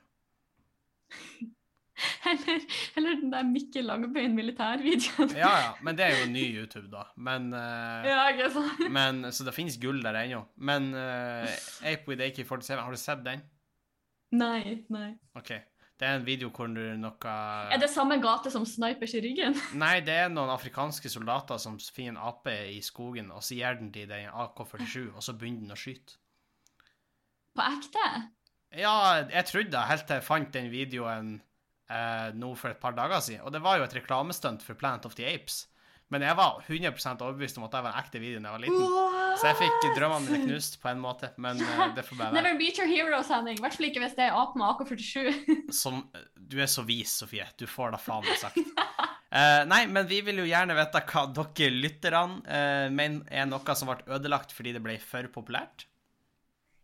Eller, 2.32 2.66
eller 2.98 3.18
den 3.22 3.32
der 3.34 3.48
Mikkel 3.48 3.88
Langebein 3.88 4.36
militærvideoen. 4.38 5.34
Ja, 5.36 5.52
ja, 5.66 5.72
men 5.84 5.98
det 5.98 6.06
er 6.06 6.22
jo 6.22 6.30
ny 6.32 6.46
YouTube, 6.58 6.88
da. 6.92 7.08
Men 7.16 7.50
uh, 7.54 8.06
Ja, 8.08 8.22
ikke 8.32 8.52
sant? 8.54 8.86
Men, 8.92 9.26
så 9.36 9.48
det 9.48 9.56
finnes 9.56 9.80
gull 9.82 10.00
der 10.04 10.18
ennå. 10.24 10.46
Men 10.56 10.94
uh, 10.96 11.50
Ape 11.84 12.08
with 12.08 12.24
AK-47, 12.24 12.80
har 12.80 12.92
du 12.92 13.00
sett 13.02 13.26
den? 13.26 13.44
Nei, 14.32 14.80
nei. 14.94 15.12
OK. 15.36 15.52
Det 16.02 16.08
er 16.10 16.18
en 16.18 16.24
video 16.26 16.50
hvor 16.50 16.66
du 16.66 16.82
noe 16.98 17.32
Er 17.70 17.78
det 17.78 17.92
samme 17.94 18.16
gate 18.24 18.50
som 18.50 18.64
snipers 18.66 19.14
i 19.14 19.22
ryggen? 19.22 19.54
Nei, 19.84 20.00
det 20.02 20.16
er 20.24 20.32
noen 20.34 20.50
afrikanske 20.50 21.12
soldater 21.14 21.62
som 21.62 21.76
finner 21.78 22.16
en 22.16 22.24
ape 22.32 22.56
i 22.72 22.80
skogen, 22.82 23.30
og 23.30 23.44
så 23.46 23.60
gir 23.60 23.78
den 23.78 23.92
til 23.94 24.10
den 24.10 24.32
AK-47, 24.32 25.12
og 25.12 25.22
så 25.22 25.36
begynner 25.38 25.68
den 25.68 25.76
å 25.76 25.78
skyte. 25.78 26.18
På 27.54 27.68
ekte? 27.68 28.08
Ja, 28.82 28.96
jeg 29.28 29.46
trodde 29.52 29.76
det 29.76 29.88
helt 29.92 30.08
til 30.08 30.18
jeg 30.18 30.26
fant 30.26 30.54
den 30.56 30.72
videoen 30.74 31.32
eh, 31.92 32.32
nå 32.40 32.54
for 32.60 32.72
et 32.72 32.80
par 32.82 32.96
dager 32.98 33.22
siden, 33.24 33.44
og 33.46 33.54
det 33.56 33.62
var 33.64 33.80
jo 33.80 33.86
et 33.88 34.00
reklamestunt 34.00 34.64
for 34.66 34.80
Planet 34.80 35.06
of 35.10 35.18
the 35.20 35.28
Apes. 35.28 35.66
Men 36.12 36.26
jeg 36.26 36.36
var 36.36 36.58
100% 36.68 37.22
overbevist 37.24 37.60
om 37.60 37.66
at 37.70 37.72
det 37.72 37.82
var 37.86 37.94
en 37.94 38.02
ekte 38.02 38.20
video 38.20 38.40
da 38.42 38.50
jeg 38.50 38.58
var 38.58 38.64
liten. 38.66 39.36
Så 39.40 39.48
jeg 39.48 39.58
fikk 39.62 39.86
drømmene 39.96 40.28
mine 40.28 40.48
knust 40.50 40.76
på 40.82 40.90
en 40.92 41.00
måte, 41.00 41.30
men 41.40 41.62
eh, 41.64 41.84
det 41.96 42.04
får 42.04 42.20
bare 42.20 42.34
være. 42.34 42.42
Never 42.42 42.58
beat 42.60 42.82
your 42.82 42.90
heroes, 42.92 43.32
Henning. 43.32 43.60
I 43.62 43.64
hvert 43.64 43.78
fall 43.80 43.88
ikke 43.88 44.04
hvis 44.04 44.18
det 44.18 44.26
er 44.28 44.36
apen 44.36 44.60
med 44.60 44.74
AK-47. 44.74 45.54
Som, 45.82 46.02
du 46.36 46.58
er 46.60 46.68
så 46.72 46.84
vis, 46.88 47.16
Sofie. 47.24 47.48
Du 47.56 47.64
får 47.70 47.96
da 47.96 48.02
faen 48.02 48.28
meg 48.28 48.42
sagt. 48.42 48.60
Uh, 49.32 49.64
nei, 49.64 49.86
men 49.88 50.04
vi 50.10 50.20
vil 50.28 50.42
jo 50.42 50.50
gjerne 50.50 50.76
vite 50.76 51.00
hva 51.08 51.24
dere 51.32 51.72
lytterne 51.72 52.42
uh, 52.44 52.88
mener 52.92 53.24
er 53.32 53.48
noe 53.48 53.76
som 53.80 53.88
ble 53.88 54.04
ødelagt 54.12 54.52
fordi 54.52 54.76
det 54.76 54.84
ble 54.84 54.98
for 55.00 55.32
populært. 55.32 55.88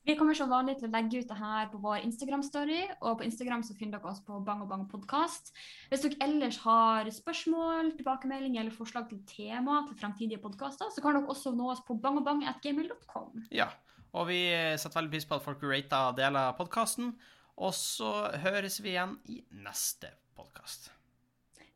Vi 0.08 0.14
kommer 0.16 0.38
som 0.40 0.48
vanlig 0.48 0.78
til 0.80 0.88
å 0.88 0.94
legge 0.94 1.20
ut 1.20 1.28
det 1.28 1.36
her 1.36 1.66
på 1.68 1.82
vår 1.84 2.06
Instagram-story, 2.08 2.78
og 3.02 3.18
på 3.20 3.26
Instagram 3.26 3.66
så 3.68 3.74
finner 3.76 4.00
dere 4.00 4.14
oss 4.14 4.22
på 4.24 4.38
Bang 4.40 4.62
og 4.64 4.70
Bang 4.72 4.86
podkast. 4.88 5.52
Hvis 5.90 6.06
dere 6.06 6.22
ellers 6.24 6.62
har 6.64 7.10
spørsmål, 7.12 7.92
tilbakemelding 7.98 8.56
eller 8.56 8.72
forslag 8.72 9.10
til 9.10 9.20
tema 9.28 9.82
til 9.90 10.00
fremtidige 10.00 10.40
podkaster, 10.40 10.88
så 10.96 11.04
kan 11.04 11.20
dere 11.20 11.28
også 11.28 11.52
nå 11.52 11.68
oss 11.74 11.84
på 11.84 12.00
bangobang.gmail.com. 12.00 13.50
Ja. 13.52 13.68
Og 14.16 14.30
vi 14.32 14.40
setter 14.80 15.02
veldig 15.02 15.16
pris 15.18 15.28
på 15.28 15.42
at 15.42 15.44
folk 15.44 15.68
rater 15.68 16.14
og 16.14 16.18
deler 16.24 16.56
podkasten. 16.56 17.12
Og 17.60 17.76
så 17.76 18.16
høres 18.48 18.80
vi 18.80 18.96
igjen 18.96 19.20
i 19.28 19.42
neste 19.60 20.16
podkast. 20.40 20.88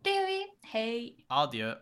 Det 0.08 0.16
gjør 0.16 0.30
vi. 0.32 0.44
Hei! 0.72 0.92
Adjø. 1.28 1.76